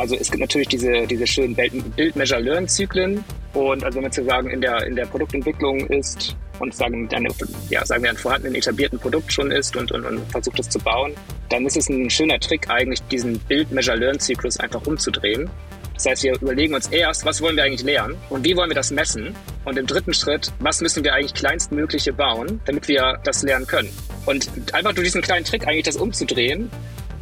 Also 0.00 0.16
es 0.16 0.30
gibt 0.30 0.40
natürlich 0.40 0.68
diese, 0.68 1.06
diese 1.06 1.26
schönen 1.26 1.54
Build-Measure-Learn-Zyklen. 1.54 3.22
Und 3.52 3.84
also 3.84 3.96
wenn 3.96 4.04
man 4.04 4.12
sozusagen 4.12 4.48
in 4.48 4.62
der, 4.62 4.86
in 4.86 4.96
der 4.96 5.04
Produktentwicklung 5.04 5.86
ist 5.88 6.34
und 6.58 6.74
sagen, 6.74 7.06
eine, 7.12 7.28
ja, 7.68 7.84
sagen 7.84 8.04
wir 8.04 8.10
ein 8.10 8.16
vorhandenen 8.16 8.54
etablierten 8.54 8.98
Produkt 8.98 9.30
schon 9.30 9.50
ist 9.50 9.76
und, 9.76 9.92
und, 9.92 10.06
und 10.06 10.20
versucht 10.32 10.58
es 10.58 10.70
zu 10.70 10.78
bauen, 10.78 11.12
dann 11.50 11.66
ist 11.66 11.76
es 11.76 11.90
ein 11.90 12.08
schöner 12.08 12.40
Trick 12.40 12.70
eigentlich, 12.70 13.02
diesen 13.10 13.38
Build-Measure-Learn-Zyklus 13.40 14.58
einfach 14.58 14.86
umzudrehen. 14.86 15.50
Das 15.92 16.06
heißt, 16.06 16.22
wir 16.22 16.40
überlegen 16.40 16.72
uns 16.72 16.86
erst, 16.86 17.26
was 17.26 17.42
wollen 17.42 17.56
wir 17.56 17.64
eigentlich 17.64 17.82
lernen 17.82 18.16
und 18.30 18.42
wie 18.42 18.56
wollen 18.56 18.70
wir 18.70 18.74
das 18.74 18.90
messen? 18.90 19.34
Und 19.66 19.76
im 19.76 19.86
dritten 19.86 20.14
Schritt, 20.14 20.50
was 20.60 20.80
müssen 20.80 21.04
wir 21.04 21.12
eigentlich 21.12 21.34
kleinstmögliche 21.34 22.14
bauen, 22.14 22.58
damit 22.64 22.88
wir 22.88 23.20
das 23.22 23.42
lernen 23.42 23.66
können? 23.66 23.90
Und 24.24 24.48
einfach 24.72 24.94
durch 24.94 25.08
diesen 25.08 25.20
kleinen 25.20 25.44
Trick 25.44 25.66
eigentlich 25.66 25.84
das 25.84 25.96
umzudrehen, 25.96 26.70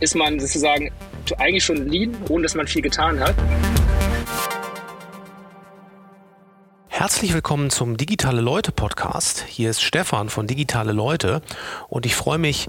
ist 0.00 0.14
man 0.14 0.38
sozusagen 0.38 0.90
eigentlich 1.38 1.64
schon 1.64 1.88
lean, 1.88 2.16
ohne 2.28 2.44
dass 2.44 2.54
man 2.54 2.66
viel 2.66 2.82
getan 2.82 3.20
hat. 3.20 3.34
Herzlich 6.89 7.32
willkommen 7.32 7.70
zum 7.70 7.96
Digitale 7.96 8.40
Leute 8.40 8.72
Podcast. 8.72 9.44
Hier 9.46 9.70
ist 9.70 9.82
Stefan 9.82 10.29
von 10.29 10.46
Digitale 10.46 10.92
Leute 10.92 11.42
und 11.89 12.06
ich 12.06 12.14
freue 12.14 12.39
mich, 12.39 12.68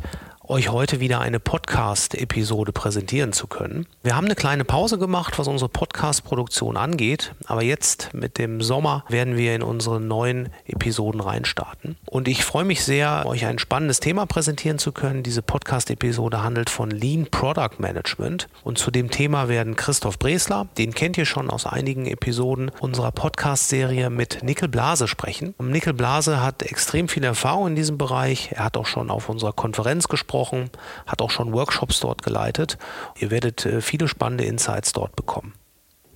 euch 0.50 0.70
heute 0.70 1.00
wieder 1.00 1.20
eine 1.20 1.40
Podcast-Episode 1.40 2.72
präsentieren 2.72 3.34
zu 3.34 3.46
können. 3.46 3.86
Wir 4.02 4.16
haben 4.16 4.26
eine 4.26 4.34
kleine 4.34 4.66
Pause 4.66 4.98
gemacht, 4.98 5.38
was 5.38 5.48
unsere 5.48 5.70
Podcast-Produktion 5.70 6.76
angeht, 6.76 7.36
aber 7.46 7.62
jetzt 7.62 8.16
mit 8.16 8.40
dem 8.40 8.60
Sommer 8.60 9.06
werden 9.10 9.38
wir 9.38 9.54
in 9.54 9.62
unsere 9.62 10.02
neuen 10.02 10.50
Episoden 10.66 11.22
reinstarten. 11.22 11.98
Und 12.08 12.28
ich 12.28 12.44
freue 12.44 12.66
mich 12.66 12.84
sehr, 12.84 13.28
euch 13.28 13.46
ein 13.46 13.60
spannendes 13.60 14.00
Thema 14.00 14.26
präsentieren 14.26 14.80
zu 14.80 14.92
können. 14.92 15.22
Diese 15.22 15.44
Podcast-Episode 15.44 16.42
handelt 16.42 16.72
von 16.72 16.90
Lean 16.90 17.28
Product 17.30 17.78
Management 17.78 18.48
und 18.64 18.80
zu 18.80 18.90
dem 18.90 19.12
Thema 19.12 19.50
werden 19.50 19.76
Christoph 19.76 20.18
Bresler, 20.18 20.68
den 20.80 20.96
kennt 20.96 21.16
ihr 21.20 21.26
schon 21.26 21.52
aus 21.52 21.68
einigen 21.68 22.08
Episoden 22.08 22.72
unserer 22.80 23.12
Podcast-Serie 23.12 24.10
mit 24.10 24.42
Nickel 24.42 24.68
Blase 24.68 25.08
sprechen. 25.08 25.54
Nickel 25.62 25.94
Blase 25.94 26.42
hat 26.42 26.64
extrem 26.64 27.08
viel 27.08 27.24
Erfahrung 27.24 27.68
in 27.68 27.76
diesem 27.76 28.00
Bereich. 28.00 28.50
Er 28.54 28.64
hat 28.64 28.78
auch 28.78 28.88
schon 28.88 29.12
auf 29.12 29.30
unserer 29.30 29.54
Konferenz 29.54 30.08
gesprochen 30.08 30.39
gesprochen, 30.40 30.70
hat 31.06 31.22
auch 31.22 31.32
schon 31.32 31.54
Workshops 31.54 32.00
dort 32.00 32.24
geleitet. 32.24 32.78
Ihr 33.18 33.32
werdet 33.32 33.66
äh, 33.66 33.82
viele 33.82 34.08
spannende 34.08 34.46
Insights 34.46 34.94
dort 34.94 35.16
bekommen. 35.16 35.54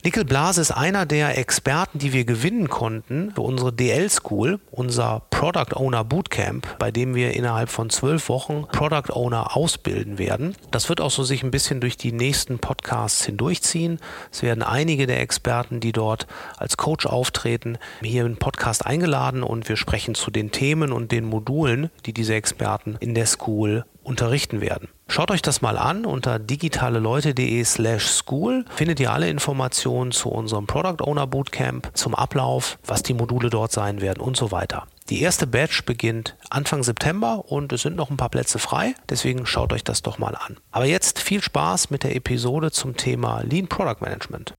Nickel 0.05 0.25
Blase 0.25 0.59
ist 0.59 0.71
einer 0.71 1.05
der 1.05 1.37
Experten, 1.37 1.97
die 1.97 2.11
wir 2.11 2.25
gewinnen 2.25 2.67
konnten 2.67 3.31
für 3.35 3.41
unsere 3.41 3.71
DL 3.71 4.09
School, 4.09 4.59
unser 4.69 5.21
Product 5.29 5.77
Owner 5.77 6.03
Bootcamp, 6.03 6.77
bei 6.77 6.91
dem 6.91 7.15
wir 7.15 7.33
innerhalb 7.33 7.69
von 7.69 7.89
zwölf 7.89 8.27
Wochen 8.27 8.65
Product 8.73 9.13
Owner 9.13 9.55
ausbilden 9.55 10.17
werden. 10.17 10.57
Das 10.71 10.89
wird 10.89 10.99
auch 10.99 11.09
so 11.09 11.23
sich 11.23 11.41
ein 11.41 11.51
bisschen 11.51 11.79
durch 11.79 11.95
die 11.95 12.11
nächsten 12.11 12.59
Podcasts 12.59 13.23
hindurchziehen. 13.23 13.97
Es 14.29 14.43
werden 14.43 14.61
einige 14.61 15.07
der 15.07 15.21
Experten, 15.21 15.79
die 15.79 15.93
dort 15.93 16.27
als 16.57 16.75
Coach 16.75 17.05
auftreten, 17.05 17.77
hier 18.01 18.25
im 18.25 18.35
Podcast 18.35 18.85
eingeladen 18.85 19.41
und 19.41 19.69
wir 19.69 19.77
sprechen 19.77 20.15
zu 20.15 20.31
den 20.31 20.51
Themen 20.51 20.91
und 20.91 21.13
den 21.13 21.23
Modulen, 21.23 21.91
die 22.05 22.11
diese 22.11 22.33
Experten 22.33 22.97
in 22.99 23.15
der 23.15 23.25
School 23.25 23.85
unterrichten 24.03 24.61
werden. 24.61 24.89
Schaut 25.07 25.31
euch 25.31 25.41
das 25.41 25.61
mal 25.61 25.77
an 25.77 26.05
unter 26.05 26.39
digitaleleute.de 26.39 27.63
slash 27.63 28.05
school. 28.05 28.65
Findet 28.69 28.99
ihr 28.99 29.11
alle 29.11 29.29
Informationen 29.29 30.11
zu 30.11 30.29
unserem 30.29 30.67
Product 30.67 31.03
Owner 31.03 31.27
Bootcamp, 31.27 31.91
zum 31.93 32.15
Ablauf, 32.15 32.77
was 32.85 33.03
die 33.03 33.13
Module 33.13 33.49
dort 33.49 33.71
sein 33.71 34.01
werden 34.01 34.21
und 34.21 34.37
so 34.37 34.51
weiter. 34.51 34.87
Die 35.09 35.21
erste 35.21 35.45
Batch 35.45 35.83
beginnt 35.83 36.37
Anfang 36.49 36.81
September 36.83 37.43
und 37.47 37.73
es 37.73 37.81
sind 37.81 37.95
noch 37.95 38.09
ein 38.09 38.17
paar 38.17 38.29
Plätze 38.29 38.57
frei, 38.57 38.95
deswegen 39.09 39.45
schaut 39.45 39.73
euch 39.73 39.83
das 39.83 40.01
doch 40.01 40.17
mal 40.17 40.35
an. 40.35 40.57
Aber 40.71 40.85
jetzt 40.85 41.19
viel 41.19 41.41
Spaß 41.41 41.89
mit 41.89 42.03
der 42.03 42.15
Episode 42.15 42.71
zum 42.71 42.95
Thema 42.95 43.41
Lean 43.41 43.67
Product 43.67 44.01
Management. 44.01 44.53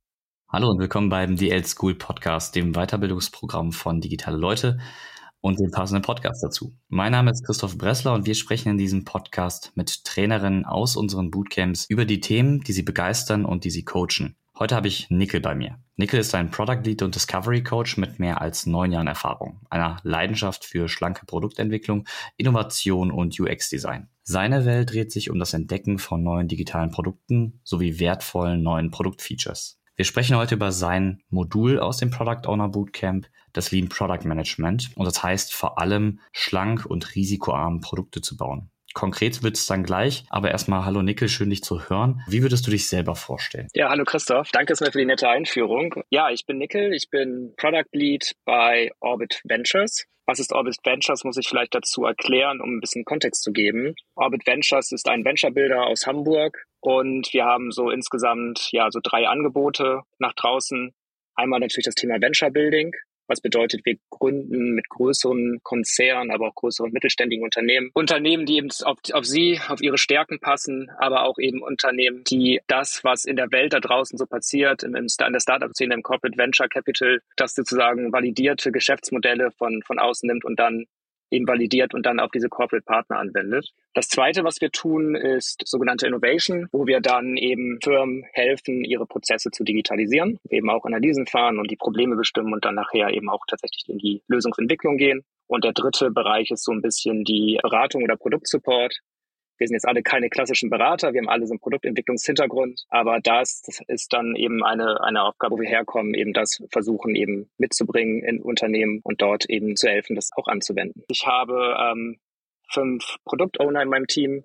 Hallo 0.53 0.69
und 0.69 0.79
willkommen 0.79 1.09
beim 1.09 1.35
DL 1.35 1.65
School 1.65 1.97
Podcast, 1.97 2.55
dem 2.55 2.75
Weiterbildungsprogramm 2.75 3.73
von 3.73 4.01
Digitale 4.01 4.37
Leute 4.37 4.79
und 5.45 5.61
den 5.61 5.71
passenden 5.71 6.03
Podcast 6.03 6.43
dazu. 6.43 6.75
Mein 6.89 7.13
Name 7.13 7.31
ist 7.31 7.45
Christoph 7.45 7.77
Bressler 7.77 8.15
und 8.15 8.25
wir 8.25 8.35
sprechen 8.35 8.71
in 8.71 8.79
diesem 8.79 9.05
Podcast 9.05 9.73
mit 9.75 10.05
Trainerinnen 10.05 10.65
aus 10.65 10.97
unseren 10.97 11.31
Bootcamps 11.31 11.85
über 11.91 12.07
die 12.07 12.21
Themen, 12.21 12.61
die 12.61 12.73
sie 12.73 12.83
begeistern 12.83 13.45
und 13.45 13.65
die 13.65 13.71
sie 13.71 13.85
coachen. 13.85 14.37
Heute 14.59 14.75
habe 14.75 14.89
ich 14.89 15.11
Nickel 15.11 15.43
bei 15.43 15.55
mir. 15.55 15.79
Nickel 15.97 16.19
ist 16.21 16.35
ein 16.35 16.51
Product 16.51 16.81
Lead 16.85 17.03
und 17.03 17.15
Discovery 17.15 17.63
Coach 17.63 17.99
mit 17.99 18.19
mehr 18.19 18.41
als 18.41 18.65
neun 18.65 18.91
Jahren 18.91 19.07
Erfahrung, 19.07 19.61
einer 19.69 19.99
Leidenschaft 20.03 20.65
für 20.65 20.89
schlanke 20.89 21.27
Produktentwicklung, 21.27 22.07
Innovation 22.39 23.11
und 23.11 23.39
UX-Design. 23.39 24.09
Seine 24.23 24.65
Welt 24.65 24.95
dreht 24.95 25.13
sich 25.13 25.29
um 25.29 25.39
das 25.39 25.53
Entdecken 25.53 25.99
von 25.99 26.23
neuen 26.23 26.49
digitalen 26.49 26.91
Produkten 26.91 27.61
sowie 27.65 27.99
wertvollen 27.99 28.63
neuen 28.63 28.91
Produktfeatures. 28.91 29.79
Wir 29.97 30.05
sprechen 30.05 30.37
heute 30.37 30.57
über 30.57 30.73
sein 30.73 31.23
Modul 31.29 31.79
aus 31.79 31.99
dem 31.99 32.11
Product 32.11 32.49
Owner 32.49 32.69
Bootcamp, 32.69 33.29
das 33.53 33.71
Lean 33.71 33.89
Product 33.89 34.25
Management. 34.25 34.91
Und 34.97 35.05
das 35.05 35.23
heißt 35.23 35.55
vor 35.55 35.79
allem 35.79 36.19
schlank 36.33 36.85
und 36.85 37.15
risikoarm 37.15 37.81
Produkte 37.81 38.21
zu 38.21 38.37
bauen. 38.37 38.71
Konkret 38.93 39.45
wird 39.45 39.57
es 39.57 39.67
dann 39.67 39.85
gleich, 39.85 40.25
aber 40.31 40.51
erstmal 40.51 40.85
hallo 40.85 41.03
Nickel, 41.03 41.29
schön 41.29 41.51
dich 41.51 41.63
zu 41.63 41.89
hören. 41.89 42.23
Wie 42.27 42.43
würdest 42.43 42.67
du 42.67 42.73
dich 42.73 42.89
selber 42.89 43.15
vorstellen? 43.15 43.69
Ja, 43.73 43.89
hallo 43.89 44.05
Christoph, 44.05 44.51
danke 44.51 44.73
erstmal 44.73 44.91
für 44.91 44.99
die 44.99 45.05
nette 45.05 45.29
Einführung. 45.29 46.03
Ja, 46.11 46.31
ich 46.31 46.45
bin 46.45 46.59
Nickel, 46.59 46.93
ich 46.93 47.11
bin 47.11 47.55
Product 47.57 47.91
Lead 47.93 48.35
bei 48.45 48.91
Orbit 49.01 49.43
Ventures. 49.45 50.07
Was 50.27 50.39
ist 50.39 50.53
Orbit 50.53 50.79
Ventures, 50.83 51.25
muss 51.25 51.37
ich 51.37 51.49
vielleicht 51.49 51.75
dazu 51.75 52.05
erklären, 52.05 52.61
um 52.61 52.77
ein 52.77 52.81
bisschen 52.81 53.05
Kontext 53.05 53.43
zu 53.43 53.53
geben. 53.53 53.95
Orbit 54.15 54.47
Ventures 54.47 54.91
ist 54.93 55.09
ein 55.09 55.25
Venture 55.25 55.51
Builder 55.51 55.87
aus 55.87 56.07
Hamburg 56.07 56.65
und 56.81 57.33
wir 57.33 57.45
haben 57.45 57.71
so 57.71 57.91
insgesamt 57.91 58.69
ja 58.73 58.91
so 58.91 59.01
drei 59.03 59.29
Angebote 59.29 60.03
nach 60.19 60.33
draußen. 60.33 60.95
Einmal 61.35 61.61
natürlich 61.61 61.85
das 61.85 61.95
Thema 61.95 62.21
Venture 62.21 62.51
Building. 62.51 62.93
Was 63.27 63.41
bedeutet, 63.41 63.85
wir 63.85 63.97
gründen 64.11 64.73
mit 64.75 64.89
größeren 64.89 65.61
Konzernen, 65.63 66.31
aber 66.31 66.49
auch 66.49 66.55
größeren 66.55 66.93
mittelständigen 66.93 67.45
Unternehmen. 67.45 67.91
Unternehmen, 67.95 68.47
die 68.47 68.57
eben 68.57 68.69
auf, 68.85 68.99
auf 69.13 69.25
sie, 69.25 69.61
auf 69.69 69.81
ihre 69.81 69.99
Stärken 69.99 70.41
passen, 70.41 70.91
aber 70.99 71.25
auch 71.25 71.39
eben 71.39 71.63
Unternehmen, 71.63 72.25
die 72.25 72.61
das, 72.67 73.03
was 73.03 73.25
in 73.25 73.37
der 73.37 73.51
Welt 73.51 73.73
da 73.73 73.81
draußen 73.81 74.19
so 74.19 74.27
passiert, 74.27 74.83
im, 74.83 74.95
im, 74.95 75.07
in 75.07 75.33
der 75.33 75.41
Startup-Szene, 75.41 75.95
im 75.95 76.03
Corporate 76.03 76.37
Venture 76.37 76.69
Capital, 76.69 77.21
das 77.37 77.55
sozusagen 77.55 78.13
validierte 78.13 78.73
Geschäftsmodelle 78.73 79.51
von, 79.53 79.83
von 79.83 79.99
außen 79.99 80.27
nimmt 80.27 80.45
und 80.45 80.59
dann 80.59 80.87
eben 81.35 81.47
validiert 81.47 81.95
und 81.95 82.07
dann 82.07 82.21
auf 82.21 82.31
diese 82.31 82.49
Corporate 82.49 82.85
Partner 82.85 83.19
anwendet. 83.19 83.71
Das 83.93 84.09
zweite, 84.09 84.45
was 84.45 84.61
wir 84.61 84.71
tun, 84.71 85.15
ist 85.15 85.63
sogenannte 85.67 86.07
Innovation, 86.07 86.69
wo 86.73 86.87
wir 86.87 87.01
dann 87.01 87.37
eben 87.37 87.79
Firmen 87.83 88.25
helfen, 88.33 88.85
ihre 88.85 89.07
Prozesse 89.07 89.51
zu 89.51 89.65
digitalisieren, 89.65 90.39
eben 90.49 90.71
auch 90.71 90.85
Analysen 90.85 91.27
fahren 91.27 91.59
und 91.59 91.71
die 91.71 91.77
Probleme 91.77 92.17
bestimmen 92.17 92.53
und 92.53 92.65
dann 92.65 92.75
nachher 92.75 93.11
eben 93.11 93.29
auch 93.29 93.45
tatsächlich 93.49 93.85
in 93.89 93.99
die 93.99 94.23
Lösungsentwicklung 94.29 94.97
gehen. 94.97 95.23
Und 95.47 95.65
der 95.65 95.73
dritte 95.73 96.11
Bereich 96.11 96.51
ist 96.51 96.65
so 96.65 96.73
ein 96.73 96.81
bisschen 96.81 97.25
die 97.25 97.59
Beratung 97.63 98.03
oder 98.03 98.17
Produktsupport 98.17 98.99
wir 99.59 99.69
sind 99.69 99.75
jetzt 99.75 99.87
alle 99.87 100.03
keine 100.03 100.29
klassischen 100.29 100.71
Berater, 100.71 101.13
wir 101.13 101.21
haben 101.21 101.29
alle 101.29 101.47
so 101.47 101.53
einen 101.53 101.61
Produktentwicklungshintergrund, 101.61 102.85
aber 102.89 103.21
das, 103.21 103.63
ist 103.89 104.13
dann 104.13 104.35
eben 104.37 104.65
eine, 104.65 105.01
eine 105.03 105.23
Aufgabe, 105.23 105.57
wo 105.57 105.61
wir 105.61 105.69
herkommen, 105.69 106.15
eben 106.15 106.33
das 106.33 106.63
versuchen 106.71 107.15
eben 107.15 107.51
mitzubringen 107.59 108.23
in 108.25 108.41
Unternehmen 108.41 109.01
und 109.05 109.23
dort 109.23 109.49
eben 109.49 109.77
zu 109.77 109.89
helfen, 109.89 110.17
das 110.17 110.31
auch 110.37 110.49
anzuwenden. 110.49 111.05
Ich 111.09 111.27
habe 111.27 111.77
ähm, 111.81 112.19
fünf 112.71 113.17
Produktowner 113.25 113.83
in 113.83 113.89
meinem 113.89 114.07
Team. 114.07 114.45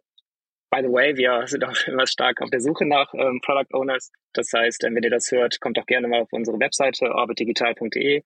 By 0.69 0.81
the 0.83 0.91
way, 0.91 1.17
wir 1.17 1.47
sind 1.47 1.63
auch 1.63 1.75
immer 1.87 2.05
stark 2.05 2.41
auf 2.41 2.49
der 2.51 2.61
Suche 2.61 2.85
nach 2.85 3.11
ähm, 3.13 3.41
Product 3.43 3.73
Owners. 3.73 4.11
Das 4.33 4.51
heißt, 4.53 4.83
wenn 4.83 5.03
ihr 5.03 5.09
das 5.09 5.31
hört, 5.31 5.59
kommt 5.59 5.77
doch 5.77 5.85
gerne 5.85 6.07
mal 6.07 6.21
auf 6.21 6.31
unsere 6.31 6.59
Webseite 6.59 7.11
orbitdigital.de 7.11 8.21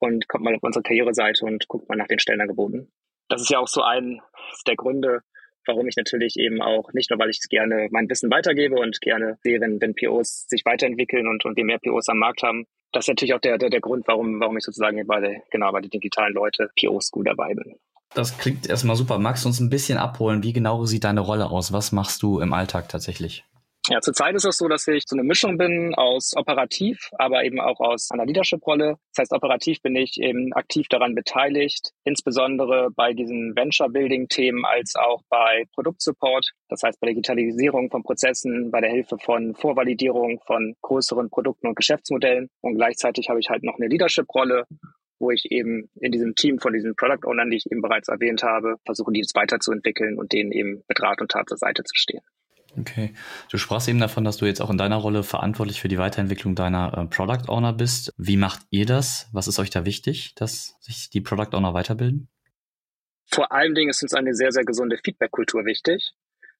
und 0.00 0.26
kommt 0.28 0.44
mal 0.44 0.54
auf 0.56 0.62
unsere 0.62 0.82
Karriereseite 0.82 1.44
und 1.44 1.68
guckt 1.68 1.88
mal 1.88 1.96
nach 1.96 2.08
den 2.08 2.18
Stellenangeboten. 2.18 2.92
Das 3.28 3.42
ist 3.42 3.50
ja 3.50 3.60
auch 3.60 3.68
so 3.68 3.82
ein 3.82 4.20
der 4.66 4.74
Gründe, 4.74 5.20
warum 5.66 5.86
ich 5.88 5.96
natürlich 5.96 6.36
eben 6.36 6.60
auch, 6.60 6.92
nicht 6.92 7.10
nur 7.10 7.18
weil 7.18 7.30
ich 7.30 7.40
gerne 7.48 7.88
mein 7.90 8.08
Wissen 8.08 8.30
weitergebe 8.30 8.76
und 8.76 9.00
gerne 9.00 9.38
sehe, 9.42 9.60
wenn, 9.60 9.80
wenn 9.80 9.94
POs 9.94 10.46
sich 10.48 10.64
weiterentwickeln 10.64 11.26
und, 11.28 11.44
und 11.44 11.56
wir 11.56 11.64
mehr 11.64 11.78
POs 11.78 12.08
am 12.08 12.18
Markt 12.18 12.42
haben, 12.42 12.66
das 12.92 13.04
ist 13.04 13.08
natürlich 13.08 13.34
auch 13.34 13.40
der, 13.40 13.58
der, 13.58 13.70
der 13.70 13.80
Grund, 13.80 14.06
warum, 14.08 14.40
warum 14.40 14.56
ich 14.56 14.64
sozusagen 14.64 15.04
bei 15.06 15.20
der, 15.20 15.42
genau, 15.50 15.70
bei 15.72 15.80
den 15.80 15.90
digitalen 15.90 16.34
Leute 16.34 16.70
PO-School 16.80 17.24
dabei 17.24 17.54
bin. 17.54 17.76
Das 18.14 18.38
klingt 18.38 18.68
erstmal 18.68 18.96
super. 18.96 19.18
Magst 19.18 19.44
du 19.44 19.48
uns 19.48 19.60
ein 19.60 19.70
bisschen 19.70 19.96
abholen? 19.96 20.42
Wie 20.42 20.52
genau 20.52 20.84
sieht 20.84 21.04
deine 21.04 21.20
Rolle 21.20 21.48
aus? 21.50 21.72
Was 21.72 21.92
machst 21.92 22.22
du 22.22 22.40
im 22.40 22.52
Alltag 22.52 22.88
tatsächlich? 22.88 23.44
Ja, 23.88 24.00
zurzeit 24.00 24.34
ist 24.34 24.44
es 24.44 24.58
so, 24.58 24.68
dass 24.68 24.86
ich 24.86 25.04
so 25.06 25.16
eine 25.16 25.24
Mischung 25.24 25.56
bin 25.56 25.94
aus 25.94 26.36
operativ, 26.36 27.08
aber 27.12 27.44
eben 27.44 27.58
auch 27.60 27.80
aus 27.80 28.10
einer 28.10 28.26
Leadership-Rolle. 28.26 28.96
Das 29.14 29.22
heißt, 29.22 29.32
operativ 29.32 29.80
bin 29.80 29.96
ich 29.96 30.20
eben 30.20 30.52
aktiv 30.52 30.86
daran 30.88 31.14
beteiligt, 31.14 31.90
insbesondere 32.04 32.90
bei 32.94 33.14
diesen 33.14 33.56
Venture-Building-Themen 33.56 34.66
als 34.66 34.96
auch 34.96 35.22
bei 35.30 35.64
Produktsupport. 35.72 36.46
Das 36.68 36.82
heißt, 36.82 37.00
bei 37.00 37.06
der 37.06 37.14
Digitalisierung 37.14 37.90
von 37.90 38.02
Prozessen, 38.02 38.70
bei 38.70 38.82
der 38.82 38.90
Hilfe 38.90 39.16
von 39.18 39.54
Vorvalidierung 39.54 40.40
von 40.46 40.76
größeren 40.82 41.30
Produkten 41.30 41.68
und 41.68 41.74
Geschäftsmodellen. 41.74 42.48
Und 42.60 42.76
gleichzeitig 42.76 43.30
habe 43.30 43.40
ich 43.40 43.48
halt 43.48 43.64
noch 43.64 43.78
eine 43.78 43.88
Leadership-Rolle, 43.88 44.66
wo 45.18 45.30
ich 45.30 45.46
eben 45.50 45.90
in 46.00 46.12
diesem 46.12 46.34
Team 46.34 46.58
von 46.58 46.74
diesen 46.74 46.94
Product 46.96 47.26
Ownern, 47.26 47.50
die 47.50 47.56
ich 47.56 47.66
eben 47.70 47.80
bereits 47.80 48.08
erwähnt 48.08 48.42
habe, 48.42 48.76
versuche, 48.84 49.12
die 49.12 49.24
weiterzuentwickeln 49.34 50.18
und 50.18 50.32
denen 50.32 50.52
eben 50.52 50.84
mit 50.86 51.02
Rat 51.02 51.22
und 51.22 51.30
Tat 51.30 51.48
zur 51.48 51.56
Seite 51.58 51.82
zu 51.82 51.94
stehen. 51.94 52.22
Okay. 52.80 53.12
Du 53.50 53.58
sprachst 53.58 53.88
eben 53.88 53.98
davon, 53.98 54.24
dass 54.24 54.38
du 54.38 54.46
jetzt 54.46 54.60
auch 54.60 54.70
in 54.70 54.78
deiner 54.78 54.96
Rolle 54.96 55.22
verantwortlich 55.22 55.80
für 55.80 55.88
die 55.88 55.98
Weiterentwicklung 55.98 56.54
deiner 56.54 56.96
äh, 56.96 57.06
Product 57.06 57.48
Owner 57.48 57.72
bist. 57.72 58.12
Wie 58.16 58.36
macht 58.36 58.60
ihr 58.70 58.86
das? 58.86 59.28
Was 59.32 59.48
ist 59.48 59.58
euch 59.58 59.70
da 59.70 59.84
wichtig, 59.84 60.34
dass 60.34 60.76
sich 60.80 61.10
die 61.10 61.20
Product 61.20 61.54
Owner 61.54 61.74
weiterbilden? 61.74 62.28
Vor 63.30 63.52
allen 63.52 63.74
Dingen 63.74 63.90
ist 63.90 64.02
uns 64.02 64.14
eine 64.14 64.34
sehr, 64.34 64.50
sehr 64.50 64.64
gesunde 64.64 64.98
Feedback-Kultur 65.04 65.64
wichtig. 65.64 66.12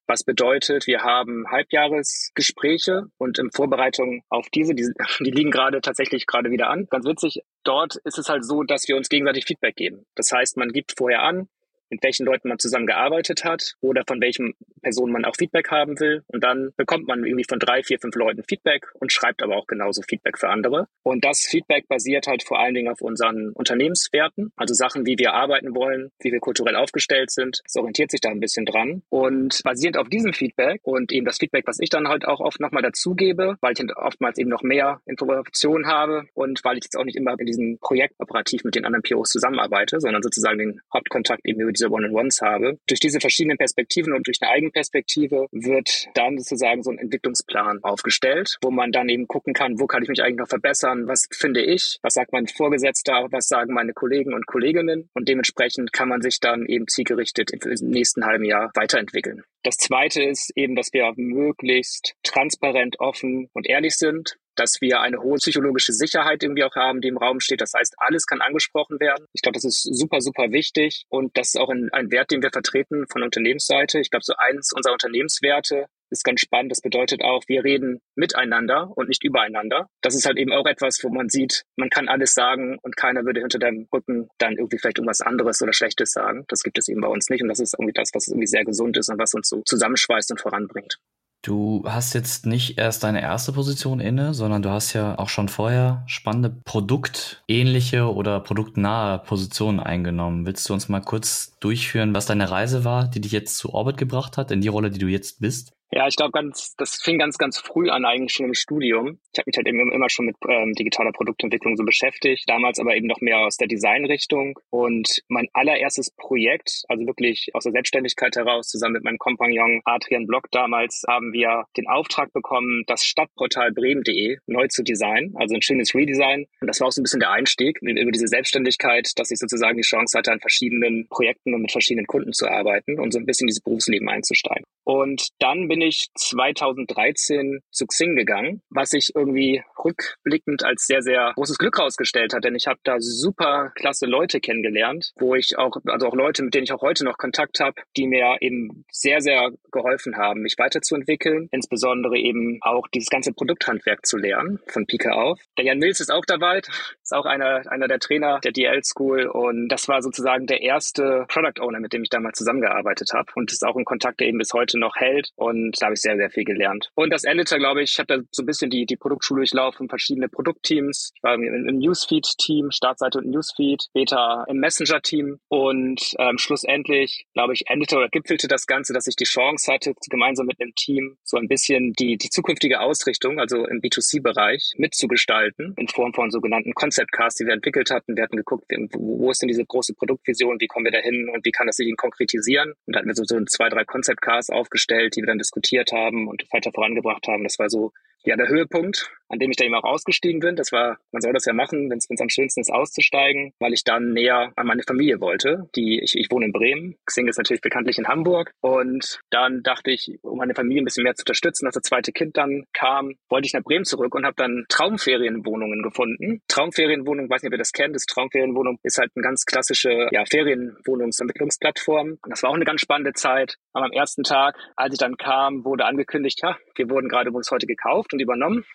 Was 0.07 0.23
bedeutet, 0.23 0.87
wir 0.87 1.01
haben 1.03 1.45
Halbjahresgespräche 1.49 3.03
und 3.17 3.39
in 3.39 3.51
Vorbereitung 3.51 4.23
auf 4.29 4.49
diese, 4.49 4.75
die, 4.75 4.89
die 5.19 5.31
liegen 5.31 5.51
gerade 5.51 5.81
tatsächlich 5.81 6.27
gerade 6.27 6.51
wieder 6.51 6.69
an. 6.69 6.87
Ganz 6.89 7.05
witzig, 7.05 7.41
dort 7.63 7.95
ist 8.03 8.17
es 8.17 8.29
halt 8.29 8.45
so, 8.45 8.63
dass 8.63 8.87
wir 8.87 8.95
uns 8.95 9.09
gegenseitig 9.09 9.45
Feedback 9.45 9.75
geben. 9.75 10.05
Das 10.15 10.31
heißt, 10.31 10.57
man 10.57 10.69
gibt 10.69 10.93
vorher 10.97 11.23
an, 11.23 11.47
mit 11.91 12.03
welchen 12.03 12.25
Leuten 12.25 12.47
man 12.47 12.57
zusammen 12.57 12.87
gearbeitet 12.87 13.43
hat 13.43 13.75
oder 13.81 14.03
von 14.07 14.19
welchen 14.21 14.55
Personen 14.81 15.13
man 15.13 15.25
auch 15.25 15.35
Feedback 15.35 15.69
haben 15.69 15.99
will. 15.99 16.23
Und 16.27 16.43
dann 16.43 16.71
bekommt 16.77 17.07
man 17.07 17.23
irgendwie 17.25 17.45
von 17.47 17.59
drei, 17.59 17.83
vier, 17.83 17.99
fünf 17.99 18.15
Leuten 18.15 18.43
Feedback 18.47 18.87
und 18.99 19.11
schreibt 19.11 19.43
aber 19.43 19.57
auch 19.57 19.67
genauso 19.67 20.01
Feedback 20.01 20.37
für 20.37 20.49
andere. 20.49 20.87
Und 21.03 21.23
das 21.23 21.41
Feedback 21.41 21.87
basiert 21.87 22.27
halt 22.27 22.43
vor 22.43 22.59
allen 22.59 22.73
Dingen 22.73 22.91
auf 22.91 23.01
unseren 23.01 23.51
Unternehmenswerten, 23.51 24.51
also 24.55 24.73
Sachen, 24.73 25.05
wie 25.05 25.17
wir 25.19 25.33
arbeiten 25.33 25.75
wollen, 25.75 26.11
wie 26.19 26.31
wir 26.31 26.39
kulturell 26.39 26.75
aufgestellt 26.75 27.31
sind. 27.31 27.61
Es 27.65 27.75
orientiert 27.75 28.11
sich 28.11 28.21
da 28.21 28.29
ein 28.29 28.39
bisschen 28.39 28.65
dran. 28.65 29.03
Und 29.09 29.61
basierend 29.63 29.97
auf 29.97 30.09
diesem 30.09 30.33
Feedback 30.33 30.81
und 30.83 31.11
eben 31.11 31.25
das 31.25 31.37
Feedback, 31.37 31.67
was 31.67 31.79
ich 31.79 31.89
dann 31.89 32.07
halt 32.07 32.25
auch 32.25 32.39
oft 32.39 32.59
nochmal 32.59 32.81
dazugebe, 32.81 33.57
weil 33.61 33.73
ich 33.73 33.81
oftmals 33.97 34.37
eben 34.37 34.49
noch 34.49 34.63
mehr 34.63 35.01
Informationen 35.05 35.87
habe 35.87 36.25
und 36.33 36.63
weil 36.63 36.77
ich 36.77 36.85
jetzt 36.85 36.97
auch 36.97 37.03
nicht 37.03 37.17
immer 37.17 37.37
in 37.37 37.45
diesem 37.45 37.77
Projekt 37.79 38.15
operativ 38.19 38.63
mit 38.63 38.75
den 38.75 38.85
anderen 38.85 39.03
POs 39.03 39.29
zusammenarbeite, 39.29 39.99
sondern 39.99 40.23
sozusagen 40.23 40.57
den 40.57 40.81
Hauptkontakt 40.93 41.41
eben 41.45 41.61
über 41.61 41.71
die 41.71 41.80
diese 41.81 41.91
One-on-Ones 41.91 42.41
habe. 42.41 42.77
Durch 42.87 42.99
diese 42.99 43.19
verschiedenen 43.19 43.57
Perspektiven 43.57 44.13
und 44.13 44.27
durch 44.27 44.37
eine 44.41 44.51
Eigenperspektive 44.51 45.47
wird 45.51 46.07
dann 46.13 46.37
sozusagen 46.37 46.83
so 46.83 46.91
ein 46.91 46.99
Entwicklungsplan 46.99 47.79
aufgestellt, 47.83 48.57
wo 48.61 48.69
man 48.69 48.91
dann 48.91 49.09
eben 49.09 49.27
gucken 49.27 49.53
kann, 49.53 49.79
wo 49.79 49.87
kann 49.87 50.03
ich 50.03 50.09
mich 50.09 50.21
eigentlich 50.21 50.37
noch 50.37 50.47
verbessern, 50.47 51.07
was 51.07 51.27
finde 51.31 51.61
ich, 51.61 51.97
was 52.03 52.13
sagt 52.13 52.31
mein 52.31 52.47
Vorgesetzter, 52.47 53.27
was 53.31 53.47
sagen 53.47 53.73
meine 53.73 53.93
Kollegen 53.93 54.33
und 54.33 54.45
Kolleginnen 54.45 55.09
und 55.13 55.27
dementsprechend 55.27 55.91
kann 55.91 56.09
man 56.09 56.21
sich 56.21 56.39
dann 56.39 56.65
eben 56.67 56.87
zielgerichtet 56.87 57.51
im 57.51 57.89
nächsten 57.89 58.25
halben 58.25 58.45
Jahr 58.45 58.71
weiterentwickeln. 58.75 59.43
Das 59.63 59.77
zweite 59.77 60.23
ist 60.23 60.51
eben, 60.55 60.75
dass 60.75 60.91
wir 60.91 61.11
möglichst 61.15 62.15
transparent, 62.23 62.99
offen 62.99 63.49
und 63.53 63.67
ehrlich 63.67 63.95
sind 63.95 64.37
dass 64.55 64.81
wir 64.81 65.01
eine 65.01 65.21
hohe 65.21 65.37
psychologische 65.37 65.93
Sicherheit 65.93 66.43
irgendwie 66.43 66.63
auch 66.63 66.75
haben, 66.75 67.01
die 67.01 67.07
im 67.07 67.17
Raum 67.17 67.39
steht. 67.39 67.61
Das 67.61 67.73
heißt, 67.73 67.95
alles 67.97 68.25
kann 68.25 68.41
angesprochen 68.41 68.99
werden. 68.99 69.25
Ich 69.33 69.41
glaube, 69.41 69.55
das 69.55 69.65
ist 69.65 69.81
super, 69.83 70.21
super 70.21 70.51
wichtig 70.51 71.05
und 71.09 71.37
das 71.37 71.49
ist 71.49 71.59
auch 71.59 71.69
ein, 71.69 71.89
ein 71.91 72.11
Wert, 72.11 72.31
den 72.31 72.41
wir 72.41 72.51
vertreten 72.51 73.05
von 73.09 73.23
Unternehmensseite. 73.23 73.99
Ich 73.99 74.09
glaube, 74.09 74.23
so 74.23 74.33
eins 74.37 74.71
unserer 74.73 74.93
Unternehmenswerte 74.93 75.87
ist 76.11 76.23
ganz 76.23 76.41
spannend. 76.41 76.71
Das 76.71 76.81
bedeutet 76.81 77.23
auch, 77.23 77.43
wir 77.47 77.63
reden 77.63 78.01
miteinander 78.15 78.91
und 78.95 79.07
nicht 79.07 79.23
übereinander. 79.23 79.87
Das 80.01 80.13
ist 80.13 80.25
halt 80.25 80.37
eben 80.37 80.51
auch 80.51 80.65
etwas, 80.65 80.99
wo 81.03 81.09
man 81.09 81.29
sieht, 81.29 81.63
man 81.77 81.89
kann 81.89 82.09
alles 82.09 82.33
sagen 82.33 82.77
und 82.81 82.97
keiner 82.97 83.23
würde 83.25 83.39
hinter 83.39 83.59
deinem 83.59 83.87
Rücken 83.93 84.29
dann 84.37 84.57
irgendwie 84.57 84.77
vielleicht 84.77 84.97
irgendwas 84.97 85.21
anderes 85.21 85.61
oder 85.61 85.73
Schlechtes 85.73 86.11
sagen. 86.11 86.43
Das 86.49 86.63
gibt 86.63 86.77
es 86.77 86.89
eben 86.89 87.01
bei 87.01 87.07
uns 87.07 87.29
nicht 87.29 87.41
und 87.41 87.47
das 87.47 87.59
ist 87.59 87.73
irgendwie 87.73 87.93
das, 87.93 88.11
was 88.13 88.27
irgendwie 88.27 88.47
sehr 88.47 88.65
gesund 88.65 88.97
ist 88.97 89.09
und 89.09 89.19
was 89.19 89.33
uns 89.33 89.47
so 89.47 89.61
zusammenschweißt 89.63 90.31
und 90.31 90.41
voranbringt. 90.41 90.97
Du 91.43 91.83
hast 91.87 92.13
jetzt 92.13 92.45
nicht 92.45 92.77
erst 92.77 93.03
deine 93.03 93.21
erste 93.21 93.51
Position 93.51 93.99
inne, 93.99 94.35
sondern 94.35 94.61
du 94.61 94.69
hast 94.69 94.93
ja 94.93 95.17
auch 95.17 95.29
schon 95.29 95.49
vorher 95.49 96.03
spannende 96.05 96.51
produktähnliche 96.51 98.13
oder 98.13 98.39
produktnahe 98.39 99.17
Positionen 99.17 99.79
eingenommen. 99.79 100.45
Willst 100.45 100.69
du 100.69 100.73
uns 100.73 100.87
mal 100.87 101.01
kurz 101.01 101.50
durchführen, 101.61 102.13
was 102.13 102.25
deine 102.25 102.51
Reise 102.51 102.83
war, 102.83 103.07
die 103.07 103.21
dich 103.21 103.31
jetzt 103.31 103.57
zu 103.57 103.73
Orbit 103.73 103.97
gebracht 103.97 104.37
hat, 104.37 104.51
in 104.51 104.61
die 104.61 104.67
Rolle, 104.67 104.91
die 104.91 104.99
du 104.99 105.07
jetzt 105.07 105.39
bist? 105.39 105.73
Ja, 105.93 106.07
ich 106.07 106.15
glaube, 106.15 106.31
ganz, 106.31 106.73
das 106.77 107.01
fing 107.01 107.19
ganz, 107.19 107.37
ganz 107.37 107.57
früh 107.57 107.89
an, 107.89 108.05
eigentlich 108.05 108.31
schon 108.31 108.45
im 108.45 108.53
Studium. 108.53 109.19
Ich 109.33 109.39
habe 109.39 109.47
mich 109.47 109.57
halt 109.57 109.67
eben 109.67 109.91
immer 109.91 110.09
schon 110.09 110.27
mit 110.27 110.37
ähm, 110.47 110.71
digitaler 110.71 111.11
Produktentwicklung 111.11 111.75
so 111.75 111.83
beschäftigt, 111.83 112.45
damals 112.47 112.79
aber 112.79 112.95
eben 112.95 113.07
noch 113.07 113.19
mehr 113.19 113.39
aus 113.39 113.57
der 113.57 113.67
Designrichtung. 113.67 114.57
Und 114.69 115.21
mein 115.27 115.49
allererstes 115.51 116.09
Projekt, 116.15 116.83
also 116.87 117.05
wirklich 117.05 117.49
aus 117.53 117.63
der 117.63 117.73
Selbstständigkeit 117.73 118.37
heraus, 118.37 118.69
zusammen 118.69 118.93
mit 118.93 119.03
meinem 119.03 119.17
Kompagnon 119.17 119.81
Adrian 119.83 120.27
Block 120.27 120.49
damals, 120.51 121.03
haben 121.09 121.33
wir 121.33 121.65
den 121.75 121.87
Auftrag 121.87 122.31
bekommen, 122.31 122.83
das 122.87 123.03
Stadtportal 123.03 123.73
bremen.de 123.73 124.37
neu 124.47 124.67
zu 124.67 124.83
designen, 124.83 125.35
also 125.35 125.55
ein 125.55 125.61
schönes 125.61 125.93
Redesign. 125.93 126.45
Und 126.61 126.67
das 126.67 126.79
war 126.79 126.87
auch 126.87 126.93
so 126.93 127.01
ein 127.01 127.03
bisschen 127.03 127.19
der 127.19 127.31
Einstieg 127.31 127.79
über 127.81 128.11
diese 128.11 128.27
Selbstständigkeit, 128.27 129.11
dass 129.17 129.29
ich 129.29 129.39
sozusagen 129.39 129.75
die 129.75 129.83
Chance 129.83 130.17
hatte, 130.17 130.31
an 130.31 130.39
verschiedenen 130.39 131.07
Projekten 131.09 131.50
und 131.53 131.61
mit 131.61 131.71
verschiedenen 131.71 132.07
Kunden 132.07 132.33
zu 132.33 132.47
arbeiten 132.47 132.99
und 132.99 133.11
so 133.11 133.19
ein 133.19 133.25
bisschen 133.25 133.45
in 133.45 133.47
dieses 133.47 133.63
Berufsleben 133.63 134.09
einzusteigen. 134.09 134.65
Und 134.83 135.29
dann 135.39 135.67
bin 135.67 135.81
ich 135.81 136.07
2013 136.15 137.59
zu 137.71 137.85
Xing 137.85 138.15
gegangen, 138.15 138.61
was 138.69 138.89
sich 138.89 139.11
irgendwie 139.15 139.61
rückblickend 139.83 140.63
als 140.63 140.85
sehr, 140.85 141.01
sehr 141.01 141.33
großes 141.35 141.57
Glück 141.57 141.77
herausgestellt 141.77 142.33
hat, 142.33 142.43
denn 142.43 142.55
ich 142.55 142.67
habe 142.67 142.79
da 142.83 142.95
super 142.99 143.71
klasse 143.75 144.05
Leute 144.05 144.39
kennengelernt, 144.39 145.11
wo 145.19 145.35
ich 145.35 145.57
auch, 145.57 145.77
also 145.85 146.07
auch 146.07 146.15
Leute, 146.15 146.43
mit 146.43 146.53
denen 146.53 146.63
ich 146.63 146.73
auch 146.73 146.81
heute 146.81 147.05
noch 147.05 147.17
Kontakt 147.17 147.59
habe, 147.59 147.81
die 147.95 148.07
mir 148.07 148.37
eben 148.41 148.85
sehr, 148.91 149.21
sehr 149.21 149.51
geholfen 149.71 150.17
haben, 150.17 150.41
mich 150.41 150.55
weiterzuentwickeln, 150.57 151.47
insbesondere 151.51 152.17
eben 152.17 152.59
auch 152.61 152.87
dieses 152.87 153.09
ganze 153.09 153.33
Produkthandwerk 153.33 154.05
zu 154.05 154.17
lernen, 154.17 154.59
von 154.67 154.85
Pike 154.85 155.13
auf. 155.13 155.39
Der 155.57 155.65
Jan 155.65 155.79
Mills 155.79 155.99
ist 155.99 156.11
auch 156.11 156.25
dabei, 156.25 156.61
ist 157.01 157.13
auch 157.13 157.25
einer, 157.25 157.69
einer 157.71 157.87
der 157.87 157.99
Trainer 157.99 158.39
der 158.43 158.51
DL 158.51 158.83
School 158.83 159.27
und 159.27 159.69
das 159.69 159.87
war 159.87 160.01
sozusagen 160.01 160.47
der 160.47 160.61
erste 160.61 161.25
Product 161.41 161.63
Owner, 161.63 161.79
mit 161.79 161.93
dem 161.93 162.03
ich 162.03 162.09
damals 162.09 162.37
zusammengearbeitet 162.37 163.09
habe 163.13 163.31
und 163.35 163.51
ist 163.51 163.65
auch 163.65 163.75
ein 163.75 163.85
Kontakt, 163.85 164.19
der 164.19 164.27
eben 164.27 164.37
bis 164.37 164.53
heute 164.53 164.77
noch 164.77 164.95
hält 164.95 165.29
und 165.35 165.75
da 165.79 165.87
habe 165.87 165.95
ich 165.95 166.01
sehr, 166.01 166.15
sehr 166.17 166.29
viel 166.29 166.43
gelernt. 166.43 166.89
Und 166.95 167.11
das 167.11 167.23
endete, 167.23 167.57
glaube 167.57 167.81
ich, 167.81 167.91
ich 167.93 167.99
habe 167.99 168.07
da 168.07 168.23
so 168.31 168.43
ein 168.43 168.45
bisschen 168.45 168.69
die, 168.69 168.85
die 168.85 168.95
Produktschule 168.95 169.41
durchlaufen, 169.41 169.89
verschiedene 169.89 170.29
Produktteams. 170.29 171.11
Ich 171.15 171.23
war 171.23 171.33
im, 171.33 171.79
Newsfeed-Team, 171.79 172.69
Startseite 172.71 173.19
und 173.19 173.27
Newsfeed, 173.31 173.83
später 173.89 174.45
im 174.47 174.57
Messenger-Team 174.57 175.39
und 175.47 176.13
ähm, 176.19 176.37
schlussendlich, 176.37 177.25
glaube 177.33 177.53
ich, 177.53 177.63
endete 177.67 177.97
oder 177.97 178.09
gipfelte 178.09 178.47
das 178.47 178.67
Ganze, 178.67 178.93
dass 178.93 179.07
ich 179.07 179.15
die 179.15 179.25
Chance 179.25 179.71
hatte, 179.71 179.93
gemeinsam 180.09 180.45
mit 180.45 180.61
einem 180.61 180.73
Team 180.75 181.17
so 181.23 181.37
ein 181.37 181.47
bisschen 181.47 181.93
die, 181.93 182.17
die 182.17 182.29
zukünftige 182.29 182.81
Ausrichtung, 182.81 183.39
also 183.39 183.65
im 183.65 183.81
B2C-Bereich, 183.81 184.73
mitzugestalten, 184.77 185.73
in 185.77 185.87
Form 185.87 186.13
von 186.13 186.29
sogenannten 186.29 186.73
Concept 186.73 187.11
Cars, 187.11 187.35
die 187.35 187.45
wir 187.45 187.53
entwickelt 187.53 187.89
hatten. 187.89 188.15
Wir 188.15 188.23
hatten 188.23 188.37
geguckt, 188.37 188.65
wo 188.93 189.31
ist 189.31 189.41
denn 189.41 189.47
diese 189.47 189.65
große 189.65 189.95
Produktvision, 189.95 190.59
wie 190.59 190.67
kommen 190.67 190.85
wir 190.85 190.91
dahin 190.91 191.30
und 191.31 191.45
wie 191.45 191.51
kann 191.51 191.67
das 191.67 191.77
sich 191.77 191.95
konkretisieren? 191.97 192.73
Und 192.85 192.95
da 192.95 192.99
hatten 192.99 193.07
wir 193.07 193.15
so, 193.15 193.23
so 193.23 193.43
zwei, 193.45 193.69
drei 193.69 193.83
Concept 193.83 194.21
Cars 194.21 194.49
aufgestellt, 194.49 195.15
die 195.15 195.21
wir 195.21 195.27
dann 195.27 195.37
diskutiert 195.37 195.91
haben 195.91 196.27
und 196.27 196.43
weiter 196.51 196.71
vorangebracht 196.71 197.27
haben. 197.27 197.43
Das 197.43 197.59
war 197.59 197.69
so 197.69 197.91
ja 198.23 198.35
der 198.35 198.47
Höhepunkt 198.47 199.09
an 199.31 199.39
dem 199.39 199.49
ich 199.49 199.57
da 199.57 199.65
eben 199.65 199.75
auch 199.75 199.83
ausgestiegen 199.83 200.41
bin. 200.41 200.55
Das 200.55 200.71
war, 200.71 200.97
man 201.11 201.21
soll 201.21 201.33
das 201.33 201.45
ja 201.45 201.53
machen, 201.53 201.89
wenn 201.89 201.97
es 201.97 202.07
am 202.19 202.29
schönsten 202.29 202.61
ist, 202.61 202.71
auszusteigen, 202.71 203.53
weil 203.59 203.73
ich 203.73 203.83
dann 203.83 204.13
näher 204.13 204.51
an 204.55 204.67
meine 204.67 204.83
Familie 204.83 205.21
wollte. 205.21 205.69
Die, 205.75 205.99
ich, 206.01 206.15
ich 206.15 206.29
wohne 206.29 206.45
in 206.45 206.51
Bremen. 206.51 206.97
Xing 207.05 207.27
ist 207.27 207.37
natürlich 207.37 207.61
bekanntlich 207.61 207.97
in 207.97 208.07
Hamburg. 208.07 208.51
Und 208.61 209.19
dann 209.29 209.63
dachte 209.63 209.91
ich, 209.91 210.19
um 210.21 210.37
meine 210.37 210.53
Familie 210.53 210.81
ein 210.81 210.85
bisschen 210.85 211.03
mehr 211.03 211.15
zu 211.15 211.21
unterstützen, 211.21 211.65
als 211.65 211.75
das 211.75 211.83
zweite 211.83 212.11
Kind 212.11 212.37
dann 212.37 212.65
kam, 212.73 213.13
wollte 213.29 213.45
ich 213.45 213.53
nach 213.53 213.63
Bremen 213.63 213.85
zurück 213.85 214.13
und 214.15 214.25
habe 214.25 214.35
dann 214.35 214.65
Traumferienwohnungen 214.67 215.81
gefunden. 215.81 216.41
Traumferienwohnung, 216.47 217.29
weiß 217.29 217.41
nicht, 217.41 217.49
ob 217.49 217.53
ihr 217.53 217.57
das 217.57 217.71
kennt, 217.71 217.95
das 217.95 218.05
Traumferienwohnung 218.05 218.79
ist 218.83 218.97
halt 218.97 219.11
eine 219.15 219.23
ganz 219.23 219.45
klassische 219.45 220.09
ja, 220.11 220.25
Ferienwohnungsentwicklungsplattform. 220.29 222.17
Und 222.21 222.29
das 222.29 222.43
war 222.43 222.49
auch 222.49 222.55
eine 222.55 222.65
ganz 222.65 222.81
spannende 222.81 223.13
Zeit. 223.13 223.55
Aber 223.73 223.85
am 223.85 223.91
ersten 223.91 224.23
Tag, 224.23 224.57
als 224.75 224.93
ich 224.93 224.99
dann 224.99 225.15
kam, 225.15 225.63
wurde 225.63 225.85
angekündigt, 225.85 226.41
ja, 226.43 226.57
wir 226.75 226.89
wurden 226.89 227.07
gerade 227.07 227.29
übrigens 227.29 227.51
heute 227.51 227.67
gekauft 227.67 228.13
und 228.13 228.19
übernommen. 228.19 228.65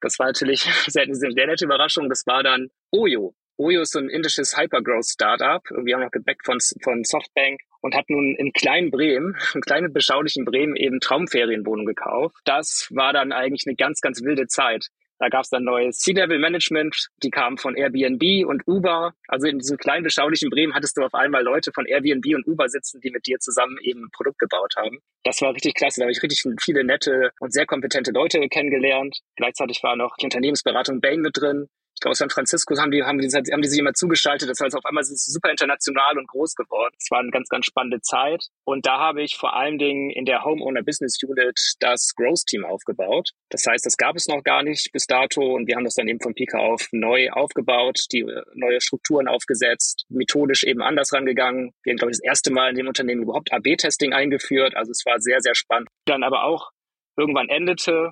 Das 0.00 0.18
war 0.18 0.26
natürlich 0.26 0.62
sehr, 0.86 1.06
sehr 1.08 1.46
nette 1.46 1.64
Überraschung. 1.64 2.08
Das 2.08 2.26
war 2.26 2.42
dann 2.42 2.68
Oyo. 2.92 3.34
Oyo 3.56 3.82
ist 3.82 3.92
so 3.92 4.00
ein 4.00 4.08
indisches 4.08 4.56
Hypergrowth-Startup, 4.56 5.62
irgendwie 5.70 5.94
auch 5.94 6.00
noch 6.00 6.10
gebackt 6.10 6.44
von, 6.44 6.58
von 6.82 7.04
Softbank 7.04 7.60
und 7.80 7.94
hat 7.94 8.10
nun 8.10 8.34
in 8.36 8.52
kleinen 8.52 8.90
Bremen, 8.90 9.36
in 9.54 9.60
kleinen 9.60 9.92
beschaulichen 9.92 10.44
Bremen 10.44 10.74
eben 10.74 11.00
Traumferienwohnung 11.00 11.86
gekauft. 11.86 12.36
Das 12.44 12.88
war 12.90 13.12
dann 13.12 13.32
eigentlich 13.32 13.64
eine 13.66 13.76
ganz, 13.76 14.00
ganz 14.00 14.22
wilde 14.22 14.46
Zeit. 14.46 14.88
Da 15.18 15.28
gab 15.28 15.42
es 15.42 15.50
dann 15.50 15.64
neues 15.64 15.98
C-Level-Management, 15.98 17.08
die 17.22 17.30
kamen 17.30 17.58
von 17.58 17.76
Airbnb 17.76 18.46
und 18.46 18.66
Uber. 18.66 19.12
Also 19.28 19.46
in 19.46 19.58
diesem 19.58 19.76
kleinen, 19.76 20.04
beschaulichen 20.04 20.50
Bremen 20.50 20.74
hattest 20.74 20.96
du 20.96 21.02
auf 21.02 21.14
einmal 21.14 21.42
Leute 21.42 21.72
von 21.72 21.86
Airbnb 21.86 22.26
und 22.34 22.46
Uber 22.46 22.68
sitzen, 22.68 23.00
die 23.00 23.10
mit 23.10 23.26
dir 23.26 23.38
zusammen 23.38 23.78
eben 23.82 24.04
ein 24.04 24.10
Produkt 24.12 24.38
gebaut 24.38 24.74
haben. 24.76 24.98
Das 25.22 25.40
war 25.40 25.54
richtig 25.54 25.74
klasse. 25.74 26.00
Da 26.00 26.04
habe 26.04 26.12
ich 26.12 26.22
richtig 26.22 26.42
viele 26.60 26.84
nette 26.84 27.30
und 27.40 27.52
sehr 27.52 27.66
kompetente 27.66 28.10
Leute 28.12 28.40
kennengelernt. 28.48 29.20
Gleichzeitig 29.36 29.82
war 29.82 29.96
noch 29.96 30.16
die 30.16 30.26
Unternehmensberatung 30.26 31.00
Bain 31.00 31.20
mit 31.20 31.36
drin, 31.36 31.68
ich 31.94 32.00
glaube, 32.00 32.16
San 32.16 32.30
Francisco 32.30 32.76
haben 32.76 32.90
die, 32.90 33.02
haben 33.02 33.18
die, 33.18 33.28
haben 33.28 33.62
die 33.62 33.68
sich 33.68 33.78
immer 33.78 33.94
zugeschaltet. 33.94 34.48
Das 34.48 34.58
heißt, 34.60 34.76
auf 34.76 34.84
einmal 34.84 35.02
ist 35.02 35.10
es 35.10 35.24
super 35.24 35.50
international 35.50 36.18
und 36.18 36.26
groß 36.26 36.54
geworden. 36.54 36.94
Es 36.98 37.10
war 37.10 37.20
eine 37.20 37.30
ganz, 37.30 37.48
ganz 37.48 37.66
spannende 37.66 38.00
Zeit. 38.00 38.48
Und 38.64 38.84
da 38.84 38.98
habe 38.98 39.22
ich 39.22 39.36
vor 39.36 39.54
allen 39.54 39.78
Dingen 39.78 40.10
in 40.10 40.24
der 40.24 40.44
Homeowner 40.44 40.82
Business 40.82 41.18
Unit 41.22 41.58
das 41.80 42.12
Growth 42.16 42.46
Team 42.46 42.64
aufgebaut. 42.64 43.30
Das 43.50 43.64
heißt, 43.66 43.86
das 43.86 43.96
gab 43.96 44.16
es 44.16 44.26
noch 44.26 44.42
gar 44.42 44.62
nicht 44.62 44.90
bis 44.92 45.06
dato. 45.06 45.54
Und 45.54 45.68
wir 45.68 45.76
haben 45.76 45.84
das 45.84 45.94
dann 45.94 46.08
eben 46.08 46.20
von 46.20 46.34
Pika 46.34 46.58
auf 46.58 46.88
neu 46.90 47.30
aufgebaut, 47.30 48.00
die 48.12 48.20
äh, 48.20 48.42
neue 48.54 48.80
Strukturen 48.80 49.28
aufgesetzt, 49.28 50.04
methodisch 50.08 50.64
eben 50.64 50.82
anders 50.82 51.12
rangegangen. 51.12 51.72
Wir 51.84 51.92
haben, 51.92 51.98
glaube 51.98 52.10
ich, 52.10 52.18
das 52.18 52.24
erste 52.24 52.52
Mal 52.52 52.70
in 52.70 52.76
dem 52.76 52.88
Unternehmen 52.88 53.22
überhaupt 53.22 53.52
AB-Testing 53.52 54.12
eingeführt. 54.12 54.76
Also 54.76 54.90
es 54.90 55.04
war 55.06 55.20
sehr, 55.20 55.40
sehr 55.40 55.54
spannend. 55.54 55.88
Dann 56.06 56.24
aber 56.24 56.44
auch 56.44 56.70
irgendwann 57.16 57.48
endete 57.48 58.10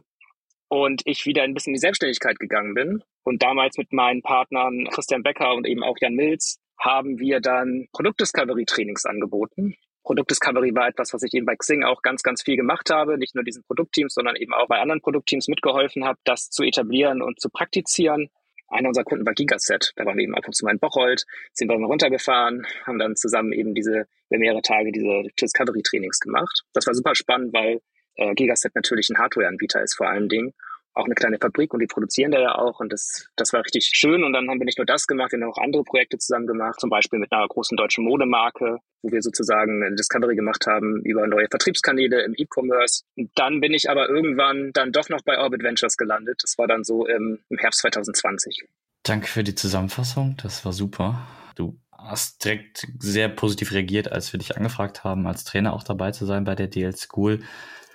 und 0.68 1.02
ich 1.04 1.26
wieder 1.26 1.42
ein 1.42 1.52
bisschen 1.52 1.72
in 1.72 1.74
die 1.74 1.80
Selbstständigkeit 1.80 2.38
gegangen 2.38 2.74
bin. 2.74 3.02
Und 3.24 3.42
damals 3.42 3.78
mit 3.78 3.92
meinen 3.92 4.22
Partnern 4.22 4.88
Christian 4.92 5.22
Becker 5.22 5.54
und 5.54 5.66
eben 5.66 5.82
auch 5.82 5.96
Jan 6.00 6.14
Milz 6.14 6.58
haben 6.78 7.18
wir 7.18 7.40
dann 7.40 7.86
Produktdiscovery-Trainings 7.92 9.04
angeboten. 9.04 9.76
Produktdiscovery 10.04 10.74
war 10.74 10.88
etwas, 10.88 11.14
was 11.14 11.22
ich 11.22 11.32
eben 11.34 11.46
bei 11.46 11.54
Xing 11.54 11.84
auch 11.84 12.02
ganz, 12.02 12.22
ganz 12.22 12.42
viel 12.42 12.56
gemacht 12.56 12.90
habe. 12.90 13.18
Nicht 13.18 13.34
nur 13.34 13.44
diesen 13.44 13.62
Produktteams, 13.62 14.14
sondern 14.14 14.36
eben 14.36 14.52
auch 14.52 14.66
bei 14.66 14.80
anderen 14.80 15.00
Produktteams 15.00 15.46
mitgeholfen 15.48 16.04
habe, 16.04 16.18
das 16.24 16.50
zu 16.50 16.64
etablieren 16.64 17.22
und 17.22 17.40
zu 17.40 17.48
praktizieren. 17.50 18.28
Einer 18.68 18.88
unserer 18.88 19.04
Kunden 19.04 19.24
war 19.26 19.34
Gigaset. 19.34 19.92
Da 19.96 20.06
waren 20.06 20.16
wir 20.16 20.24
eben 20.24 20.34
ab 20.34 20.46
und 20.46 20.54
zu 20.54 20.64
mal 20.64 20.72
in 20.72 20.78
Bocholt, 20.78 21.24
sind 21.52 21.68
wir 21.68 21.78
mal 21.78 21.86
runtergefahren, 21.86 22.66
haben 22.84 22.98
dann 22.98 23.16
zusammen 23.16 23.52
eben 23.52 23.74
diese, 23.74 24.06
über 24.30 24.38
mehrere 24.38 24.62
Tage 24.62 24.90
diese 24.90 25.24
Discovery-Trainings 25.40 26.20
gemacht. 26.20 26.62
Das 26.72 26.86
war 26.86 26.94
super 26.94 27.14
spannend, 27.14 27.52
weil 27.52 27.80
äh, 28.16 28.34
Gigaset 28.34 28.74
natürlich 28.74 29.10
ein 29.10 29.18
Hardware-Anbieter 29.18 29.82
ist 29.82 29.94
vor 29.94 30.08
allen 30.08 30.28
Dingen. 30.28 30.54
Auch 30.94 31.06
eine 31.06 31.14
kleine 31.14 31.38
Fabrik 31.38 31.72
und 31.72 31.80
die 31.80 31.86
produzieren 31.86 32.32
da 32.32 32.40
ja 32.40 32.54
auch 32.54 32.80
und 32.80 32.92
das, 32.92 33.28
das 33.36 33.52
war 33.52 33.64
richtig 33.64 33.90
schön. 33.94 34.24
Und 34.24 34.32
dann 34.32 34.48
haben 34.48 34.58
wir 34.58 34.66
nicht 34.66 34.78
nur 34.78 34.86
das 34.86 35.06
gemacht, 35.06 35.32
wir 35.32 35.40
haben 35.40 35.50
auch 35.50 35.58
andere 35.58 35.84
Projekte 35.84 36.18
zusammen 36.18 36.46
gemacht, 36.46 36.80
zum 36.80 36.90
Beispiel 36.90 37.18
mit 37.18 37.32
einer 37.32 37.46
großen 37.48 37.76
deutschen 37.76 38.04
Modemarke, 38.04 38.78
wo 39.00 39.10
wir 39.10 39.22
sozusagen 39.22 39.82
eine 39.82 39.96
Discovery 39.96 40.36
gemacht 40.36 40.66
haben 40.66 41.02
über 41.02 41.26
neue 41.26 41.48
Vertriebskanäle 41.48 42.22
im 42.22 42.34
E-Commerce. 42.36 43.04
Und 43.16 43.30
dann 43.36 43.60
bin 43.60 43.72
ich 43.72 43.88
aber 43.88 44.08
irgendwann 44.08 44.72
dann 44.72 44.92
doch 44.92 45.08
noch 45.08 45.22
bei 45.22 45.38
Orbit 45.38 45.62
Ventures 45.62 45.96
gelandet. 45.96 46.40
Das 46.42 46.58
war 46.58 46.66
dann 46.66 46.84
so 46.84 47.06
im, 47.06 47.38
im 47.48 47.58
Herbst 47.58 47.80
2020. 47.80 48.64
Danke 49.02 49.26
für 49.26 49.42
die 49.42 49.54
Zusammenfassung, 49.54 50.36
das 50.42 50.64
war 50.64 50.72
super. 50.72 51.26
Du 51.56 51.78
hast 51.90 52.44
direkt 52.44 52.86
sehr 52.98 53.28
positiv 53.28 53.72
reagiert, 53.72 54.10
als 54.10 54.32
wir 54.32 54.38
dich 54.38 54.56
angefragt 54.56 55.04
haben, 55.04 55.26
als 55.26 55.44
Trainer 55.44 55.72
auch 55.72 55.82
dabei 55.82 56.10
zu 56.10 56.26
sein 56.26 56.44
bei 56.44 56.54
der 56.54 56.68
DL 56.68 56.94
School. 56.96 57.40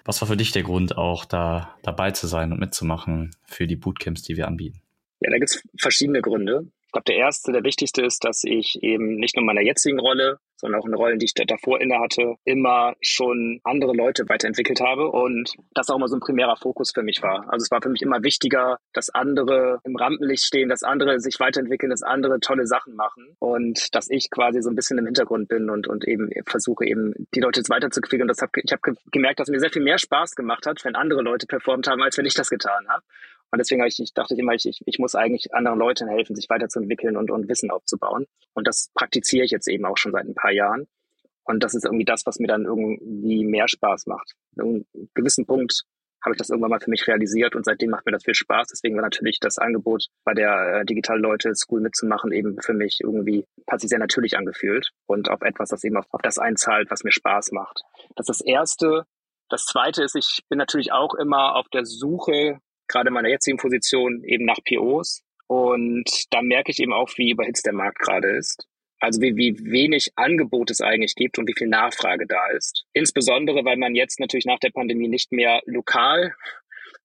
Was 0.08 0.22
war 0.22 0.30
für 0.30 0.38
dich 0.38 0.54
der 0.54 0.64
Grund, 0.64 0.98
auch 0.98 1.26
da 1.26 1.76
dabei 1.84 2.12
zu 2.12 2.28
sein 2.28 2.54
und 2.54 2.62
mitzumachen 2.62 3.36
für 3.46 3.68
die 3.68 3.76
Bootcamps, 3.76 4.24
die 4.24 4.38
wir 4.38 4.48
anbieten? 4.48 4.82
Ja, 5.20 5.30
da 5.30 5.38
gibt 5.38 5.52
es 5.52 5.62
verschiedene 5.78 6.22
Gründe. 6.22 6.72
Ich 6.86 6.94
glaube, 6.94 7.04
der 7.04 7.18
erste, 7.18 7.52
der 7.52 7.66
wichtigste 7.66 8.04
ist, 8.04 8.24
dass 8.24 8.46
ich 8.46 8.82
eben 8.82 9.18
nicht 9.18 9.36
nur 9.36 9.42
in 9.42 9.48
meiner 9.48 9.62
jetzigen 9.62 10.00
Rolle 10.00 10.40
sondern 10.58 10.82
auch 10.82 10.86
in 10.86 10.94
Rollen, 10.94 11.20
die 11.20 11.26
ich 11.26 11.34
davor 11.34 11.80
inne 11.80 12.00
hatte, 12.00 12.36
immer 12.44 12.96
schon 13.02 13.60
andere 13.64 13.94
Leute 13.94 14.28
weiterentwickelt 14.28 14.82
habe 14.82 15.10
und 15.10 15.54
das 15.74 15.90
auch 15.90 15.96
immer 15.96 16.08
so 16.08 16.18
ein 16.18 16.22
primärer 16.22 16.58
Fokus 16.58 16.92
für 16.94 17.04
mich 17.04 17.22
war. 17.22 17.46
Also 17.52 17.64
es 17.64 17.72
war 17.72 17.82
für 17.82 17.90
mich 17.90 18.02
immer 18.02 18.24
wichtiger, 18.24 18.80
dass 18.94 19.10
andere 19.10 19.80
im 19.84 19.96
Rampenlicht 19.96 20.44
stehen, 20.44 20.70
dass 20.70 20.84
andere 20.84 21.20
sich 21.20 21.40
weiterentwickeln, 21.40 21.90
dass 21.90 22.04
andere 22.04 22.40
tolle 22.40 22.66
Sachen 22.66 22.96
machen 22.96 23.36
und 23.40 23.94
dass 23.96 24.10
ich 24.10 24.30
quasi 24.30 24.62
so 24.62 24.70
ein 24.70 24.76
bisschen 24.76 24.98
im 24.98 25.06
Hintergrund 25.06 25.48
bin 25.48 25.70
und, 25.70 25.88
und 25.88 26.08
eben 26.08 26.30
versuche 26.46 26.86
eben 26.86 27.14
die 27.34 27.40
Leute 27.40 27.60
jetzt 27.60 27.70
weiterzukriegen. 27.70 28.24
Und 28.24 28.30
das 28.30 28.42
hab, 28.42 28.56
ich 28.58 28.72
habe 28.72 28.98
gemerkt, 29.12 29.40
dass 29.40 29.50
mir 29.50 29.60
sehr 29.60 29.72
viel 29.72 29.84
mehr 29.84 29.98
Spaß 29.98 30.36
gemacht 30.36 30.66
hat, 30.66 30.84
wenn 30.84 30.96
andere 30.96 31.22
Leute 31.22 31.46
performt 31.46 31.88
haben, 31.88 32.02
als 32.02 32.18
wenn 32.18 32.26
ich 32.26 32.34
das 32.34 32.50
getan 32.50 32.88
habe. 32.88 33.04
Und 33.52 33.60
deswegen 33.60 33.84
ich, 33.86 34.00
ich 34.00 34.14
dachte 34.14 34.34
ich 34.34 34.40
immer, 34.40 34.54
ich, 34.54 34.82
ich 34.86 35.00
muss 35.00 35.16
eigentlich 35.16 35.54
anderen 35.54 35.80
Leuten 35.80 36.08
helfen, 36.08 36.36
sich 36.36 36.50
weiterzuentwickeln 36.50 37.16
und, 37.16 37.32
und 37.32 37.48
Wissen 37.48 37.72
aufzubauen. 37.72 38.26
Und 38.54 38.68
das 38.68 38.92
praktiziere 38.94 39.46
ich 39.46 39.52
jetzt 39.52 39.68
eben 39.68 39.86
auch 39.86 39.98
schon 39.98 40.12
seit 40.12 40.26
ein 40.26 40.36
paar 40.36 40.52
Jahren. 40.52 40.88
Und 41.44 41.64
das 41.64 41.74
ist 41.74 41.86
irgendwie 41.86 42.06
das, 42.06 42.26
was 42.26 42.40
mir 42.40 42.48
dann 42.48 42.66
irgendwie 42.66 43.46
mehr 43.46 43.68
Spaß 43.70 44.08
macht. 44.08 44.34
An 44.58 44.66
einem 44.66 44.86
gewissen 45.14 45.46
Punkt 45.46 45.86
habe 46.24 46.34
ich 46.34 46.40
das 46.40 46.50
irgendwann 46.50 46.72
mal 46.72 46.80
für 46.80 46.90
mich 46.90 47.08
realisiert 47.08 47.56
und 47.56 47.64
seitdem 47.64 47.92
macht 47.92 48.06
mir 48.06 48.12
das 48.12 48.24
viel 48.24 48.34
Spaß. 48.34 48.68
Deswegen 48.68 48.96
war 48.96 49.04
natürlich 49.04 49.40
das 49.40 49.58
Angebot 49.58 50.08
bei 50.26 50.34
der 50.34 50.82
äh, 50.82 50.86
Digital 50.86 51.20
Leute 51.20 51.56
School 51.56 51.80
mitzumachen 51.80 52.34
eben 52.34 52.60
für 52.62 52.74
mich 52.74 53.00
irgendwie 53.02 53.46
hat 53.70 53.80
sich 53.80 53.90
sehr 53.90 54.00
natürlich 54.00 54.38
angefühlt 54.38 54.90
und 55.06 55.30
auf 55.30 55.42
etwas, 55.42 55.70
das 55.70 55.84
eben 55.84 55.96
auf, 55.96 56.06
auf 56.12 56.22
das 56.22 56.38
einzahlt, 56.38 56.92
was 56.92 57.04
mir 57.04 57.12
Spaß 57.12 57.52
macht. 57.52 57.82
Das 58.16 58.28
ist 58.28 58.42
das 58.42 58.46
Erste. 58.46 59.06
Das 59.50 59.64
Zweite 59.66 60.04
ist, 60.04 60.16
ich 60.16 60.42
bin 60.50 60.58
natürlich 60.58 60.92
auch 60.92 61.14
immer 61.14 61.56
auf 61.56 61.68
der 61.70 61.86
Suche 61.86 62.60
gerade 62.88 63.08
in 63.08 63.14
meiner 63.14 63.30
jetzigen 63.30 63.58
Position 63.58 64.24
eben 64.24 64.46
nach 64.46 64.60
POs. 64.64 65.24
Und 65.48 66.10
da 66.32 66.42
merke 66.42 66.72
ich 66.72 66.80
eben 66.80 66.94
auch, 66.94 67.10
wie 67.18 67.32
überhitzt 67.32 67.66
der 67.66 67.74
Markt 67.74 68.00
gerade 68.00 68.38
ist. 68.38 68.68
Also 69.00 69.22
wie, 69.22 69.38
wie 69.38 69.56
wenig 69.72 70.12
Angebot 70.16 70.72
es 70.72 70.82
eigentlich 70.82 71.16
gibt 71.16 71.38
und 71.38 71.48
wie 71.48 71.54
viel 71.56 71.68
Nachfrage 71.68 72.26
da 72.26 72.48
ist. 72.50 72.86
Insbesondere, 72.94 73.64
weil 73.64 73.78
man 73.78 73.96
jetzt 73.96 74.20
natürlich 74.20 74.46
nach 74.46 74.60
der 74.60 74.72
Pandemie 74.72 75.08
nicht 75.08 75.32
mehr 75.32 75.62
lokal 75.66 76.34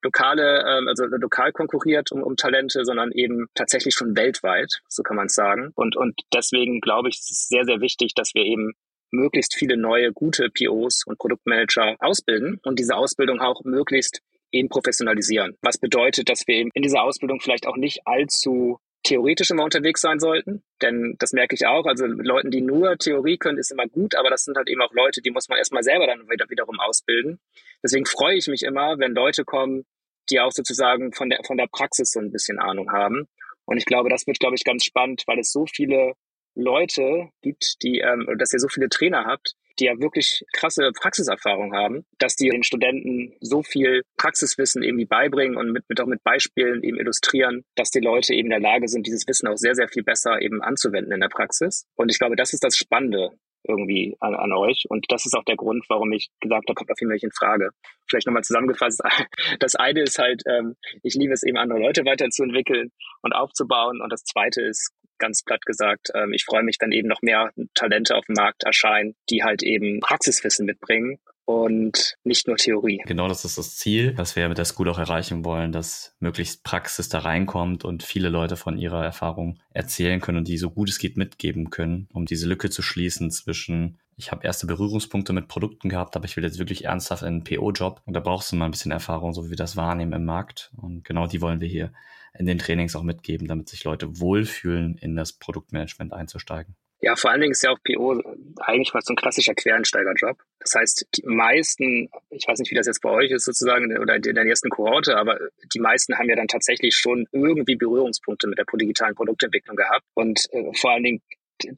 lokale, 0.03 0.65
ähm, 0.67 0.89
also 0.89 1.05
lokal 1.07 1.53
konkurriert 1.53 2.13
um, 2.13 2.23
um 2.23 2.37
Talente, 2.37 2.85
sondern 2.85 3.13
eben 3.13 3.47
tatsächlich 3.55 3.95
schon 3.95 4.17
weltweit, 4.17 4.81
so 4.89 5.03
kann 5.03 5.17
man 5.17 5.27
es 5.27 5.35
sagen. 5.35 5.71
Und, 5.75 5.97
und 5.97 6.21
deswegen 6.35 6.81
glaube 6.81 7.09
ich, 7.09 7.19
es 7.19 7.31
ist 7.31 7.49
sehr, 7.49 7.65
sehr 7.65 7.81
wichtig, 7.81 8.15
dass 8.15 8.35
wir 8.35 8.45
eben 8.45 8.73
möglichst 9.11 9.55
viele 9.55 9.77
neue, 9.77 10.13
gute 10.13 10.49
POs 10.51 11.05
und 11.07 11.19
Produktmanager 11.19 11.97
ausbilden 12.01 12.59
und 12.65 12.79
diese 12.79 12.97
Ausbildung 12.97 13.41
auch 13.41 13.63
möglichst 13.65 14.23
eben 14.53 14.69
professionalisieren. 14.69 15.57
Was 15.63 15.79
bedeutet, 15.79 16.29
dass 16.29 16.47
wir 16.47 16.55
eben 16.55 16.71
in 16.75 16.83
dieser 16.83 17.03
Ausbildung 17.03 17.41
vielleicht 17.41 17.67
auch 17.67 17.77
nicht 17.77 18.07
allzu 18.07 18.79
theoretisch 19.03 19.51
immer 19.51 19.65
unterwegs 19.65 20.01
sein 20.01 20.21
sollten. 20.21 20.63
Denn 20.81 21.17
das 21.19 21.33
merke 21.33 21.55
ich 21.55 21.67
auch. 21.67 21.87
Also 21.87 22.07
mit 22.07 22.27
Leuten, 22.27 22.51
die 22.51 22.61
nur 22.61 22.97
Theorie 22.99 23.37
können, 23.37 23.59
ist 23.59 23.73
immer 23.73 23.87
gut, 23.87 24.15
aber 24.15 24.31
das 24.31 24.45
sind 24.45 24.57
halt 24.57 24.69
eben 24.69 24.81
auch 24.81 24.93
Leute, 24.93 25.21
die 25.21 25.31
muss 25.31 25.49
man 25.49 25.59
erstmal 25.59 25.83
selber 25.83 26.07
dann 26.07 26.29
wieder, 26.29 26.49
wiederum 26.49 26.79
ausbilden. 26.81 27.41
Deswegen 27.83 28.07
freue 28.07 28.37
ich 28.37 28.47
mich 28.47 28.63
immer, 28.63 28.99
wenn 28.99 29.13
Leute 29.13 29.45
kommen, 29.45 29.85
die 30.31 30.41
auch 30.41 30.53
sozusagen 30.53 31.13
von 31.13 31.31
der, 31.31 31.41
von 31.45 31.57
der 31.57 31.67
Praxis 31.67 32.13
so 32.13 32.21
ein 32.21 32.31
bisschen 32.31 32.59
Ahnung 32.59 32.93
haben. 32.93 33.27
Und 33.65 33.77
ich 33.77 33.87
glaube, 33.87 34.09
das 34.09 34.27
wird, 34.27 34.39
glaube 34.39 34.55
ich, 34.55 34.65
ganz 34.65 34.85
spannend, 34.85 35.25
weil 35.27 35.41
es 35.41 35.51
so 35.51 35.67
viele 35.67 36.15
Leute 36.55 37.29
gibt, 37.43 37.83
die, 37.83 38.01
ähm, 38.01 38.29
dass 38.39 38.53
ihr 38.53 38.61
so 38.61 38.69
viele 38.69 38.89
Trainer 38.89 39.25
habt, 39.25 39.55
die 39.79 39.85
ja 39.85 39.99
wirklich 39.99 40.45
krasse 40.53 40.91
Praxiserfahrung 40.99 41.75
haben, 41.75 42.05
dass 42.19 42.37
die 42.37 42.49
den 42.49 42.63
Studenten 42.63 43.35
so 43.41 43.63
viel 43.63 44.03
Praxiswissen 44.17 44.83
irgendwie 44.83 45.07
beibringen 45.07 45.57
und 45.57 45.73
mit, 45.73 45.89
mit 45.89 46.01
auch 46.01 46.07
mit 46.07 46.23
Beispielen 46.23 46.83
eben 46.83 46.99
illustrieren, 46.99 47.65
dass 47.75 47.91
die 47.91 48.01
Leute 48.01 48.35
eben 48.35 48.47
in 48.47 48.51
der 48.51 48.61
Lage 48.61 48.89
sind, 48.89 49.07
dieses 49.07 49.27
Wissen 49.27 49.49
auch 49.49 49.57
sehr, 49.57 49.75
sehr 49.75 49.89
viel 49.89 50.03
besser 50.03 50.41
eben 50.41 50.63
anzuwenden 50.63 51.13
in 51.13 51.21
der 51.21 51.29
Praxis. 51.29 51.87
Und 51.97 52.11
ich 52.11 52.19
glaube, 52.19 52.37
das 52.37 52.53
ist 52.53 52.65
das 52.65 52.77
Spannende 52.77 53.31
irgendwie 53.65 54.17
an, 54.21 54.35
an 54.35 54.53
euch. 54.53 54.85
Und 54.89 55.07
das 55.09 55.27
ist 55.27 55.35
auch 55.35 55.45
der 55.45 55.57
Grund, 55.57 55.85
warum 55.89 56.13
ich 56.13 56.31
gesagt 56.41 56.69
habe, 56.69 56.75
kommt 56.75 56.91
auf 56.91 57.01
jeden 57.01 57.11
Fall 57.11 57.19
in 57.23 57.31
Frage. 57.31 57.71
Vielleicht 58.09 58.27
nochmal 58.27 58.45
zusammengefasst. 58.45 59.01
Das 59.59 59.77
eine 59.77 60.03
ist 60.03 60.19
halt, 60.19 60.43
ähm, 60.47 60.77
ich 61.03 61.15
liebe 61.15 61.33
es 61.33 61.43
eben, 61.43 61.57
andere 61.57 61.79
Leute 61.79 62.05
weiterzuentwickeln 62.05 62.91
und 63.23 63.33
aufzubauen. 63.33 64.01
Und 64.01 64.13
das 64.13 64.25
zweite 64.25 64.63
ist, 64.63 64.93
ganz 65.23 65.43
platt 65.43 65.65
gesagt, 65.65 66.11
ähm, 66.15 66.33
ich 66.33 66.45
freue 66.45 66.65
mich, 66.65 66.77
wenn 66.81 66.93
eben 66.93 67.09
noch 67.09 67.23
mehr 67.23 67.51
Talente 67.75 68.17
auf 68.17 68.27
dem 68.27 68.35
Markt 68.35 68.65
erscheinen, 68.65 69.15
die 69.31 69.45
halt 69.45 69.63
eben 69.63 70.01
Praxiswissen 70.01 70.67
mitbringen 70.67 71.19
und 71.45 72.17
nicht 72.25 72.47
nur 72.47 72.57
Theorie. 72.57 73.03
Genau 73.07 73.29
das 73.29 73.45
ist 73.45 73.57
das 73.57 73.77
Ziel, 73.77 74.17
was 74.17 74.37
wir 74.37 74.49
mit 74.49 74.59
der 74.59 74.65
School 74.65 74.89
auch 74.89 74.99
erreichen 74.99 75.45
wollen, 75.45 75.73
dass 75.73 76.17
möglichst 76.19 76.65
Praxis 76.65 77.09
da 77.09 77.21
reinkommt 77.21 77.85
und 77.85 78.03
viele 78.03 78.29
Leute 78.29 78.57
von 78.57 78.79
ihrer 78.79 79.05
Erfahrung 79.05 79.59
erzählen 79.71 80.21
können 80.21 80.39
und 80.39 80.49
die 80.49 80.59
so 80.59 80.71
gut 80.71 80.89
es 80.89 80.99
geht 80.99 81.17
mitgeben 81.17 81.71
können, 81.71 82.09
um 82.13 82.27
diese 82.27 82.49
Lücke 82.49 82.71
zu 82.71 82.83
schließen 82.83 83.31
zwischen 83.31 83.99
ich 84.17 84.31
habe 84.31 84.45
erste 84.45 84.67
Berührungspunkte 84.67 85.33
mit 85.33 85.49
Produkten 85.49 85.89
gehabt, 85.89 86.17
aber 86.17 86.27
ich 86.27 86.37
will 86.37 86.45
jetzt 86.45 86.59
wirklich 86.59 86.85
ernsthaft 86.85 87.25
einen 87.25 87.45
PO-Job 87.45 88.03
und 88.05 88.13
da 88.13 88.21
brauchst 88.21 88.53
du 88.53 88.57
mal 88.57 88.67
ein 88.67 88.71
bisschen 88.71 88.93
Erfahrung, 88.93 89.33
so 89.33 89.47
wie 89.47 89.51
wir 89.51 89.57
das 89.57 89.77
wahrnehmen 89.77 90.13
im 90.13 90.25
Markt 90.27 90.71
und 90.77 91.03
genau 91.03 91.27
die 91.27 91.41
wollen 91.41 91.61
wir 91.61 91.69
hier 91.69 91.93
in 92.39 92.47
den 92.47 92.59
Trainings 92.59 92.97
auch 92.97 93.03
mitgeben, 93.03 93.47
damit 93.47 93.69
sich 93.69 93.85
Leute 93.85 94.21
wohlfühlen, 94.21 94.97
in 94.99 95.17
das 95.17 95.33
Produktmanagement 95.33 96.13
einzusteigen. 96.13 96.77
Ja, 97.05 97.17
vor 97.17 97.33
allen 97.33 97.41
Dingen 97.41 97.51
ist 97.51 97.65
ja 97.65 97.71
auch 97.71 97.79
PO 97.83 98.23
eigentlich 98.61 98.95
mal 98.95 99.01
so 99.03 99.13
ein 99.13 99.17
klassischer 99.17 99.55
Quereinsteigerjob. 99.55 100.39
Das 100.61 100.77
heißt, 100.77 101.07
die 101.17 101.27
meisten, 101.27 102.09
ich 102.31 102.47
weiß 102.47 102.61
nicht, 102.61 102.71
wie 102.71 102.77
das 102.77 102.87
jetzt 102.87 103.03
bei 103.03 103.11
euch 103.11 103.33
ist 103.33 103.45
sozusagen 103.45 103.99
oder 103.99 104.15
in 104.15 104.23
der 104.23 104.47
ersten 104.47 104.71
Kohorte, 104.71 105.17
aber 105.17 105.37
die 105.75 105.81
meisten 105.81 106.17
haben 106.17 106.29
ja 106.29 106.37
dann 106.37 106.47
tatsächlich 106.47 106.95
schon 106.95 107.27
irgendwie 107.33 107.75
Berührungspunkte 107.75 108.47
mit 108.47 108.57
der 108.57 108.67
digitalen 108.73 109.17
Produktentwicklung 109.17 109.75
gehabt. 109.75 110.05
Und 110.15 110.47
äh, 110.53 110.73
vor 110.75 110.93
allen 110.93 111.03
Dingen 111.03 111.23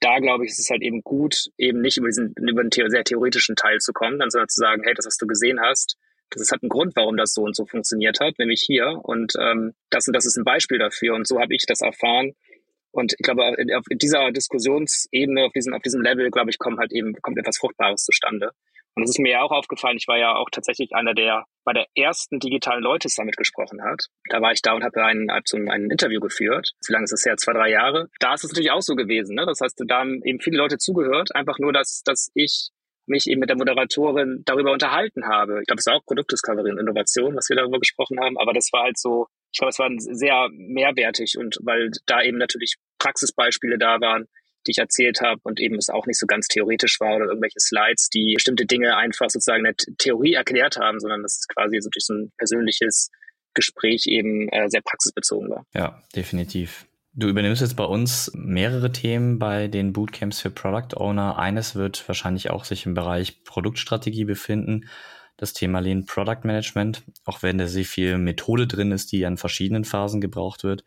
da 0.00 0.18
glaube 0.18 0.44
ich, 0.44 0.52
ist 0.52 0.60
es 0.60 0.70
halt 0.70 0.82
eben 0.82 1.02
gut, 1.02 1.50
eben 1.58 1.80
nicht 1.80 1.98
über 1.98 2.08
diesen 2.08 2.34
über 2.36 2.62
den 2.62 2.90
sehr 2.90 3.04
theoretischen 3.04 3.56
Teil 3.56 3.78
zu 3.78 3.92
kommen, 3.92 4.18
sondern 4.30 4.48
zu 4.48 4.60
sagen, 4.60 4.82
hey, 4.84 4.94
das, 4.94 5.06
was 5.06 5.16
du 5.16 5.26
gesehen 5.26 5.60
hast, 5.60 5.96
das 6.30 6.50
hat 6.50 6.62
einen 6.62 6.68
Grund, 6.68 6.94
warum 6.96 7.16
das 7.16 7.32
so 7.32 7.42
und 7.42 7.54
so 7.56 7.66
funktioniert 7.66 8.20
hat, 8.20 8.38
nämlich 8.38 8.62
hier. 8.66 9.00
Und 9.02 9.34
ähm, 9.40 9.74
das 9.90 10.06
und 10.06 10.14
das 10.14 10.26
ist 10.26 10.36
ein 10.36 10.44
Beispiel 10.44 10.78
dafür. 10.78 11.14
Und 11.14 11.26
so 11.26 11.40
habe 11.40 11.54
ich 11.54 11.64
das 11.66 11.80
erfahren. 11.80 12.32
Und 12.90 13.12
ich 13.12 13.24
glaube, 13.24 13.42
auf 13.44 13.84
dieser 13.90 14.30
Diskussionsebene, 14.30 15.44
auf 15.44 15.52
diesem, 15.52 15.74
auf 15.74 15.82
diesem 15.82 16.02
Level, 16.02 16.30
glaube 16.30 16.50
ich, 16.50 16.58
kommt 16.58 16.78
halt 16.78 16.92
eben, 16.92 17.14
kommt 17.22 17.38
etwas 17.38 17.58
Fruchtbares 17.58 18.04
zustande. 18.04 18.52
Und 18.94 19.02
es 19.02 19.10
ist 19.10 19.18
mir 19.18 19.32
ja 19.32 19.42
auch 19.42 19.50
aufgefallen, 19.50 19.96
ich 19.96 20.06
war 20.06 20.18
ja 20.18 20.36
auch 20.36 20.48
tatsächlich 20.50 20.94
einer 20.94 21.14
der 21.14 21.44
bei 21.64 21.72
der 21.72 21.86
ersten 21.96 22.38
digitalen 22.38 22.82
Leute 22.82 23.08
Summit 23.08 23.36
gesprochen 23.36 23.82
hat. 23.82 24.06
Da 24.30 24.40
war 24.40 24.52
ich 24.52 24.62
da 24.62 24.74
und 24.74 24.84
habe 24.84 25.02
ein, 25.02 25.28
hab 25.30 25.48
so 25.48 25.56
ein 25.56 25.90
Interview 25.90 26.20
geführt. 26.20 26.70
Wie 26.86 26.92
lange 26.92 27.04
ist 27.04 27.12
das 27.12 27.24
her? 27.24 27.36
Zwei, 27.36 27.54
drei 27.54 27.70
Jahre. 27.70 28.08
Da 28.20 28.34
ist 28.34 28.44
es 28.44 28.50
natürlich 28.50 28.70
auch 28.70 28.82
so 28.82 28.94
gewesen. 28.94 29.34
Ne? 29.34 29.44
Das 29.46 29.60
heißt, 29.60 29.82
da 29.86 29.98
haben 30.00 30.20
eben 30.24 30.40
viele 30.40 30.58
Leute 30.58 30.78
zugehört, 30.78 31.34
einfach 31.34 31.58
nur, 31.58 31.72
dass, 31.72 32.02
dass 32.04 32.30
ich 32.34 32.68
mich 33.06 33.26
eben 33.26 33.40
mit 33.40 33.48
der 33.48 33.56
Moderatorin 33.56 34.42
darüber 34.44 34.72
unterhalten 34.72 35.26
habe. 35.26 35.60
Ich 35.60 35.66
glaube, 35.66 35.80
es 35.80 35.86
war 35.86 35.96
auch 35.96 36.04
Produktdiscovery 36.04 36.70
und 36.70 36.78
Innovation, 36.78 37.36
was 37.36 37.48
wir 37.48 37.56
darüber 37.56 37.78
gesprochen 37.78 38.20
haben, 38.20 38.38
aber 38.38 38.52
das 38.52 38.70
war 38.72 38.84
halt 38.84 38.98
so, 38.98 39.26
ich 39.52 39.58
glaube, 39.58 39.70
es 39.70 39.78
war 39.78 39.90
sehr 39.96 40.48
mehrwertig 40.52 41.36
und 41.38 41.58
weil 41.62 41.90
da 42.06 42.22
eben 42.22 42.38
natürlich 42.38 42.76
Praxisbeispiele 42.98 43.78
da 43.78 44.00
waren, 44.00 44.26
die 44.66 44.70
ich 44.70 44.78
erzählt 44.78 45.20
habe 45.20 45.40
und 45.44 45.60
eben 45.60 45.76
es 45.76 45.90
auch 45.90 46.06
nicht 46.06 46.18
so 46.18 46.26
ganz 46.26 46.48
theoretisch 46.48 46.98
war 47.00 47.16
oder 47.16 47.26
irgendwelche 47.26 47.60
Slides, 47.60 48.08
die 48.08 48.32
bestimmte 48.34 48.64
Dinge 48.64 48.96
einfach 48.96 49.28
sozusagen 49.28 49.64
in 49.64 49.74
der 49.76 49.96
Theorie 49.98 50.34
erklärt 50.34 50.78
haben, 50.78 51.00
sondern 51.00 51.22
das 51.22 51.36
ist 51.36 51.48
quasi 51.48 51.78
so 51.80 51.90
durch 51.90 52.06
so 52.06 52.14
ein 52.14 52.32
persönliches 52.38 53.10
Gespräch 53.52 54.06
eben 54.06 54.48
äh, 54.48 54.68
sehr 54.68 54.82
praxisbezogen 54.82 55.50
war. 55.50 55.66
Ja, 55.74 56.02
definitiv. 56.16 56.86
Du 57.16 57.28
übernimmst 57.28 57.62
jetzt 57.62 57.76
bei 57.76 57.84
uns 57.84 58.32
mehrere 58.34 58.90
Themen 58.90 59.38
bei 59.38 59.68
den 59.68 59.92
Bootcamps 59.92 60.40
für 60.40 60.50
Product 60.50 60.96
Owner. 60.96 61.38
Eines 61.38 61.76
wird 61.76 62.08
wahrscheinlich 62.08 62.50
auch 62.50 62.64
sich 62.64 62.86
im 62.86 62.94
Bereich 62.94 63.44
Produktstrategie 63.44 64.24
befinden. 64.24 64.88
Das 65.36 65.52
Thema 65.52 65.78
Lean 65.78 66.06
Product 66.06 66.40
Management, 66.42 67.04
auch 67.24 67.44
wenn 67.44 67.58
da 67.58 67.68
sehr 67.68 67.84
viel 67.84 68.18
Methode 68.18 68.66
drin 68.66 68.90
ist, 68.90 69.12
die 69.12 69.24
an 69.26 69.36
verschiedenen 69.36 69.84
Phasen 69.84 70.20
gebraucht 70.20 70.64
wird. 70.64 70.84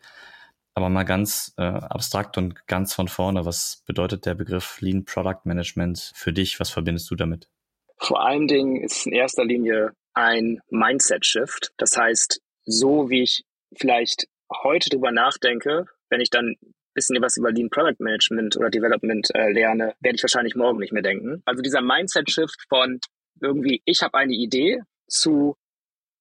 Aber 0.74 0.90
mal 0.90 1.04
ganz 1.04 1.54
äh, 1.56 1.62
abstrakt 1.62 2.36
und 2.36 2.66
ganz 2.66 2.92
von 2.92 3.08
vorne, 3.08 3.46
was 3.46 3.82
bedeutet 3.86 4.26
der 4.26 4.34
Begriff 4.34 4.82
Lean 4.82 5.06
Product 5.06 5.40
Management 5.44 6.12
für 6.14 6.34
dich? 6.34 6.60
Was 6.60 6.68
verbindest 6.68 7.10
du 7.10 7.14
damit? 7.14 7.48
Vor 7.96 8.22
allen 8.22 8.46
Dingen 8.46 8.82
ist 8.82 8.98
es 8.98 9.06
in 9.06 9.12
erster 9.12 9.46
Linie 9.46 9.92
ein 10.12 10.60
Mindset-Shift. 10.68 11.72
Das 11.78 11.96
heißt, 11.96 12.42
so 12.66 13.08
wie 13.08 13.22
ich 13.22 13.44
vielleicht 13.74 14.26
heute 14.62 14.90
drüber 14.90 15.10
nachdenke, 15.10 15.86
wenn 16.10 16.20
ich 16.20 16.30
dann 16.30 16.56
ein 16.60 16.74
bisschen 16.94 17.20
was 17.22 17.36
über 17.36 17.52
Lean 17.52 17.70
Product 17.70 17.96
Management 17.98 18.56
oder 18.56 18.70
Development 18.70 19.28
äh, 19.34 19.52
lerne, 19.52 19.94
werde 20.00 20.16
ich 20.16 20.22
wahrscheinlich 20.22 20.54
morgen 20.54 20.78
nicht 20.78 20.92
mehr 20.92 21.02
denken. 21.02 21.42
Also 21.44 21.62
dieser 21.62 21.82
Mindset-Shift 21.82 22.66
von 22.68 23.00
irgendwie, 23.40 23.82
ich 23.84 24.02
habe 24.02 24.18
eine 24.18 24.34
Idee 24.34 24.80
zu, 25.06 25.56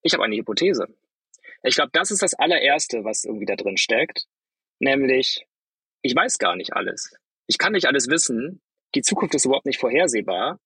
ich 0.02 0.14
habe 0.14 0.24
eine 0.24 0.36
Hypothese. 0.36 0.88
Ich 1.64 1.76
glaube, 1.76 1.90
das 1.94 2.12
ist 2.12 2.22
das 2.22 2.34
allererste, 2.34 3.04
was 3.04 3.24
irgendwie 3.24 3.46
da 3.46 3.56
drin 3.56 3.78
steckt. 3.78 4.28
Nämlich, 4.80 5.46
ich 6.02 6.16
weiß 6.16 6.38
gar 6.38 6.56
nicht 6.56 6.74
alles. 6.74 7.16
Ich 7.48 7.58
kann 7.58 7.74
nicht 7.74 7.88
alles 7.88 8.08
wissen. 8.08 8.62
Die 8.96 9.02
Zukunft 9.02 9.36
ist 9.36 9.46
überhaupt 9.46 9.66
nicht 9.66 9.80
vorhersehbar. 9.80 10.60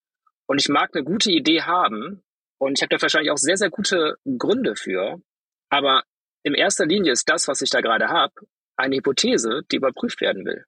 Und 0.47 0.59
ich 0.59 0.67
mag 0.67 0.91
eine 0.93 1.03
gute 1.03 1.31
Idee 1.31 1.61
haben. 1.61 2.21
Und 2.57 2.77
ich 2.77 2.81
habe 2.81 2.95
da 2.95 3.01
wahrscheinlich 3.01 3.31
auch 3.31 3.37
sehr, 3.37 3.57
sehr 3.57 3.69
gute 3.69 4.17
Gründe 4.37 4.75
für. 4.75 5.21
Aber 5.69 6.03
in 6.43 6.53
erster 6.53 6.85
Linie 6.85 7.13
ist 7.13 7.29
das, 7.29 7.47
was 7.47 7.61
ich 7.61 7.69
da 7.69 7.81
gerade 7.81 8.09
habe, 8.09 8.33
eine 8.77 8.97
Hypothese, 8.97 9.61
die 9.71 9.77
überprüft 9.77 10.21
werden 10.21 10.45
will. 10.45 10.65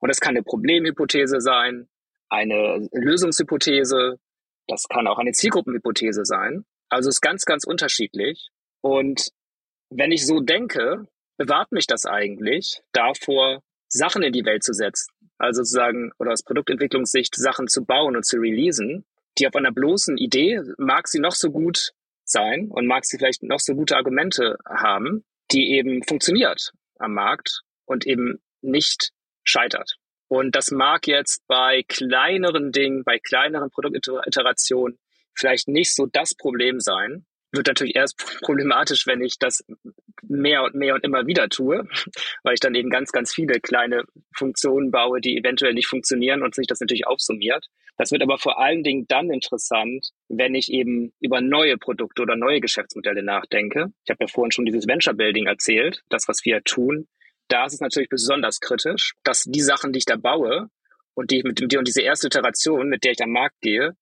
Und 0.00 0.08
das 0.08 0.20
kann 0.20 0.36
eine 0.36 0.42
Problemhypothese 0.42 1.40
sein, 1.40 1.88
eine 2.28 2.88
Lösungshypothese, 2.92 4.18
das 4.66 4.88
kann 4.88 5.06
auch 5.06 5.18
eine 5.18 5.32
Zielgruppenhypothese 5.32 6.24
sein. 6.24 6.64
Also 6.88 7.08
es 7.08 7.16
ist 7.16 7.20
ganz, 7.20 7.44
ganz 7.44 7.64
unterschiedlich. 7.64 8.48
Und 8.80 9.30
wenn 9.90 10.12
ich 10.12 10.26
so 10.26 10.40
denke, 10.40 11.06
bewahrt 11.36 11.72
mich 11.72 11.86
das 11.86 12.06
eigentlich 12.06 12.82
davor, 12.92 13.62
Sachen 13.88 14.22
in 14.22 14.32
die 14.32 14.44
Welt 14.44 14.62
zu 14.62 14.72
setzen. 14.72 15.12
Also 15.38 15.62
sozusagen, 15.62 16.12
oder 16.18 16.32
aus 16.32 16.42
Produktentwicklungssicht 16.42 17.34
Sachen 17.34 17.68
zu 17.68 17.84
bauen 17.84 18.16
und 18.16 18.24
zu 18.24 18.38
releasen, 18.38 19.04
die 19.38 19.46
auf 19.46 19.54
einer 19.54 19.72
bloßen 19.72 20.16
Idee, 20.16 20.60
mag 20.78 21.08
sie 21.08 21.20
noch 21.20 21.32
so 21.32 21.50
gut 21.50 21.92
sein 22.24 22.70
und 22.70 22.86
mag 22.86 23.04
sie 23.04 23.18
vielleicht 23.18 23.42
noch 23.42 23.60
so 23.60 23.74
gute 23.74 23.96
Argumente 23.96 24.58
haben, 24.66 25.24
die 25.50 25.72
eben 25.72 26.02
funktioniert 26.02 26.72
am 27.04 27.14
Markt 27.14 27.62
und 27.84 28.06
eben 28.06 28.42
nicht 28.60 29.12
scheitert. 29.44 29.96
Und 30.28 30.56
das 30.56 30.70
mag 30.70 31.06
jetzt 31.06 31.46
bei 31.46 31.84
kleineren 31.86 32.72
Dingen, 32.72 33.04
bei 33.04 33.18
kleineren 33.18 33.70
Produktiterationen 33.70 34.98
vielleicht 35.34 35.68
nicht 35.68 35.94
so 35.94 36.06
das 36.06 36.34
Problem 36.34 36.80
sein, 36.80 37.26
wird 37.54 37.66
natürlich 37.66 37.96
erst 37.96 38.16
problematisch, 38.42 39.06
wenn 39.06 39.22
ich 39.22 39.38
das 39.38 39.64
mehr 40.22 40.62
und 40.64 40.74
mehr 40.74 40.94
und 40.94 41.04
immer 41.04 41.26
wieder 41.26 41.48
tue, 41.48 41.86
weil 42.42 42.54
ich 42.54 42.60
dann 42.60 42.74
eben 42.74 42.90
ganz, 42.90 43.12
ganz 43.12 43.32
viele 43.32 43.60
kleine 43.60 44.04
Funktionen 44.34 44.90
baue, 44.90 45.20
die 45.20 45.36
eventuell 45.36 45.74
nicht 45.74 45.86
funktionieren 45.86 46.42
und 46.42 46.54
sich 46.54 46.66
das 46.66 46.80
natürlich 46.80 47.06
aufsummiert. 47.06 47.66
Das 47.96 48.10
wird 48.10 48.22
aber 48.22 48.38
vor 48.38 48.58
allen 48.58 48.82
Dingen 48.82 49.06
dann 49.08 49.30
interessant, 49.30 50.10
wenn 50.28 50.54
ich 50.54 50.72
eben 50.72 51.12
über 51.20 51.40
neue 51.40 51.76
Produkte 51.78 52.22
oder 52.22 52.34
neue 52.34 52.60
Geschäftsmodelle 52.60 53.22
nachdenke. 53.22 53.92
Ich 54.04 54.10
habe 54.10 54.24
ja 54.24 54.26
vorhin 54.26 54.50
schon 54.50 54.64
dieses 54.64 54.88
Venture 54.88 55.14
Building 55.14 55.46
erzählt, 55.46 56.02
das, 56.08 56.26
was 56.26 56.44
wir 56.44 56.62
tun. 56.64 57.06
Da 57.48 57.66
ist 57.66 57.74
es 57.74 57.80
natürlich 57.80 58.08
besonders 58.08 58.58
kritisch, 58.58 59.14
dass 59.22 59.44
die 59.44 59.60
Sachen, 59.60 59.92
die 59.92 59.98
ich 59.98 60.06
da 60.06 60.16
baue 60.16 60.68
und 61.14 61.30
die 61.30 61.42
mit 61.44 61.60
dem 61.60 61.78
und 61.78 61.86
diese 61.86 62.02
erste 62.02 62.26
Iteration, 62.26 62.88
mit 62.88 63.04
der 63.04 63.12
ich 63.12 63.22
am 63.22 63.30
Markt 63.30 63.60
gehe, 63.60 63.94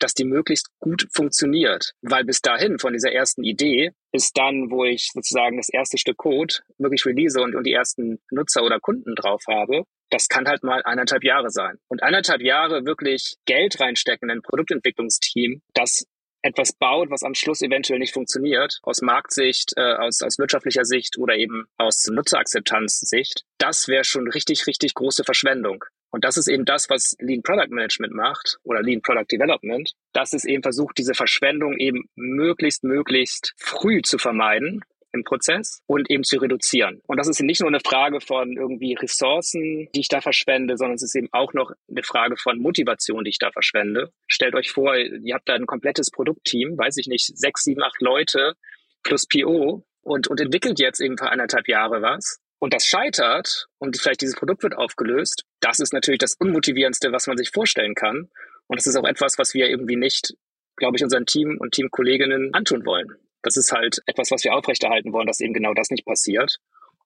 dass 0.00 0.14
die 0.14 0.24
möglichst 0.24 0.68
gut 0.80 1.06
funktioniert. 1.12 1.92
Weil 2.02 2.24
bis 2.24 2.40
dahin, 2.40 2.78
von 2.78 2.92
dieser 2.92 3.12
ersten 3.12 3.44
Idee, 3.44 3.92
ist 4.12 4.36
dann, 4.36 4.70
wo 4.70 4.84
ich 4.84 5.10
sozusagen 5.12 5.56
das 5.56 5.68
erste 5.68 5.98
Stück 5.98 6.16
Code 6.16 6.54
wirklich 6.78 7.06
release 7.06 7.40
und, 7.40 7.54
und 7.54 7.64
die 7.64 7.72
ersten 7.72 8.18
Nutzer 8.30 8.64
oder 8.64 8.80
Kunden 8.80 9.14
drauf 9.14 9.42
habe, 9.48 9.84
das 10.10 10.28
kann 10.28 10.48
halt 10.48 10.64
mal 10.64 10.82
eineinhalb 10.82 11.22
Jahre 11.22 11.50
sein. 11.50 11.78
Und 11.88 12.02
eineinhalb 12.02 12.42
Jahre 12.42 12.84
wirklich 12.84 13.36
Geld 13.46 13.80
reinstecken 13.80 14.28
in 14.28 14.38
ein 14.38 14.42
Produktentwicklungsteam, 14.42 15.62
das 15.74 16.06
etwas 16.42 16.72
baut, 16.72 17.10
was 17.10 17.22
am 17.22 17.34
Schluss 17.34 17.62
eventuell 17.62 17.98
nicht 17.98 18.14
funktioniert, 18.14 18.78
aus 18.82 19.02
Marktsicht, 19.02 19.74
äh, 19.76 19.94
aus, 19.94 20.22
aus 20.22 20.38
wirtschaftlicher 20.38 20.84
Sicht 20.84 21.18
oder 21.18 21.36
eben 21.36 21.66
aus 21.76 22.06
Nutzerakzeptanzsicht, 22.06 23.44
das 23.58 23.88
wäre 23.88 24.04
schon 24.04 24.28
richtig, 24.28 24.66
richtig 24.66 24.94
große 24.94 25.24
Verschwendung. 25.24 25.84
Und 26.10 26.24
das 26.24 26.36
ist 26.36 26.48
eben 26.48 26.64
das, 26.64 26.90
was 26.90 27.14
Lean 27.20 27.42
Product 27.42 27.70
Management 27.70 28.12
macht 28.12 28.58
oder 28.64 28.82
Lean 28.82 29.00
Product 29.02 29.26
Development, 29.30 29.92
dass 30.12 30.32
es 30.32 30.44
eben 30.44 30.62
versucht, 30.62 30.98
diese 30.98 31.14
Verschwendung 31.14 31.76
eben 31.78 32.08
möglichst, 32.16 32.84
möglichst 32.84 33.54
früh 33.56 34.02
zu 34.02 34.18
vermeiden 34.18 34.82
im 35.12 35.24
Prozess 35.24 35.82
und 35.86 36.10
eben 36.10 36.22
zu 36.22 36.38
reduzieren. 36.38 37.00
Und 37.06 37.18
das 37.18 37.28
ist 37.28 37.40
nicht 37.40 37.60
nur 37.60 37.68
eine 37.68 37.80
Frage 37.80 38.20
von 38.20 38.56
irgendwie 38.56 38.94
Ressourcen, 38.94 39.88
die 39.94 40.00
ich 40.00 40.08
da 40.08 40.20
verschwende, 40.20 40.76
sondern 40.76 40.94
es 40.94 41.02
ist 41.02 41.16
eben 41.16 41.28
auch 41.32 41.52
noch 41.52 41.72
eine 41.88 42.02
Frage 42.02 42.36
von 42.36 42.60
Motivation, 42.60 43.24
die 43.24 43.30
ich 43.30 43.38
da 43.38 43.50
verschwende. 43.50 44.12
Stellt 44.26 44.54
euch 44.54 44.70
vor, 44.70 44.96
ihr 44.96 45.34
habt 45.34 45.48
da 45.48 45.54
ein 45.54 45.66
komplettes 45.66 46.10
Produktteam, 46.10 46.78
weiß 46.78 46.96
ich 46.98 47.08
nicht, 47.08 47.36
sechs, 47.36 47.64
sieben, 47.64 47.82
acht 47.82 48.00
Leute 48.00 48.54
plus 49.02 49.26
PO 49.26 49.84
und, 50.02 50.28
und 50.28 50.40
entwickelt 50.40 50.78
jetzt 50.78 51.00
eben 51.00 51.18
für 51.18 51.30
eineinhalb 51.30 51.68
Jahre 51.68 52.02
was 52.02 52.40
und 52.60 52.74
das 52.74 52.84
scheitert 52.84 53.66
und 53.78 53.98
vielleicht 53.98 54.20
dieses 54.20 54.36
Produkt 54.36 54.62
wird 54.62 54.76
aufgelöst, 54.76 55.44
das 55.60 55.80
ist 55.80 55.92
natürlich 55.92 56.18
das 56.18 56.34
Unmotivierendste, 56.38 57.10
was 57.10 57.26
man 57.26 57.38
sich 57.38 57.50
vorstellen 57.50 57.94
kann. 57.94 58.28
Und 58.66 58.78
das 58.78 58.86
ist 58.86 58.96
auch 58.96 59.08
etwas, 59.08 59.38
was 59.38 59.54
wir 59.54 59.68
irgendwie 59.68 59.96
nicht, 59.96 60.34
glaube 60.76 60.96
ich, 60.96 61.02
unseren 61.02 61.26
Team 61.26 61.56
und 61.58 61.72
Teamkolleginnen 61.72 62.54
antun 62.54 62.84
wollen. 62.84 63.08
Das 63.42 63.56
ist 63.56 63.72
halt 63.72 64.02
etwas, 64.04 64.30
was 64.30 64.44
wir 64.44 64.54
aufrechterhalten 64.54 65.12
wollen, 65.12 65.26
dass 65.26 65.40
eben 65.40 65.54
genau 65.54 65.72
das 65.72 65.90
nicht 65.90 66.04
passiert. 66.04 66.58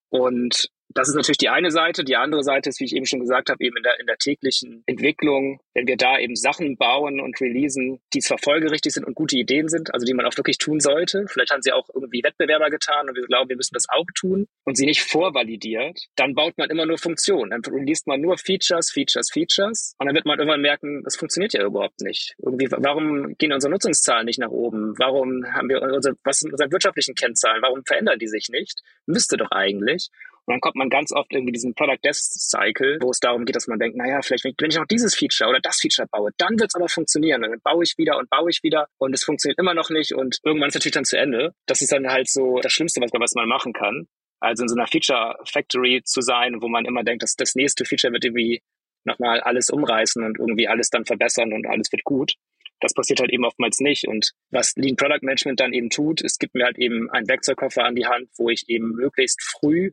Und 0.08 0.70
das 0.94 1.08
ist 1.08 1.16
natürlich 1.16 1.38
die 1.38 1.48
eine 1.48 1.70
Seite. 1.70 2.04
Die 2.04 2.16
andere 2.16 2.42
Seite 2.42 2.70
ist, 2.70 2.80
wie 2.80 2.84
ich 2.84 2.94
eben 2.94 3.06
schon 3.06 3.20
gesagt 3.20 3.50
habe, 3.50 3.62
eben 3.62 3.76
in 3.76 3.82
der, 3.82 3.98
in 4.00 4.06
der 4.06 4.16
täglichen 4.16 4.82
Entwicklung, 4.86 5.60
wenn 5.74 5.86
wir 5.86 5.96
da 5.96 6.18
eben 6.18 6.36
Sachen 6.36 6.76
bauen 6.76 7.20
und 7.20 7.40
releasen, 7.40 8.00
die 8.14 8.20
zwar 8.20 8.38
folgerichtig 8.38 8.92
sind 8.92 9.04
und 9.04 9.14
gute 9.14 9.36
Ideen 9.36 9.68
sind, 9.68 9.92
also 9.92 10.06
die 10.06 10.14
man 10.14 10.24
auch 10.24 10.36
wirklich 10.36 10.58
tun 10.58 10.80
sollte. 10.80 11.26
Vielleicht 11.28 11.50
haben 11.50 11.62
sie 11.62 11.72
auch 11.72 11.88
irgendwie 11.92 12.22
Wettbewerber 12.22 12.70
getan 12.70 13.08
und 13.08 13.16
wir 13.16 13.24
glauben, 13.24 13.48
wir 13.48 13.56
müssen 13.56 13.74
das 13.74 13.88
auch 13.88 14.06
tun 14.14 14.46
und 14.64 14.76
sie 14.76 14.86
nicht 14.86 15.02
vorvalidiert. 15.02 15.98
Dann 16.16 16.34
baut 16.34 16.56
man 16.58 16.70
immer 16.70 16.86
nur 16.86 16.98
Funktionen. 16.98 17.50
Dann 17.50 17.62
released 17.74 18.06
man 18.06 18.20
nur 18.20 18.38
Features, 18.38 18.90
Features, 18.90 19.30
Features. 19.32 19.94
Und 19.98 20.06
dann 20.06 20.14
wird 20.14 20.26
man 20.26 20.38
irgendwann 20.38 20.60
merken, 20.60 21.02
das 21.02 21.16
funktioniert 21.16 21.54
ja 21.54 21.64
überhaupt 21.64 22.00
nicht. 22.00 22.34
Irgendwie, 22.38 22.68
warum 22.70 23.36
gehen 23.36 23.52
unsere 23.52 23.72
Nutzungszahlen 23.72 24.26
nicht 24.26 24.38
nach 24.38 24.50
oben? 24.50 24.94
Warum 24.98 25.44
haben 25.52 25.68
wir 25.68 25.82
unsere, 25.82 26.16
was 26.22 26.38
sind 26.38 26.52
unsere 26.52 26.70
wirtschaftlichen 26.70 27.14
Kennzahlen? 27.14 27.62
Warum 27.62 27.82
verändern 27.84 28.18
die 28.18 28.28
sich 28.28 28.48
nicht? 28.48 28.80
Müsste 29.06 29.36
doch 29.36 29.50
eigentlich. 29.50 30.10
Und 30.46 30.52
dann 30.52 30.60
kommt 30.60 30.76
man 30.76 30.90
ganz 30.90 31.10
oft 31.12 31.32
irgendwie 31.32 31.52
diesen 31.52 31.74
Product 31.74 31.98
Death 32.04 32.16
Cycle, 32.16 32.98
wo 33.00 33.10
es 33.10 33.20
darum 33.20 33.44
geht, 33.46 33.56
dass 33.56 33.66
man 33.66 33.78
denkt, 33.78 33.96
naja, 33.96 34.20
vielleicht 34.22 34.44
wenn 34.44 34.70
ich 34.70 34.76
noch 34.76 34.86
dieses 34.86 35.14
Feature 35.14 35.48
oder 35.48 35.60
das 35.60 35.80
Feature 35.80 36.06
baue, 36.10 36.30
dann 36.36 36.58
wird 36.58 36.70
es 36.70 36.74
aber 36.74 36.88
funktionieren. 36.88 37.42
Und 37.44 37.50
dann 37.50 37.60
baue 37.62 37.82
ich 37.82 37.94
wieder 37.96 38.18
und 38.18 38.28
baue 38.28 38.50
ich 38.50 38.62
wieder 38.62 38.88
und 38.98 39.14
es 39.14 39.24
funktioniert 39.24 39.58
immer 39.58 39.74
noch 39.74 39.88
nicht 39.88 40.14
und 40.14 40.38
irgendwann 40.44 40.68
ist 40.68 40.74
natürlich 40.74 40.94
dann 40.94 41.04
zu 41.04 41.18
Ende. 41.18 41.54
Das 41.66 41.80
ist 41.80 41.92
dann 41.92 42.08
halt 42.10 42.28
so 42.28 42.58
das 42.60 42.72
Schlimmste, 42.72 43.00
was 43.00 43.12
man, 43.12 43.22
was 43.22 43.34
man 43.34 43.48
machen 43.48 43.72
kann. 43.72 44.06
Also 44.40 44.64
in 44.64 44.68
so 44.68 44.76
einer 44.76 44.86
Feature 44.86 45.38
Factory 45.50 46.02
zu 46.04 46.20
sein, 46.20 46.60
wo 46.60 46.68
man 46.68 46.84
immer 46.84 47.02
denkt, 47.02 47.22
dass 47.22 47.36
das 47.36 47.54
nächste 47.54 47.86
Feature 47.86 48.12
wird 48.12 48.24
irgendwie 48.24 48.60
nochmal 49.04 49.40
alles 49.40 49.70
umreißen 49.70 50.22
und 50.22 50.38
irgendwie 50.38 50.68
alles 50.68 50.90
dann 50.90 51.06
verbessern 51.06 51.52
und 51.52 51.66
alles 51.66 51.90
wird 51.92 52.04
gut. 52.04 52.34
Das 52.80 52.92
passiert 52.92 53.20
halt 53.20 53.32
eben 53.32 53.44
oftmals 53.44 53.80
nicht. 53.80 54.06
Und 54.08 54.32
was 54.50 54.74
Lean 54.76 54.96
Product 54.96 55.22
Management 55.22 55.60
dann 55.60 55.72
eben 55.72 55.88
tut, 55.88 56.22
es 56.22 56.38
gibt 56.38 56.54
mir 56.54 56.64
halt 56.64 56.78
eben 56.78 57.10
einen 57.10 57.28
Werkzeugkoffer 57.28 57.84
an 57.84 57.94
die 57.94 58.06
Hand, 58.06 58.28
wo 58.36 58.50
ich 58.50 58.68
eben 58.68 58.90
möglichst 58.90 59.42
früh 59.42 59.92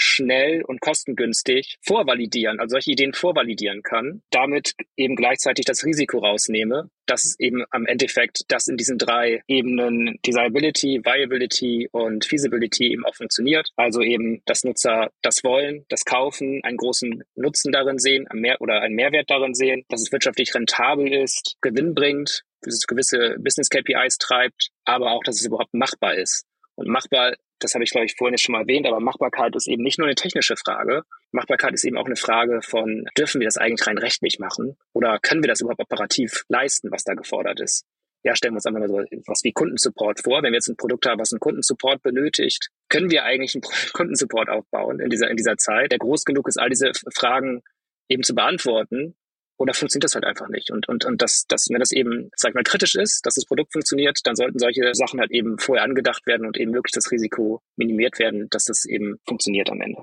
schnell 0.00 0.62
und 0.64 0.80
kostengünstig 0.80 1.76
vorvalidieren, 1.82 2.58
also 2.58 2.74
solche 2.74 2.92
Ideen 2.92 3.12
vorvalidieren 3.12 3.82
kann, 3.82 4.22
damit 4.30 4.74
eben 4.96 5.14
gleichzeitig 5.14 5.66
das 5.66 5.84
Risiko 5.84 6.18
rausnehme, 6.18 6.88
dass 7.04 7.24
es 7.24 7.38
eben 7.38 7.64
am 7.70 7.84
Endeffekt 7.84 8.44
das 8.48 8.66
in 8.66 8.78
diesen 8.78 8.96
drei 8.96 9.42
Ebenen 9.46 10.18
Desirability, 10.26 11.02
Viability 11.04 11.88
und 11.92 12.24
Feasibility 12.24 12.92
eben 12.92 13.04
auch 13.04 13.14
funktioniert. 13.14 13.68
Also 13.76 14.00
eben, 14.00 14.42
dass 14.46 14.64
Nutzer 14.64 15.10
das 15.20 15.44
wollen, 15.44 15.84
das 15.88 16.04
kaufen, 16.06 16.60
einen 16.62 16.78
großen 16.78 17.22
Nutzen 17.34 17.70
darin 17.70 17.98
sehen, 17.98 18.26
mehr 18.32 18.60
oder 18.62 18.80
einen 18.80 18.94
Mehrwert 18.94 19.28
darin 19.28 19.54
sehen, 19.54 19.84
dass 19.90 20.00
es 20.00 20.12
wirtschaftlich 20.12 20.54
rentabel 20.54 21.12
ist, 21.12 21.56
Gewinn 21.60 21.94
bringt, 21.94 22.44
dass 22.62 22.74
es 22.74 22.86
gewisse 22.86 23.36
Business 23.38 23.68
KPIs 23.68 24.16
treibt, 24.16 24.70
aber 24.84 25.10
auch, 25.10 25.22
dass 25.24 25.36
es 25.36 25.46
überhaupt 25.46 25.74
machbar 25.74 26.14
ist. 26.14 26.46
Und 26.76 26.88
machbar 26.88 27.34
das 27.60 27.74
habe 27.74 27.84
ich, 27.84 27.90
glaube 27.90 28.06
ich, 28.06 28.16
vorhin 28.16 28.34
jetzt 28.34 28.42
schon 28.42 28.52
mal 28.52 28.62
erwähnt, 28.62 28.86
aber 28.86 29.00
Machbarkeit 29.00 29.54
ist 29.54 29.68
eben 29.68 29.82
nicht 29.82 29.98
nur 29.98 30.06
eine 30.06 30.14
technische 30.14 30.56
Frage. 30.56 31.04
Machbarkeit 31.32 31.72
ist 31.74 31.84
eben 31.84 31.96
auch 31.96 32.06
eine 32.06 32.16
Frage 32.16 32.60
von, 32.62 33.06
dürfen 33.16 33.40
wir 33.40 33.46
das 33.46 33.56
eigentlich 33.56 33.86
rein 33.86 33.98
rechtlich 33.98 34.38
machen? 34.38 34.76
Oder 34.92 35.18
können 35.20 35.42
wir 35.42 35.48
das 35.48 35.60
überhaupt 35.60 35.80
operativ 35.80 36.44
leisten, 36.48 36.90
was 36.90 37.04
da 37.04 37.14
gefordert 37.14 37.60
ist? 37.60 37.84
Ja, 38.22 38.36
stellen 38.36 38.52
wir 38.52 38.56
uns 38.56 38.66
einfach 38.66 38.80
mal 38.80 38.88
so 38.88 39.02
was 39.26 39.44
wie 39.44 39.52
Kundensupport 39.52 40.20
vor. 40.22 40.42
Wenn 40.42 40.52
wir 40.52 40.58
jetzt 40.58 40.68
ein 40.68 40.76
Produkt 40.76 41.06
haben, 41.06 41.20
was 41.20 41.32
einen 41.32 41.40
Kundensupport 41.40 42.02
benötigt, 42.02 42.68
können 42.88 43.10
wir 43.10 43.24
eigentlich 43.24 43.54
einen 43.54 43.62
Kundensupport 43.92 44.50
aufbauen 44.50 45.00
in 45.00 45.08
dieser, 45.08 45.30
in 45.30 45.36
dieser 45.36 45.56
Zeit, 45.56 45.92
der 45.92 45.98
groß 45.98 46.24
genug 46.24 46.48
ist, 46.48 46.58
all 46.58 46.68
diese 46.68 46.92
Fragen 47.14 47.62
eben 48.08 48.22
zu 48.22 48.34
beantworten 48.34 49.14
oder 49.60 49.74
funktioniert 49.74 50.04
das 50.04 50.14
halt 50.14 50.24
einfach 50.24 50.48
nicht. 50.48 50.70
Und, 50.70 50.88
und, 50.88 51.04
und 51.04 51.20
das, 51.20 51.44
das, 51.46 51.66
wenn 51.70 51.80
das 51.80 51.92
eben, 51.92 52.30
sag 52.34 52.50
ich 52.50 52.54
mal, 52.54 52.64
kritisch 52.64 52.94
ist, 52.94 53.26
dass 53.26 53.34
das 53.34 53.44
Produkt 53.44 53.72
funktioniert, 53.72 54.18
dann 54.24 54.34
sollten 54.34 54.58
solche 54.58 54.94
Sachen 54.94 55.20
halt 55.20 55.30
eben 55.32 55.58
vorher 55.58 55.84
angedacht 55.84 56.26
werden 56.26 56.46
und 56.46 56.56
eben 56.56 56.72
wirklich 56.72 56.92
das 56.92 57.12
Risiko 57.12 57.60
minimiert 57.76 58.18
werden, 58.18 58.48
dass 58.48 58.64
das 58.64 58.86
eben 58.86 59.20
funktioniert 59.28 59.68
am 59.68 59.82
Ende. 59.82 60.00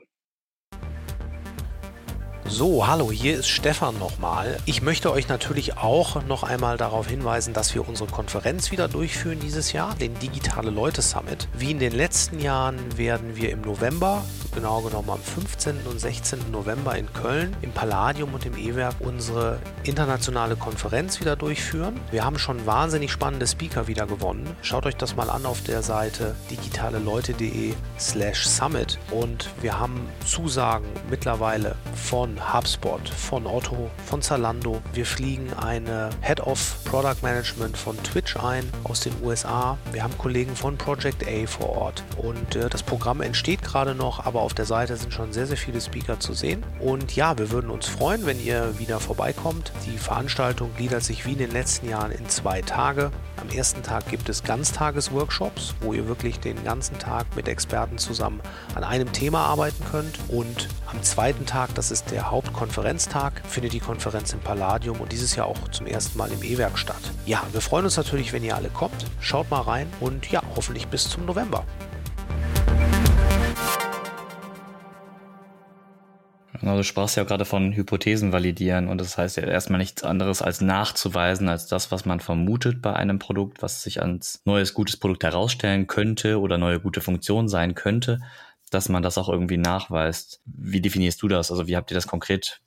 So, 2.50 2.88
hallo, 2.88 3.12
hier 3.12 3.38
ist 3.38 3.50
Stefan 3.50 4.00
nochmal. 4.00 4.58
Ich 4.64 4.82
möchte 4.82 5.12
euch 5.12 5.28
natürlich 5.28 5.78
auch 5.78 6.24
noch 6.24 6.44
einmal 6.44 6.78
darauf 6.78 7.08
hinweisen, 7.08 7.54
dass 7.54 7.76
wir 7.76 7.86
unsere 7.88 8.10
Konferenz 8.10 8.72
wieder 8.72 8.88
durchführen 8.88 9.40
dieses 9.42 9.74
Jahr, 9.74 9.94
den 9.96 10.18
Digitale 10.20 10.72
Leute 10.72 11.02
Summit. 11.02 11.50
Wie 11.58 11.72
in 11.72 11.80
den 11.80 11.92
letzten 11.92 12.40
Jahren 12.40 12.98
werden 12.98 13.36
wir 13.36 13.52
im 13.52 13.62
November, 13.62 14.24
genau 14.56 14.80
genommen 14.80 15.10
am 15.10 15.20
15. 15.20 15.86
und 15.88 16.00
16. 16.00 16.50
November 16.50 16.98
in 16.98 17.12
Köln, 17.12 17.54
im 17.62 17.74
Palladium 17.74 18.34
und 18.34 18.46
im 18.46 18.58
E-Werk 18.58 18.96
unsere 19.00 19.60
internationale 19.84 20.56
Konferenz 20.56 21.20
wieder 21.20 21.36
durchführen. 21.36 22.00
Wir 22.12 22.24
haben 22.24 22.40
schon 22.40 22.66
wahnsinnig 22.66 23.12
spannende 23.12 23.46
Speaker 23.46 23.88
wieder 23.88 24.08
gewonnen. 24.08 24.56
Schaut 24.62 24.86
euch 24.86 24.96
das 24.96 25.18
mal 25.18 25.30
an 25.30 25.46
auf 25.46 25.62
der 25.64 25.84
Seite 25.84 26.34
digitaleleute.de 26.50 27.74
slash 28.00 28.48
summit 28.48 28.98
und 29.12 29.50
wir 29.62 29.78
haben 29.78 30.08
Zusagen 30.26 30.88
mittlerweile 31.10 31.76
von 31.94 32.37
HubSpot, 32.40 33.08
von 33.10 33.46
Otto, 33.46 33.90
von 34.06 34.22
Zalando. 34.22 34.82
Wir 34.94 35.06
fliegen 35.06 35.54
eine 35.54 36.10
Head 36.22 36.42
of 36.42 36.58
Product 36.88 37.22
Management 37.22 37.78
von 37.78 38.02
Twitch 38.02 38.38
ein 38.38 38.64
aus 38.86 39.02
den 39.02 39.12
USA. 39.22 39.78
Wir 39.92 40.04
haben 40.04 40.18
Kollegen 40.18 40.56
von 40.56 40.78
Project 40.78 41.28
A 41.28 41.46
vor 41.46 41.70
Ort. 41.70 42.04
Und 42.16 42.56
äh, 42.56 42.70
das 42.70 42.82
Programm 42.82 43.20
entsteht 43.20 43.62
gerade 43.62 43.94
noch, 43.94 44.26
aber 44.26 44.40
auf 44.40 44.54
der 44.54 44.64
Seite 44.64 44.96
sind 44.96 45.14
schon 45.14 45.34
sehr, 45.34 45.48
sehr 45.48 45.58
viele 45.58 45.82
Speaker 45.82 46.18
zu 46.22 46.34
sehen. 46.34 46.64
Und 46.80 47.14
ja, 47.14 47.38
wir 47.38 47.52
würden 47.52 47.72
uns 47.72 47.88
freuen, 47.88 48.26
wenn 48.26 48.42
ihr 48.42 48.80
wieder 48.80 49.02
vorbeikommt. 49.02 49.74
Die 49.86 49.98
Veranstaltung 49.98 50.74
gliedert 50.78 51.04
sich 51.04 51.26
wie 51.26 51.34
in 51.34 51.40
den 51.40 51.52
letzten 51.52 51.90
Jahren 51.90 52.12
in 52.12 52.30
zwei 52.30 52.62
Tage. 52.62 53.12
Am 53.42 53.50
ersten 53.50 53.84
Tag 53.84 54.10
gibt 54.10 54.30
es 54.30 54.44
Ganztagesworkshops, 54.44 55.76
wo 55.82 55.94
ihr 55.94 56.08
wirklich 56.08 56.40
den 56.40 56.64
ganzen 56.64 56.98
Tag 56.98 57.28
mit 57.36 57.50
Experten 57.50 57.98
zusammen 57.98 58.42
an 58.76 58.86
einem 58.86 59.12
Thema 59.12 59.46
arbeiten 59.46 59.84
könnt. 59.92 60.18
Und 60.30 60.70
am 60.90 61.04
zweiten 61.04 61.46
Tag, 61.46 61.76
das 61.76 61.92
ist 61.92 62.12
der 62.12 62.32
Hauptkonferenztag, 62.32 63.42
findet 63.46 63.74
die 63.74 63.80
Konferenz 63.82 64.32
im 64.32 64.40
Palladium 64.40 65.02
und 65.02 65.12
dieses 65.12 65.36
Jahr 65.36 65.48
auch 65.48 65.68
zum 65.70 65.86
ersten 65.86 66.18
Mal 66.18 66.32
im 66.32 66.42
E-Werk 66.42 66.77
statt. 66.78 67.02
Ja, 67.26 67.44
wir 67.52 67.62
freuen 67.62 67.86
uns 67.86 67.98
natürlich, 67.98 68.34
wenn 68.34 68.44
ihr 68.44 68.56
alle 68.56 68.70
kommt. 68.70 69.06
Schaut 69.20 69.50
mal 69.50 69.62
rein 69.62 69.88
und 70.00 70.32
ja, 70.32 70.42
hoffentlich 70.56 70.88
bis 70.88 71.10
zum 71.10 71.26
November. 71.26 71.66
Genau, 76.60 76.76
du 76.76 76.84
sprachst 76.84 77.16
ja 77.16 77.24
gerade 77.24 77.46
von 77.46 77.74
Hypothesen 77.74 78.32
validieren 78.32 78.88
und 78.88 79.00
das 79.00 79.18
heißt 79.18 79.38
ja 79.38 79.44
erstmal 79.44 79.78
nichts 79.78 80.04
anderes 80.04 80.42
als 80.42 80.60
nachzuweisen 80.60 81.50
als 81.50 81.68
das, 81.68 81.92
was 81.92 82.06
man 82.06 82.20
vermutet 82.20 82.82
bei 82.82 82.94
einem 82.94 83.20
Produkt, 83.20 83.62
was 83.62 83.84
sich 83.84 84.02
als 84.02 84.42
neues 84.46 84.74
gutes 84.74 84.98
Produkt 84.98 85.24
herausstellen 85.24 85.88
könnte 85.88 86.40
oder 86.40 86.58
neue 86.58 86.80
gute 86.80 87.00
Funktion 87.00 87.48
sein 87.48 87.76
könnte, 87.76 88.20
dass 88.72 88.90
man 88.90 89.04
das 89.04 89.18
auch 89.18 89.30
irgendwie 89.30 89.58
nachweist. 89.58 90.42
Wie 90.46 90.82
definierst 90.82 91.22
du 91.22 91.28
das? 91.28 91.52
Also 91.52 91.68
wie 91.68 91.76
habt 91.76 91.92
ihr 91.92 91.96
das 91.96 92.08
konkret, 92.08 92.62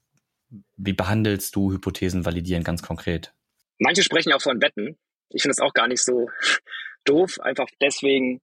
wie 0.77 0.93
behandelst 0.93 1.55
du 1.57 1.73
Hypothesen 1.73 2.25
validieren 2.25 2.63
ganz 2.65 2.83
konkret? 2.83 3.35
Manche 3.81 4.03
sprechen 4.03 4.33
auch 4.33 4.43
von 4.43 4.63
Wetten. 4.63 4.97
Ich 5.31 5.43
finde 5.43 5.53
es 5.53 5.61
auch 5.61 5.73
gar 5.73 5.89
nicht 5.89 6.05
so 6.05 6.29
doof, 7.05 7.41
einfach 7.41 7.67
deswegen, 7.81 8.41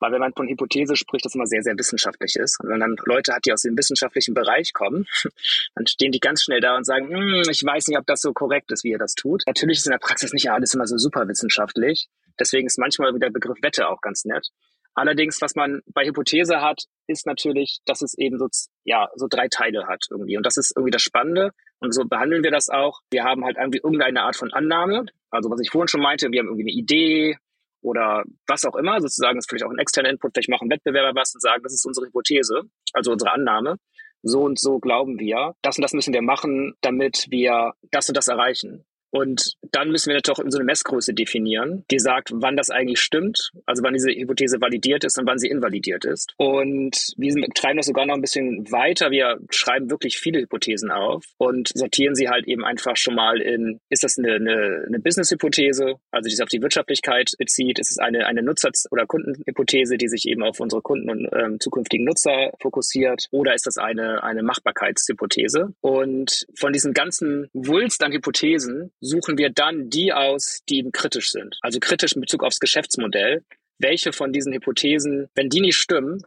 weil 0.00 0.12
wenn 0.12 0.20
man 0.20 0.32
von 0.34 0.48
Hypothese 0.48 0.96
spricht, 0.96 1.24
das 1.24 1.34
immer 1.34 1.46
sehr, 1.46 1.62
sehr 1.62 1.78
wissenschaftlich 1.78 2.34
ist. 2.36 2.58
Und 2.60 2.68
wenn 2.68 2.78
man 2.78 2.96
dann 2.96 3.04
Leute 3.06 3.32
hat, 3.32 3.46
die 3.46 3.52
aus 3.52 3.62
dem 3.62 3.78
wissenschaftlichen 3.78 4.34
Bereich 4.34 4.72
kommen, 4.72 5.06
dann 5.74 5.86
stehen 5.86 6.12
die 6.12 6.20
ganz 6.20 6.42
schnell 6.42 6.60
da 6.60 6.76
und 6.76 6.84
sagen, 6.84 7.08
hm, 7.08 7.42
ich 7.48 7.64
weiß 7.64 7.86
nicht, 7.86 7.98
ob 7.98 8.06
das 8.06 8.20
so 8.20 8.32
korrekt 8.32 8.72
ist, 8.72 8.84
wie 8.84 8.90
ihr 8.90 8.98
das 8.98 9.14
tut. 9.14 9.44
Natürlich 9.46 9.78
ist 9.78 9.86
in 9.86 9.92
der 9.92 9.98
Praxis 9.98 10.32
nicht 10.32 10.50
alles 10.50 10.74
immer 10.74 10.86
so 10.86 10.98
super 10.98 11.28
wissenschaftlich. 11.28 12.08
Deswegen 12.38 12.66
ist 12.66 12.78
manchmal 12.78 13.16
der 13.18 13.30
Begriff 13.30 13.58
Wette 13.62 13.88
auch 13.88 14.00
ganz 14.00 14.24
nett. 14.24 14.48
Allerdings, 14.94 15.40
was 15.40 15.54
man 15.54 15.82
bei 15.86 16.04
Hypothese 16.04 16.60
hat, 16.60 16.84
ist 17.06 17.26
natürlich, 17.26 17.78
dass 17.84 18.02
es 18.02 18.18
eben 18.18 18.38
so, 18.38 18.48
ja, 18.84 19.08
so 19.14 19.28
drei 19.30 19.46
Teile 19.48 19.86
hat 19.86 20.04
irgendwie. 20.10 20.36
Und 20.36 20.44
das 20.44 20.56
ist 20.56 20.72
irgendwie 20.74 20.90
das 20.90 21.02
Spannende. 21.02 21.52
Und 21.80 21.92
so 21.94 22.04
behandeln 22.04 22.42
wir 22.42 22.50
das 22.50 22.68
auch. 22.68 23.00
Wir 23.10 23.24
haben 23.24 23.44
halt 23.44 23.56
irgendwie 23.56 23.80
irgendeine 23.82 24.22
Art 24.22 24.36
von 24.36 24.52
Annahme. 24.52 25.06
Also 25.30 25.50
was 25.50 25.60
ich 25.60 25.70
vorhin 25.70 25.88
schon 25.88 26.02
meinte, 26.02 26.30
wir 26.30 26.40
haben 26.40 26.48
irgendwie 26.48 26.70
eine 26.70 26.78
Idee, 26.78 27.36
oder 27.82 28.24
was 28.46 28.64
auch 28.64 28.76
immer, 28.76 29.00
sozusagen 29.00 29.38
ist 29.38 29.48
vielleicht 29.48 29.64
auch 29.64 29.70
ein 29.70 29.78
externer 29.78 30.10
Input, 30.10 30.32
vielleicht 30.34 30.48
machen 30.48 30.70
Wettbewerber 30.70 31.18
was 31.18 31.34
und 31.34 31.40
sagen, 31.40 31.62
das 31.62 31.72
ist 31.72 31.86
unsere 31.86 32.06
Hypothese, 32.06 32.62
also 32.92 33.12
unsere 33.12 33.32
Annahme. 33.32 33.76
So 34.22 34.42
und 34.42 34.58
so 34.58 34.78
glauben 34.78 35.18
wir, 35.18 35.54
das 35.62 35.78
und 35.78 35.82
das 35.82 35.94
müssen 35.94 36.12
wir 36.12 36.20
machen, 36.20 36.74
damit 36.82 37.26
wir 37.30 37.72
das 37.90 38.08
und 38.08 38.16
das 38.16 38.28
erreichen. 38.28 38.84
Und 39.10 39.54
dann 39.72 39.90
müssen 39.90 40.08
wir 40.08 40.16
natürlich 40.16 40.52
so 40.52 40.58
eine 40.58 40.64
Messgröße 40.64 41.14
definieren, 41.14 41.84
die 41.90 41.98
sagt, 41.98 42.30
wann 42.32 42.56
das 42.56 42.70
eigentlich 42.70 43.00
stimmt, 43.00 43.50
also 43.66 43.82
wann 43.82 43.94
diese 43.94 44.10
Hypothese 44.10 44.60
validiert 44.60 45.04
ist 45.04 45.18
und 45.18 45.26
wann 45.26 45.38
sie 45.38 45.48
invalidiert 45.48 46.04
ist. 46.04 46.32
Und 46.36 47.12
wir 47.16 47.34
treiben 47.54 47.78
das 47.78 47.86
sogar 47.86 48.06
noch 48.06 48.14
ein 48.14 48.20
bisschen 48.20 48.70
weiter. 48.70 49.10
Wir 49.10 49.38
schreiben 49.50 49.90
wirklich 49.90 50.18
viele 50.18 50.40
Hypothesen 50.40 50.90
auf 50.90 51.24
und 51.38 51.70
sortieren 51.74 52.14
sie 52.14 52.28
halt 52.28 52.46
eben 52.46 52.64
einfach 52.64 52.96
schon 52.96 53.14
mal 53.14 53.40
in, 53.40 53.80
ist 53.88 54.04
das 54.04 54.18
eine, 54.18 54.34
eine, 54.34 54.84
eine 54.86 55.00
Business-Hypothese, 55.00 55.96
also 56.10 56.28
die 56.28 56.34
sich 56.34 56.42
auf 56.42 56.48
die 56.48 56.62
Wirtschaftlichkeit 56.62 57.32
bezieht? 57.38 57.78
Ist 57.78 57.90
es 57.90 57.98
eine, 57.98 58.26
eine 58.26 58.42
Nutzer- 58.42 58.70
oder 58.90 59.06
Kundenhypothese, 59.06 59.96
die 59.96 60.08
sich 60.08 60.26
eben 60.26 60.42
auf 60.42 60.60
unsere 60.60 60.82
Kunden 60.82 61.10
und 61.10 61.28
ähm, 61.32 61.58
zukünftigen 61.58 62.04
Nutzer 62.04 62.52
fokussiert? 62.60 63.26
Oder 63.30 63.54
ist 63.54 63.66
das 63.66 63.78
eine, 63.78 64.22
eine 64.22 64.42
Machbarkeitshypothese? 64.42 65.72
Und 65.80 66.46
von 66.54 66.72
diesen 66.72 66.92
ganzen 66.92 67.48
Wulst 67.52 68.02
an 68.04 68.12
Hypothesen 68.12 68.92
suchen 69.00 69.38
wir 69.38 69.50
dann 69.50 69.90
die 69.90 70.12
aus, 70.12 70.62
die 70.68 70.78
eben 70.78 70.92
kritisch 70.92 71.32
sind. 71.32 71.58
Also 71.62 71.80
kritisch 71.80 72.12
in 72.12 72.20
Bezug 72.20 72.44
aufs 72.44 72.60
Geschäftsmodell. 72.60 73.44
Welche 73.78 74.12
von 74.12 74.32
diesen 74.32 74.52
Hypothesen, 74.52 75.28
wenn 75.34 75.48
die 75.48 75.60
nicht 75.60 75.76
stimmen, 75.76 76.22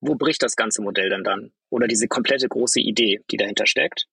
wo 0.00 0.14
bricht 0.16 0.42
das 0.42 0.56
ganze 0.56 0.82
Modell 0.82 1.08
denn 1.08 1.24
dann? 1.24 1.52
Oder 1.70 1.86
diese 1.86 2.08
komplette 2.08 2.48
große 2.48 2.80
Idee, 2.80 3.20
die 3.30 3.36
dahinter 3.36 3.66
steckt? 3.66 4.06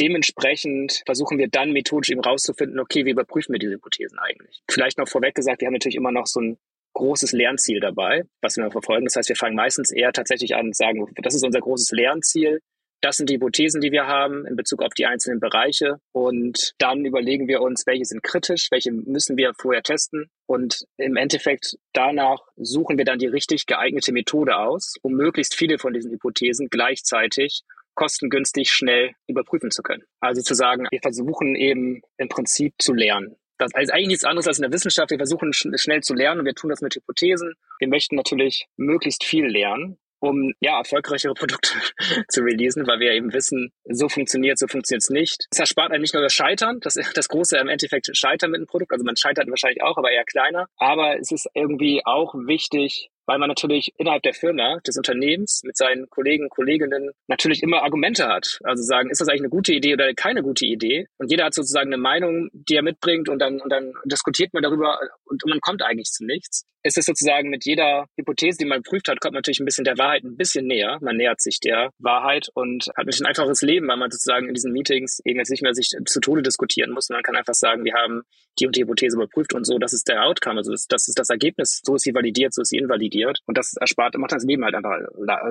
Dementsprechend 0.00 1.02
versuchen 1.06 1.38
wir 1.38 1.48
dann 1.48 1.72
methodisch 1.72 2.10
eben 2.10 2.20
rauszufinden, 2.20 2.78
okay, 2.78 3.04
wie 3.04 3.10
überprüfen 3.10 3.52
wir 3.52 3.58
diese 3.58 3.72
Hypothesen 3.72 4.18
eigentlich? 4.18 4.62
Vielleicht 4.70 4.96
noch 4.96 5.08
vorweg 5.08 5.34
gesagt, 5.34 5.60
wir 5.60 5.66
haben 5.66 5.74
natürlich 5.74 5.96
immer 5.96 6.12
noch 6.12 6.26
so 6.26 6.40
ein 6.40 6.58
großes 6.94 7.32
Lernziel 7.32 7.80
dabei, 7.80 8.22
was 8.40 8.56
wir 8.56 8.70
verfolgen. 8.70 9.04
Das 9.04 9.16
heißt, 9.16 9.28
wir 9.28 9.36
fangen 9.36 9.56
meistens 9.56 9.90
eher 9.90 10.12
tatsächlich 10.12 10.54
an 10.54 10.66
und 10.66 10.76
sagen, 10.76 11.12
das 11.22 11.34
ist 11.34 11.44
unser 11.44 11.60
großes 11.60 11.90
Lernziel 11.90 12.60
das 13.00 13.16
sind 13.16 13.30
die 13.30 13.34
Hypothesen, 13.34 13.80
die 13.80 13.92
wir 13.92 14.06
haben 14.06 14.46
in 14.46 14.56
Bezug 14.56 14.82
auf 14.82 14.92
die 14.94 15.06
einzelnen 15.06 15.40
Bereiche. 15.40 16.00
Und 16.12 16.74
dann 16.78 17.04
überlegen 17.04 17.46
wir 17.48 17.60
uns, 17.60 17.86
welche 17.86 18.04
sind 18.04 18.22
kritisch, 18.22 18.68
welche 18.70 18.92
müssen 18.92 19.36
wir 19.36 19.52
vorher 19.58 19.82
testen. 19.82 20.30
Und 20.46 20.84
im 20.96 21.16
Endeffekt 21.16 21.76
danach 21.92 22.40
suchen 22.56 22.98
wir 22.98 23.04
dann 23.04 23.18
die 23.18 23.26
richtig 23.26 23.66
geeignete 23.66 24.12
Methode 24.12 24.56
aus, 24.56 24.94
um 25.02 25.12
möglichst 25.12 25.54
viele 25.54 25.78
von 25.78 25.92
diesen 25.92 26.12
Hypothesen 26.12 26.68
gleichzeitig 26.70 27.62
kostengünstig 27.94 28.70
schnell 28.70 29.12
überprüfen 29.26 29.70
zu 29.70 29.82
können. 29.82 30.04
Also 30.20 30.40
zu 30.40 30.54
sagen, 30.54 30.86
wir 30.90 31.00
versuchen 31.00 31.56
eben 31.56 32.02
im 32.16 32.28
Prinzip 32.28 32.74
zu 32.78 32.94
lernen. 32.94 33.36
Das 33.58 33.72
ist 33.76 33.92
eigentlich 33.92 34.08
nichts 34.08 34.24
anderes 34.24 34.46
als 34.46 34.58
in 34.58 34.62
der 34.62 34.72
Wissenschaft. 34.72 35.10
Wir 35.10 35.18
versuchen 35.18 35.52
schnell 35.52 36.00
zu 36.02 36.14
lernen 36.14 36.40
und 36.40 36.46
wir 36.46 36.54
tun 36.54 36.70
das 36.70 36.80
mit 36.80 36.94
Hypothesen. 36.94 37.54
Wir 37.80 37.88
möchten 37.88 38.14
natürlich 38.14 38.68
möglichst 38.76 39.24
viel 39.24 39.46
lernen 39.46 39.98
um 40.20 40.52
ja 40.60 40.78
erfolgreichere 40.78 41.34
Produkte 41.34 41.70
zu 42.28 42.42
releasen, 42.42 42.86
weil 42.86 43.00
wir 43.00 43.12
eben 43.12 43.32
wissen, 43.32 43.72
so 43.84 44.08
funktioniert, 44.08 44.58
so 44.58 44.66
funktioniert 44.66 45.02
es 45.02 45.10
nicht. 45.10 45.46
Es 45.50 45.58
erspart 45.58 45.92
einem 45.92 46.02
nicht 46.02 46.14
nur 46.14 46.22
das 46.22 46.32
Scheitern, 46.32 46.80
das, 46.80 46.94
das 47.14 47.28
große 47.28 47.56
im 47.58 47.68
Endeffekt 47.68 48.08
Scheitern 48.16 48.50
mit 48.50 48.58
einem 48.58 48.66
Produkt, 48.66 48.92
also 48.92 49.04
man 49.04 49.16
scheitert 49.16 49.48
wahrscheinlich 49.48 49.82
auch, 49.82 49.96
aber 49.96 50.10
eher 50.10 50.24
kleiner. 50.24 50.68
Aber 50.76 51.18
es 51.18 51.30
ist 51.32 51.48
irgendwie 51.54 52.02
auch 52.04 52.34
wichtig, 52.34 53.10
weil 53.28 53.38
man 53.38 53.48
natürlich 53.48 53.92
innerhalb 53.98 54.22
der 54.22 54.32
Firma, 54.32 54.78
des 54.86 54.96
Unternehmens 54.96 55.60
mit 55.62 55.76
seinen 55.76 56.08
Kollegen, 56.08 56.48
Kolleginnen 56.48 57.10
natürlich 57.28 57.62
immer 57.62 57.82
Argumente 57.82 58.26
hat. 58.26 58.58
Also 58.64 58.82
sagen, 58.82 59.10
ist 59.10 59.20
das 59.20 59.28
eigentlich 59.28 59.42
eine 59.42 59.50
gute 59.50 59.74
Idee 59.74 59.92
oder 59.92 60.14
keine 60.14 60.42
gute 60.42 60.64
Idee? 60.64 61.06
Und 61.18 61.30
jeder 61.30 61.44
hat 61.44 61.54
sozusagen 61.54 61.92
eine 61.92 62.00
Meinung, 62.00 62.48
die 62.54 62.74
er 62.74 62.82
mitbringt 62.82 63.28
und 63.28 63.38
dann, 63.38 63.60
und 63.60 63.70
dann 63.70 63.92
diskutiert 64.06 64.54
man 64.54 64.62
darüber 64.62 64.98
und 65.24 65.42
man 65.46 65.60
kommt 65.60 65.82
eigentlich 65.82 66.10
zu 66.10 66.24
nichts 66.24 66.64
ist 66.84 66.96
es 66.96 67.06
sozusagen 67.06 67.50
mit 67.50 67.64
jeder 67.64 68.06
Hypothese, 68.16 68.58
die 68.58 68.64
man 68.64 68.82
prüft 68.82 69.08
hat, 69.08 69.20
kommt 69.20 69.34
man 69.34 69.38
natürlich 69.38 69.60
ein 69.60 69.64
bisschen 69.64 69.84
der 69.84 69.98
Wahrheit 69.98 70.24
ein 70.24 70.36
bisschen 70.36 70.66
näher. 70.66 70.98
Man 71.00 71.16
nähert 71.16 71.40
sich 71.40 71.58
der 71.60 71.90
Wahrheit 71.98 72.48
und 72.54 72.86
hat 72.88 72.98
natürlich 72.98 73.20
ein 73.20 73.26
einfaches 73.26 73.62
Leben, 73.62 73.88
weil 73.88 73.96
man 73.96 74.10
sozusagen 74.10 74.48
in 74.48 74.54
diesen 74.54 74.72
Meetings 74.72 75.20
eben 75.24 75.38
jetzt 75.38 75.50
nicht 75.50 75.62
mehr 75.62 75.74
sich 75.74 75.90
zu 76.06 76.20
Tode 76.20 76.42
diskutieren 76.42 76.92
muss. 76.92 77.08
Man 77.08 77.22
kann 77.22 77.36
einfach 77.36 77.54
sagen, 77.54 77.84
wir 77.84 77.94
haben 77.94 78.22
die 78.58 78.66
und 78.66 78.76
die 78.76 78.82
Hypothese 78.82 79.16
überprüft 79.16 79.54
und 79.54 79.64
so, 79.64 79.78
das 79.78 79.92
ist 79.92 80.08
der 80.08 80.24
Outcome, 80.24 80.58
also 80.58 80.72
das 80.72 81.08
ist 81.08 81.18
das 81.18 81.30
Ergebnis, 81.30 81.80
so 81.84 81.94
ist 81.94 82.02
sie 82.02 82.14
validiert, 82.14 82.54
so 82.54 82.62
ist 82.62 82.70
sie 82.70 82.78
invalidiert 82.78 83.17
und 83.26 83.58
das 83.58 83.74
erspart, 83.76 84.16
macht 84.18 84.32
das 84.32 84.44
Leben 84.44 84.64
halt 84.64 84.74
einfach 84.74 84.98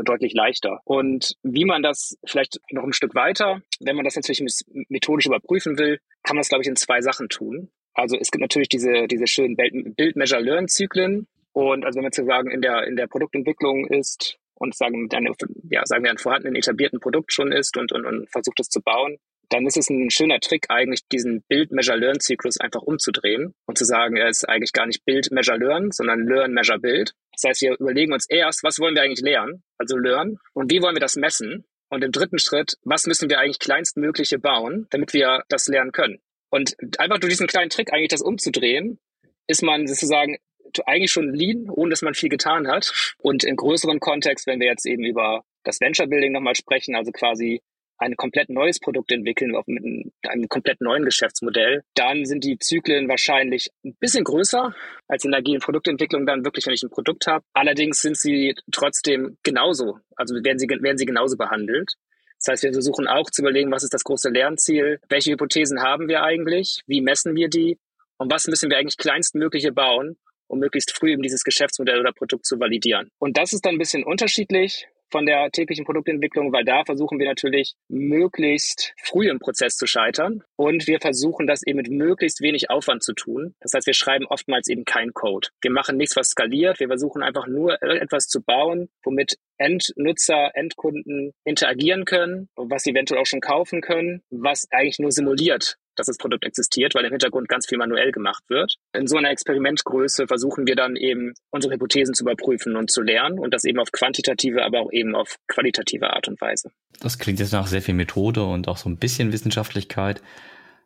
deutlich 0.03 0.33
leichter. 0.33 0.79
Und 0.83 1.35
wie 1.43 1.65
man 1.65 1.83
das 1.83 2.17
vielleicht 2.25 2.59
noch 2.71 2.83
ein 2.83 2.93
Stück 2.93 3.15
weiter, 3.15 3.61
wenn 3.79 3.95
man 3.95 4.05
das 4.05 4.15
natürlich 4.15 4.43
methodisch 4.89 5.25
überprüfen 5.25 5.77
will, 5.77 5.99
kann 6.23 6.35
man 6.35 6.41
es, 6.41 6.49
glaube 6.49 6.63
ich, 6.63 6.67
in 6.67 6.75
zwei 6.75 7.01
Sachen 7.01 7.29
tun. 7.29 7.69
Also 7.93 8.17
es 8.19 8.31
gibt 8.31 8.41
natürlich 8.41 8.69
diese, 8.69 9.07
diese 9.07 9.27
schönen 9.27 9.55
Build-Measure-Learn-Zyklen. 9.55 11.27
Und 11.53 11.85
also 11.85 11.97
wenn 11.97 12.03
man 12.03 12.11
sozusagen 12.11 12.51
in 12.51 12.61
der, 12.61 12.83
in 12.83 12.95
der 12.95 13.07
Produktentwicklung 13.07 13.87
ist 13.87 14.37
und 14.53 14.75
sagen, 14.75 15.01
mit 15.03 15.13
einem, 15.13 15.33
ja, 15.69 15.81
sagen 15.85 16.03
wir, 16.03 16.11
ein 16.11 16.17
vorhandenen 16.17 16.55
etablierten 16.55 16.99
Produkt 16.99 17.33
schon 17.33 17.51
ist 17.51 17.77
und, 17.77 17.91
und, 17.91 18.05
und 18.05 18.29
versucht 18.29 18.59
es 18.59 18.69
zu 18.69 18.81
bauen, 18.81 19.17
dann 19.49 19.65
ist 19.65 19.77
es 19.77 19.89
ein 19.89 20.09
schöner 20.09 20.39
Trick, 20.39 20.65
eigentlich 20.69 21.07
diesen 21.11 21.43
Build-Measure-Learn-Zyklus 21.47 22.59
einfach 22.59 22.81
umzudrehen 22.81 23.53
und 23.65 23.77
zu 23.77 23.85
sagen, 23.85 24.17
er 24.17 24.27
ist 24.27 24.47
eigentlich 24.47 24.73
gar 24.73 24.85
nicht 24.85 25.05
Build-Measure-Learn, 25.05 25.91
sondern 25.91 26.27
Learn-Measure-Build. 26.27 27.13
Das 27.33 27.49
heißt, 27.49 27.61
wir 27.61 27.79
überlegen 27.79 28.13
uns 28.13 28.27
erst, 28.29 28.63
was 28.63 28.79
wollen 28.79 28.95
wir 28.95 29.03
eigentlich 29.03 29.21
lernen, 29.21 29.63
also 29.77 29.97
lernen, 29.97 30.37
und 30.53 30.71
wie 30.71 30.81
wollen 30.81 30.95
wir 30.95 31.01
das 31.01 31.15
messen? 31.15 31.65
Und 31.89 32.03
im 32.03 32.11
dritten 32.11 32.39
Schritt, 32.39 32.77
was 32.83 33.05
müssen 33.05 33.29
wir 33.29 33.39
eigentlich 33.39 33.59
kleinstmögliche 33.59 34.39
bauen, 34.39 34.87
damit 34.89 35.13
wir 35.13 35.43
das 35.47 35.67
lernen 35.67 35.93
können? 35.93 36.19
Und 36.49 36.75
einfach 36.99 37.19
durch 37.19 37.31
diesen 37.31 37.47
kleinen 37.47 37.69
Trick 37.69 37.93
eigentlich 37.93 38.09
das 38.09 38.21
umzudrehen, 38.21 38.99
ist 39.47 39.63
man 39.63 39.87
sozusagen 39.87 40.37
eigentlich 40.85 41.11
schon 41.11 41.33
lean, 41.33 41.69
ohne 41.69 41.91
dass 41.91 42.01
man 42.01 42.13
viel 42.13 42.29
getan 42.29 42.67
hat. 42.67 43.15
Und 43.19 43.43
im 43.45 43.55
größeren 43.55 43.99
Kontext, 43.99 44.47
wenn 44.47 44.59
wir 44.59 44.67
jetzt 44.67 44.85
eben 44.85 45.05
über 45.05 45.43
das 45.63 45.79
Venture 45.79 46.07
Building 46.07 46.33
nochmal 46.33 46.55
sprechen, 46.55 46.95
also 46.95 47.11
quasi 47.11 47.61
ein 47.97 48.15
komplett 48.15 48.49
neues 48.49 48.79
Produkt 48.79 49.11
entwickeln 49.11 49.55
mit 49.65 50.13
einem 50.27 50.47
komplett 50.49 50.81
neuen 50.81 51.03
Geschäftsmodell, 51.03 51.83
dann 51.95 52.25
sind 52.25 52.43
die 52.43 52.57
Zyklen 52.59 53.07
wahrscheinlich 53.09 53.69
ein 53.83 53.95
bisschen 53.99 54.23
größer 54.23 54.73
als 55.07 55.25
in 55.25 55.31
der 55.31 55.39
agilen 55.39 55.61
Produktentwicklung 55.61 56.25
dann 56.25 56.45
wirklich, 56.45 56.65
wenn 56.65 56.73
ich 56.73 56.83
ein 56.83 56.89
Produkt 56.89 57.27
habe. 57.27 57.43
Allerdings 57.53 58.01
sind 58.01 58.17
sie 58.17 58.55
trotzdem 58.71 59.37
genauso, 59.43 59.99
also 60.15 60.35
werden 60.35 60.59
sie, 60.59 60.67
werden 60.67 60.97
sie 60.97 61.05
genauso 61.05 61.37
behandelt. 61.37 61.93
Das 62.39 62.53
heißt, 62.53 62.63
wir 62.63 62.73
versuchen 62.73 63.07
auch 63.07 63.29
zu 63.31 63.41
überlegen, 63.41 63.71
was 63.71 63.83
ist 63.83 63.93
das 63.93 64.03
große 64.03 64.29
Lernziel, 64.29 64.99
welche 65.09 65.31
Hypothesen 65.31 65.81
haben 65.81 66.07
wir 66.07 66.23
eigentlich, 66.23 66.81
wie 66.85 67.01
messen 67.01 67.35
wir 67.35 67.49
die 67.49 67.79
und 68.17 68.31
was 68.31 68.47
müssen 68.47 68.69
wir 68.69 68.77
eigentlich 68.77 68.97
kleinstmögliche 68.97 69.71
bauen, 69.71 70.17
um 70.47 70.59
möglichst 70.59 70.95
früh 70.95 71.11
eben 71.11 71.23
dieses 71.23 71.43
Geschäftsmodell 71.43 71.99
oder 71.99 72.13
Produkt 72.13 72.45
zu 72.45 72.59
validieren. 72.59 73.09
Und 73.17 73.37
das 73.37 73.53
ist 73.53 73.65
dann 73.65 73.75
ein 73.75 73.79
bisschen 73.79 74.03
unterschiedlich 74.03 74.87
von 75.09 75.25
der 75.25 75.49
täglichen 75.51 75.85
Produktentwicklung, 75.85 76.51
weil 76.51 76.65
da 76.65 76.83
versuchen 76.85 77.19
wir 77.19 77.27
natürlich 77.27 77.75
möglichst 77.87 78.93
früh 79.01 79.29
im 79.29 79.39
Prozess 79.39 79.77
zu 79.77 79.87
scheitern 79.87 80.43
und 80.55 80.87
wir 80.87 80.99
versuchen 80.99 81.47
das 81.47 81.65
eben 81.65 81.77
mit 81.77 81.89
möglichst 81.89 82.41
wenig 82.41 82.69
Aufwand 82.69 83.03
zu 83.03 83.13
tun. 83.13 83.55
Das 83.59 83.73
heißt, 83.73 83.87
wir 83.87 83.93
schreiben 83.93 84.25
oftmals 84.25 84.67
eben 84.67 84.85
kein 84.85 85.13
Code. 85.13 85.49
Wir 85.61 85.71
machen 85.71 85.97
nichts, 85.97 86.15
was 86.15 86.29
skaliert. 86.29 86.79
Wir 86.79 86.87
versuchen 86.87 87.23
einfach 87.23 87.47
nur 87.47 87.81
etwas 87.81 88.27
zu 88.27 88.41
bauen, 88.41 88.89
womit 89.03 89.37
Endnutzer, 89.57 90.51
Endkunden 90.53 91.33
interagieren 91.43 92.05
können, 92.05 92.49
was 92.55 92.83
sie 92.83 92.91
eventuell 92.91 93.21
auch 93.21 93.25
schon 93.25 93.41
kaufen 93.41 93.81
können, 93.81 94.21
was 94.29 94.67
eigentlich 94.71 94.99
nur 94.99 95.11
simuliert, 95.11 95.77
dass 95.97 96.07
das 96.07 96.17
Produkt 96.17 96.45
existiert, 96.45 96.95
weil 96.95 97.05
im 97.05 97.11
Hintergrund 97.11 97.49
ganz 97.49 97.67
viel 97.67 97.77
manuell 97.77 98.11
gemacht 98.11 98.43
wird. 98.47 98.75
In 98.93 99.07
so 99.07 99.17
einer 99.17 99.31
Experimentgröße 99.31 100.27
versuchen 100.27 100.67
wir 100.67 100.75
dann 100.75 100.95
eben 100.95 101.33
unsere 101.51 101.73
Hypothesen 101.73 102.13
zu 102.13 102.23
überprüfen 102.23 102.75
und 102.75 102.91
zu 102.91 103.01
lernen 103.01 103.39
und 103.39 103.53
das 103.53 103.63
eben 103.63 103.79
auf 103.79 103.91
quantitative, 103.91 104.63
aber 104.63 104.79
auch 104.81 104.91
eben 104.91 105.15
auf 105.15 105.37
qualitative 105.47 106.11
Art 106.11 106.27
und 106.27 106.39
Weise. 106.41 106.71
Das 106.99 107.19
klingt 107.19 107.39
jetzt 107.39 107.53
nach 107.53 107.67
sehr 107.67 107.81
viel 107.81 107.95
Methode 107.95 108.43
und 108.43 108.67
auch 108.67 108.77
so 108.77 108.89
ein 108.89 108.97
bisschen 108.97 109.31
Wissenschaftlichkeit 109.31 110.21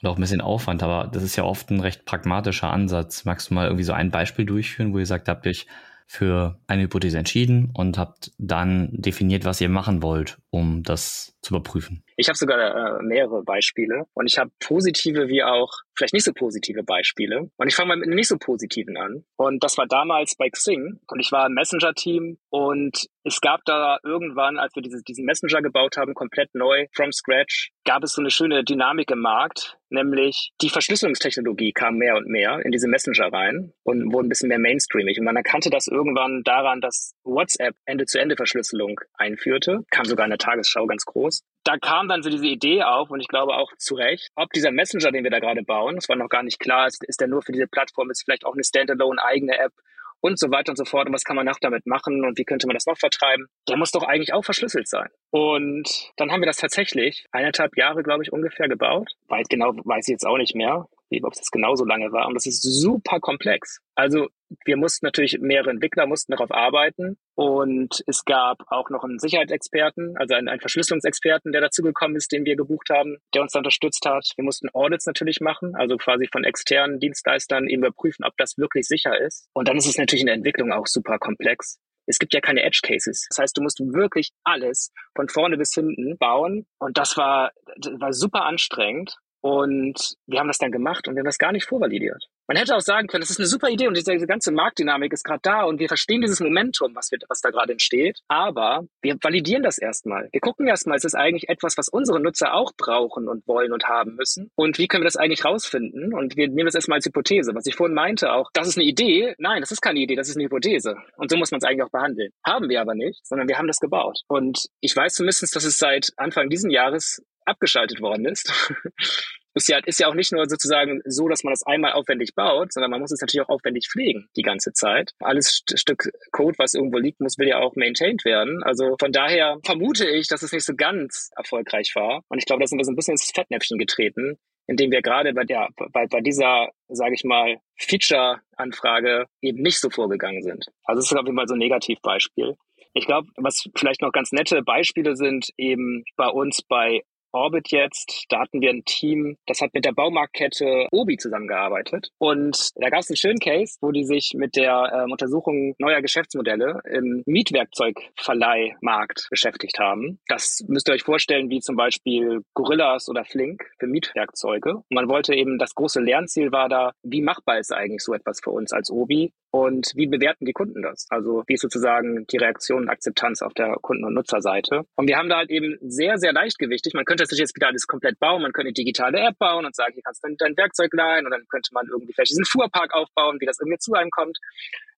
und 0.01 0.09
auch 0.09 0.17
ein 0.17 0.21
bisschen 0.21 0.41
Aufwand, 0.41 0.83
aber 0.83 1.09
das 1.11 1.23
ist 1.23 1.35
ja 1.35 1.43
oft 1.43 1.69
ein 1.69 1.79
recht 1.79 2.05
pragmatischer 2.05 2.71
Ansatz. 2.71 3.25
Magst 3.25 3.49
du 3.49 3.53
mal 3.53 3.65
irgendwie 3.65 3.83
so 3.83 3.93
ein 3.93 4.11
Beispiel 4.11 4.45
durchführen, 4.45 4.93
wo 4.93 4.99
ihr 4.99 5.05
sagt, 5.05 5.27
habt 5.27 5.45
euch 5.45 5.67
für 6.07 6.59
eine 6.67 6.83
Hypothese 6.83 7.17
entschieden 7.17 7.71
und 7.73 7.97
habt 7.97 8.31
dann 8.37 8.89
definiert, 8.91 9.45
was 9.45 9.61
ihr 9.61 9.69
machen 9.69 10.03
wollt, 10.03 10.39
um 10.49 10.83
das 10.83 11.37
zu 11.41 11.55
überprüfen. 11.55 12.03
Ich 12.17 12.27
habe 12.27 12.37
sogar 12.37 12.99
äh, 12.99 13.03
mehrere 13.03 13.43
Beispiele 13.43 14.05
und 14.13 14.27
ich 14.27 14.37
habe 14.37 14.51
positive 14.59 15.27
wie 15.27 15.43
auch 15.43 15.71
vielleicht 15.95 16.13
nicht 16.13 16.25
so 16.25 16.33
positive 16.33 16.83
Beispiele. 16.83 17.49
Und 17.57 17.67
ich 17.67 17.75
fange 17.75 17.89
mal 17.89 17.97
mit 17.97 18.07
einem 18.07 18.15
nicht 18.15 18.27
so 18.27 18.37
positiven 18.37 18.97
an. 18.97 19.23
Und 19.37 19.63
das 19.63 19.77
war 19.77 19.87
damals 19.87 20.35
bei 20.35 20.49
Xing 20.49 20.99
und 21.07 21.19
ich 21.19 21.31
war 21.31 21.47
im 21.47 21.53
Messenger-Team 21.53 22.37
und 22.49 23.07
es 23.23 23.39
gab 23.39 23.63
da 23.65 23.99
irgendwann, 24.03 24.57
als 24.57 24.75
wir 24.75 24.81
diese, 24.81 25.03
diesen 25.03 25.25
Messenger 25.25 25.61
gebaut 25.61 25.97
haben, 25.97 26.15
komplett 26.15 26.53
neu, 26.55 26.87
from 26.93 27.11
scratch, 27.11 27.71
gab 27.85 28.03
es 28.03 28.13
so 28.13 28.21
eine 28.21 28.31
schöne 28.31 28.63
Dynamik 28.63 29.11
im 29.11 29.19
Markt, 29.19 29.77
nämlich 29.89 30.51
die 30.61 30.69
Verschlüsselungstechnologie 30.69 31.71
kam 31.71 31.97
mehr 31.97 32.15
und 32.15 32.27
mehr 32.27 32.59
in 32.63 32.71
diese 32.71 32.87
Messenger 32.87 33.31
rein 33.31 33.73
und 33.83 34.11
wurde 34.11 34.27
ein 34.27 34.29
bisschen 34.29 34.49
mehr 34.49 34.59
mainstreamig. 34.59 35.19
Und 35.19 35.25
man 35.25 35.35
erkannte 35.35 35.69
das 35.69 35.87
irgendwann 35.87 36.41
daran, 36.43 36.81
dass 36.81 37.13
WhatsApp 37.23 37.75
Ende-zu-Ende-Verschlüsselung 37.85 38.99
einführte, 39.13 39.81
kam 39.91 40.05
sogar 40.05 40.25
in 40.25 40.31
der 40.31 40.39
Tagesschau 40.39 40.87
ganz 40.87 41.05
groß. 41.05 41.30
Da 41.63 41.77
kam 41.77 42.07
dann 42.07 42.23
so 42.23 42.29
diese 42.29 42.47
Idee 42.47 42.83
auf 42.83 43.11
und 43.11 43.19
ich 43.19 43.27
glaube 43.27 43.53
auch 43.53 43.71
zu 43.77 43.95
Recht, 43.95 44.29
ob 44.35 44.51
dieser 44.51 44.71
Messenger, 44.71 45.11
den 45.11 45.23
wir 45.23 45.31
da 45.31 45.39
gerade 45.39 45.63
bauen, 45.63 45.97
es 45.97 46.09
war 46.09 46.15
noch 46.15 46.29
gar 46.29 46.43
nicht 46.43 46.59
klar, 46.59 46.87
ist, 46.87 47.03
ist 47.03 47.21
der 47.21 47.27
nur 47.27 47.41
für 47.41 47.51
diese 47.51 47.67
Plattform, 47.67 48.09
ist 48.09 48.23
vielleicht 48.23 48.45
auch 48.45 48.53
eine 48.53 48.63
Standalone 48.63 49.23
eigene 49.23 49.57
App 49.57 49.73
und 50.21 50.39
so 50.39 50.49
weiter 50.51 50.71
und 50.71 50.77
so 50.77 50.85
fort. 50.85 51.07
Und 51.07 51.13
was 51.13 51.23
kann 51.23 51.35
man 51.35 51.45
noch 51.45 51.59
damit 51.59 51.85
machen 51.85 52.23
und 52.23 52.37
wie 52.37 52.45
könnte 52.45 52.67
man 52.67 52.75
das 52.75 52.85
noch 52.85 52.97
vertreiben? 52.97 53.47
Der 53.67 53.77
muss 53.77 53.91
doch 53.91 54.03
eigentlich 54.03 54.33
auch 54.33 54.45
verschlüsselt 54.45 54.87
sein. 54.87 55.09
Und 55.31 56.11
dann 56.17 56.31
haben 56.31 56.41
wir 56.41 56.47
das 56.47 56.57
tatsächlich 56.57 57.25
eineinhalb 57.31 57.75
Jahre, 57.75 58.03
glaube 58.03 58.23
ich, 58.23 58.31
ungefähr 58.31 58.67
gebaut. 58.67 59.11
Weit 59.27 59.49
genau 59.49 59.73
weiß 59.73 60.07
ich 60.07 60.13
jetzt 60.13 60.25
auch 60.25 60.37
nicht 60.37 60.55
mehr 60.55 60.87
ob 61.23 61.33
das 61.33 61.51
genauso 61.51 61.85
lange 61.85 62.11
war. 62.11 62.27
Und 62.27 62.35
das 62.35 62.45
ist 62.45 62.61
super 62.61 63.19
komplex. 63.19 63.79
Also 63.95 64.29
wir 64.65 64.77
mussten 64.77 65.05
natürlich, 65.05 65.39
mehrere 65.39 65.69
Entwickler 65.69 66.07
mussten 66.07 66.31
darauf 66.31 66.51
arbeiten. 66.51 67.17
Und 67.35 68.03
es 68.07 68.25
gab 68.25 68.59
auch 68.67 68.89
noch 68.89 69.03
einen 69.03 69.19
Sicherheitsexperten, 69.19 70.15
also 70.17 70.35
einen, 70.35 70.47
einen 70.47 70.61
Verschlüsselungsexperten, 70.61 71.51
der 71.51 71.61
dazugekommen 71.61 72.15
ist, 72.15 72.31
den 72.31 72.45
wir 72.45 72.55
gebucht 72.55 72.89
haben, 72.89 73.17
der 73.33 73.41
uns 73.41 73.53
da 73.53 73.59
unterstützt 73.59 74.05
hat. 74.05 74.31
Wir 74.35 74.43
mussten 74.43 74.69
Audits 74.73 75.05
natürlich 75.05 75.39
machen, 75.41 75.75
also 75.75 75.97
quasi 75.97 76.27
von 76.31 76.43
externen 76.43 76.99
Dienstleistern 76.99 77.67
eben 77.67 77.83
überprüfen, 77.83 78.25
ob 78.25 78.35
das 78.37 78.57
wirklich 78.57 78.87
sicher 78.87 79.19
ist. 79.19 79.47
Und 79.53 79.67
dann 79.67 79.77
ist 79.77 79.87
es 79.87 79.97
natürlich 79.97 80.21
in 80.21 80.27
der 80.27 80.35
Entwicklung 80.35 80.71
auch 80.71 80.87
super 80.87 81.17
komplex. 81.19 81.79
Es 82.07 82.19
gibt 82.19 82.33
ja 82.33 82.41
keine 82.41 82.63
Edge 82.63 82.81
Cases. 82.83 83.25
Das 83.29 83.37
heißt, 83.37 83.57
du 83.57 83.61
musst 83.61 83.79
wirklich 83.79 84.31
alles 84.43 84.91
von 85.15 85.29
vorne 85.29 85.57
bis 85.57 85.73
hinten 85.73 86.17
bauen. 86.17 86.65
Und 86.79 86.97
das 86.97 87.15
war, 87.15 87.51
das 87.77 87.93
war 87.99 88.13
super 88.13 88.45
anstrengend. 88.45 89.17
Und 89.41 90.15
wir 90.27 90.39
haben 90.39 90.47
das 90.47 90.59
dann 90.59 90.71
gemacht 90.71 91.07
und 91.07 91.15
wir 91.15 91.21
haben 91.21 91.25
das 91.25 91.37
gar 91.37 91.51
nicht 91.51 91.65
vorvalidiert. 91.65 92.23
Man 92.47 92.57
hätte 92.57 92.75
auch 92.75 92.81
sagen 92.81 93.07
können, 93.07 93.21
das 93.21 93.29
ist 93.29 93.39
eine 93.39 93.47
super 93.47 93.69
Idee 93.69 93.87
und 93.87 93.95
diese, 93.95 94.27
ganze 94.27 94.51
Marktdynamik 94.51 95.13
ist 95.13 95.23
gerade 95.23 95.39
da 95.41 95.63
und 95.63 95.79
wir 95.79 95.87
verstehen 95.87 96.21
dieses 96.21 96.41
Momentum, 96.41 96.93
was, 96.95 97.11
wir, 97.11 97.17
was 97.29 97.41
da 97.41 97.49
gerade 97.49 97.71
entsteht. 97.71 98.19
Aber 98.27 98.83
wir 99.01 99.15
validieren 99.21 99.63
das 99.63 99.77
erstmal. 99.77 100.27
Wir 100.31 100.41
gucken 100.41 100.67
erstmal, 100.67 100.97
ist 100.97 101.05
es 101.05 101.15
eigentlich 101.15 101.49
etwas, 101.49 101.77
was 101.77 101.87
unsere 101.87 102.19
Nutzer 102.19 102.53
auch 102.53 102.71
brauchen 102.77 103.27
und 103.27 103.47
wollen 103.47 103.71
und 103.71 103.85
haben 103.85 104.15
müssen? 104.15 104.51
Und 104.55 104.77
wie 104.77 104.87
können 104.87 105.03
wir 105.03 105.07
das 105.07 105.17
eigentlich 105.17 105.45
rausfinden? 105.45 106.13
Und 106.13 106.35
wir 106.35 106.47
nehmen 106.47 106.65
das 106.65 106.75
erstmal 106.75 106.97
als 106.97 107.05
Hypothese. 107.05 107.55
Was 107.55 107.65
ich 107.65 107.75
vorhin 107.75 107.95
meinte 107.95 108.33
auch, 108.33 108.49
das 108.53 108.67
ist 108.67 108.77
eine 108.77 108.85
Idee. 108.85 109.33
Nein, 109.37 109.61
das 109.61 109.71
ist 109.71 109.81
keine 109.81 109.99
Idee, 109.99 110.15
das 110.15 110.29
ist 110.29 110.35
eine 110.35 110.45
Hypothese. 110.45 110.95
Und 111.15 111.31
so 111.31 111.37
muss 111.37 111.51
man 111.51 111.59
es 111.59 111.63
eigentlich 111.63 111.83
auch 111.83 111.91
behandeln. 111.91 112.31
Haben 112.45 112.69
wir 112.69 112.81
aber 112.81 112.95
nicht, 112.95 113.25
sondern 113.25 113.47
wir 113.47 113.57
haben 113.57 113.67
das 113.67 113.79
gebaut. 113.79 114.19
Und 114.27 114.67
ich 114.81 114.95
weiß 114.95 115.13
zumindest, 115.13 115.55
dass 115.55 115.63
es 115.63 115.77
seit 115.77 116.09
Anfang 116.17 116.49
diesen 116.49 116.69
Jahres 116.69 117.21
abgeschaltet 117.45 118.01
worden 118.01 118.25
ist. 118.25 118.51
ist 119.53 119.67
ja, 119.67 119.79
ist 119.85 119.99
ja 119.99 120.07
auch 120.07 120.13
nicht 120.13 120.31
nur 120.31 120.47
sozusagen 120.47 121.01
so, 121.05 121.27
dass 121.27 121.43
man 121.43 121.51
das 121.51 121.63
einmal 121.63 121.93
aufwendig 121.93 122.35
baut, 122.35 122.71
sondern 122.71 122.91
man 122.91 123.01
muss 123.01 123.11
es 123.11 123.21
natürlich 123.21 123.45
auch 123.45 123.49
aufwendig 123.49 123.87
pflegen 123.91 124.29
die 124.35 124.41
ganze 124.41 124.71
Zeit. 124.73 125.11
Alles 125.19 125.47
St 125.47 125.79
Stück 125.79 126.09
Code, 126.31 126.57
was 126.57 126.73
irgendwo 126.73 126.97
liegt, 126.97 127.19
muss, 127.19 127.37
will 127.37 127.47
ja 127.47 127.59
auch 127.59 127.75
maintained 127.75 128.23
werden. 128.23 128.63
Also 128.63 128.95
von 128.99 129.11
daher 129.11 129.59
vermute 129.63 130.07
ich, 130.07 130.27
dass 130.27 130.43
es 130.43 130.51
nicht 130.51 130.65
so 130.65 130.75
ganz 130.75 131.31
erfolgreich 131.35 131.91
war. 131.95 132.23
Und 132.29 132.37
ich 132.37 132.45
glaube, 132.45 132.61
da 132.61 132.67
sind 132.67 132.77
wir 132.77 132.85
so 132.85 132.91
ein 132.91 132.95
bisschen 132.95 133.13
ins 133.13 133.31
Fettnäpfchen 133.33 133.77
getreten, 133.77 134.37
indem 134.67 134.91
wir 134.91 135.01
gerade 135.01 135.33
bei 135.33 135.43
der, 135.43 135.69
bei, 135.75 136.07
bei 136.07 136.21
dieser, 136.21 136.69
sage 136.87 137.15
ich 137.15 137.23
mal, 137.23 137.57
Feature-Anfrage 137.77 139.25
eben 139.41 139.61
nicht 139.61 139.79
so 139.79 139.89
vorgegangen 139.89 140.43
sind. 140.43 140.65
Also 140.85 140.99
das 140.99 141.11
ist 141.11 141.17
auf 141.17 141.25
jeden 141.25 141.37
Fall 141.37 141.47
so 141.47 141.55
ein 141.55 141.59
Negativbeispiel. 141.59 142.55
Ich 142.93 143.05
glaube, 143.05 143.27
was 143.37 143.63
vielleicht 143.75 144.01
noch 144.01 144.11
ganz 144.11 144.31
nette 144.31 144.61
Beispiele 144.63 145.15
sind, 145.15 145.49
eben 145.57 146.03
bei 146.17 146.27
uns 146.27 146.61
bei 146.61 147.01
Orbit 147.31 147.71
jetzt, 147.71 148.25
da 148.29 148.39
hatten 148.39 148.61
wir 148.61 148.69
ein 148.69 148.83
Team, 148.85 149.37
das 149.45 149.61
hat 149.61 149.73
mit 149.73 149.85
der 149.85 149.93
Baumarktkette 149.93 150.87
Obi 150.91 151.17
zusammengearbeitet. 151.17 152.09
Und 152.17 152.71
da 152.75 152.89
gab 152.89 153.01
es 153.01 153.09
einen 153.09 153.17
schönen 153.17 153.39
Case, 153.39 153.77
wo 153.81 153.91
die 153.91 154.03
sich 154.03 154.33
mit 154.35 154.55
der 154.55 154.91
ähm, 154.93 155.11
Untersuchung 155.11 155.75
neuer 155.79 156.01
Geschäftsmodelle 156.01 156.81
im 156.91 157.23
Mietwerkzeugverleihmarkt 157.25 159.27
beschäftigt 159.29 159.79
haben. 159.79 160.19
Das 160.27 160.63
müsst 160.67 160.89
ihr 160.89 160.93
euch 160.93 161.03
vorstellen, 161.03 161.49
wie 161.49 161.59
zum 161.59 161.75
Beispiel 161.75 162.41
Gorillas 162.53 163.09
oder 163.09 163.25
Flink 163.25 163.63
für 163.79 163.87
Mietwerkzeuge. 163.87 164.75
Und 164.75 164.91
man 164.91 165.09
wollte 165.09 165.33
eben, 165.33 165.57
das 165.57 165.75
große 165.75 166.01
Lernziel 166.01 166.51
war 166.51 166.69
da, 166.69 166.93
wie 167.03 167.21
machbar 167.21 167.59
ist 167.59 167.73
eigentlich 167.73 168.03
so 168.03 168.13
etwas 168.13 168.41
für 168.41 168.51
uns 168.51 168.71
als 168.71 168.91
Obi? 168.91 169.31
Und 169.51 169.91
wie 169.95 170.07
bewerten 170.07 170.45
die 170.45 170.53
Kunden 170.53 170.81
das? 170.81 171.07
Also 171.09 171.43
wie 171.47 171.55
ist 171.55 171.61
sozusagen 171.61 172.25
die 172.27 172.37
Reaktion 172.37 172.83
und 172.83 172.89
Akzeptanz 172.89 173.41
auf 173.41 173.53
der 173.53 173.75
Kunden- 173.81 174.05
und 174.05 174.13
Nutzerseite? 174.13 174.83
Und 174.95 175.09
wir 175.09 175.17
haben 175.17 175.27
da 175.27 175.37
halt 175.37 175.49
eben 175.49 175.77
sehr, 175.81 176.17
sehr 176.17 176.31
leichtgewichtig, 176.31 176.93
man 176.93 177.03
könnte 177.03 177.25
sich 177.25 177.37
jetzt 177.37 177.55
wieder 177.55 177.67
alles 177.67 177.85
komplett 177.85 178.17
bauen, 178.19 178.41
man 178.41 178.53
könnte 178.53 178.67
eine 178.67 178.73
digitale 178.73 179.19
App 179.19 179.37
bauen 179.37 179.65
und 179.65 179.75
sagen, 179.75 179.93
hier 179.93 180.03
kannst 180.03 180.23
du 180.23 180.29
dann 180.29 180.37
dein 180.37 180.57
Werkzeug 180.57 180.93
leihen 180.93 181.25
und 181.25 181.31
dann 181.31 181.45
könnte 181.49 181.69
man 181.73 181.85
irgendwie 181.87 182.13
vielleicht 182.13 182.31
diesen 182.31 182.45
Fuhrpark 182.45 182.93
aufbauen, 182.93 183.37
wie 183.41 183.45
das 183.45 183.59
irgendwie 183.59 183.79
zu 183.79 183.93
einem 183.93 184.09
kommt. 184.09 184.37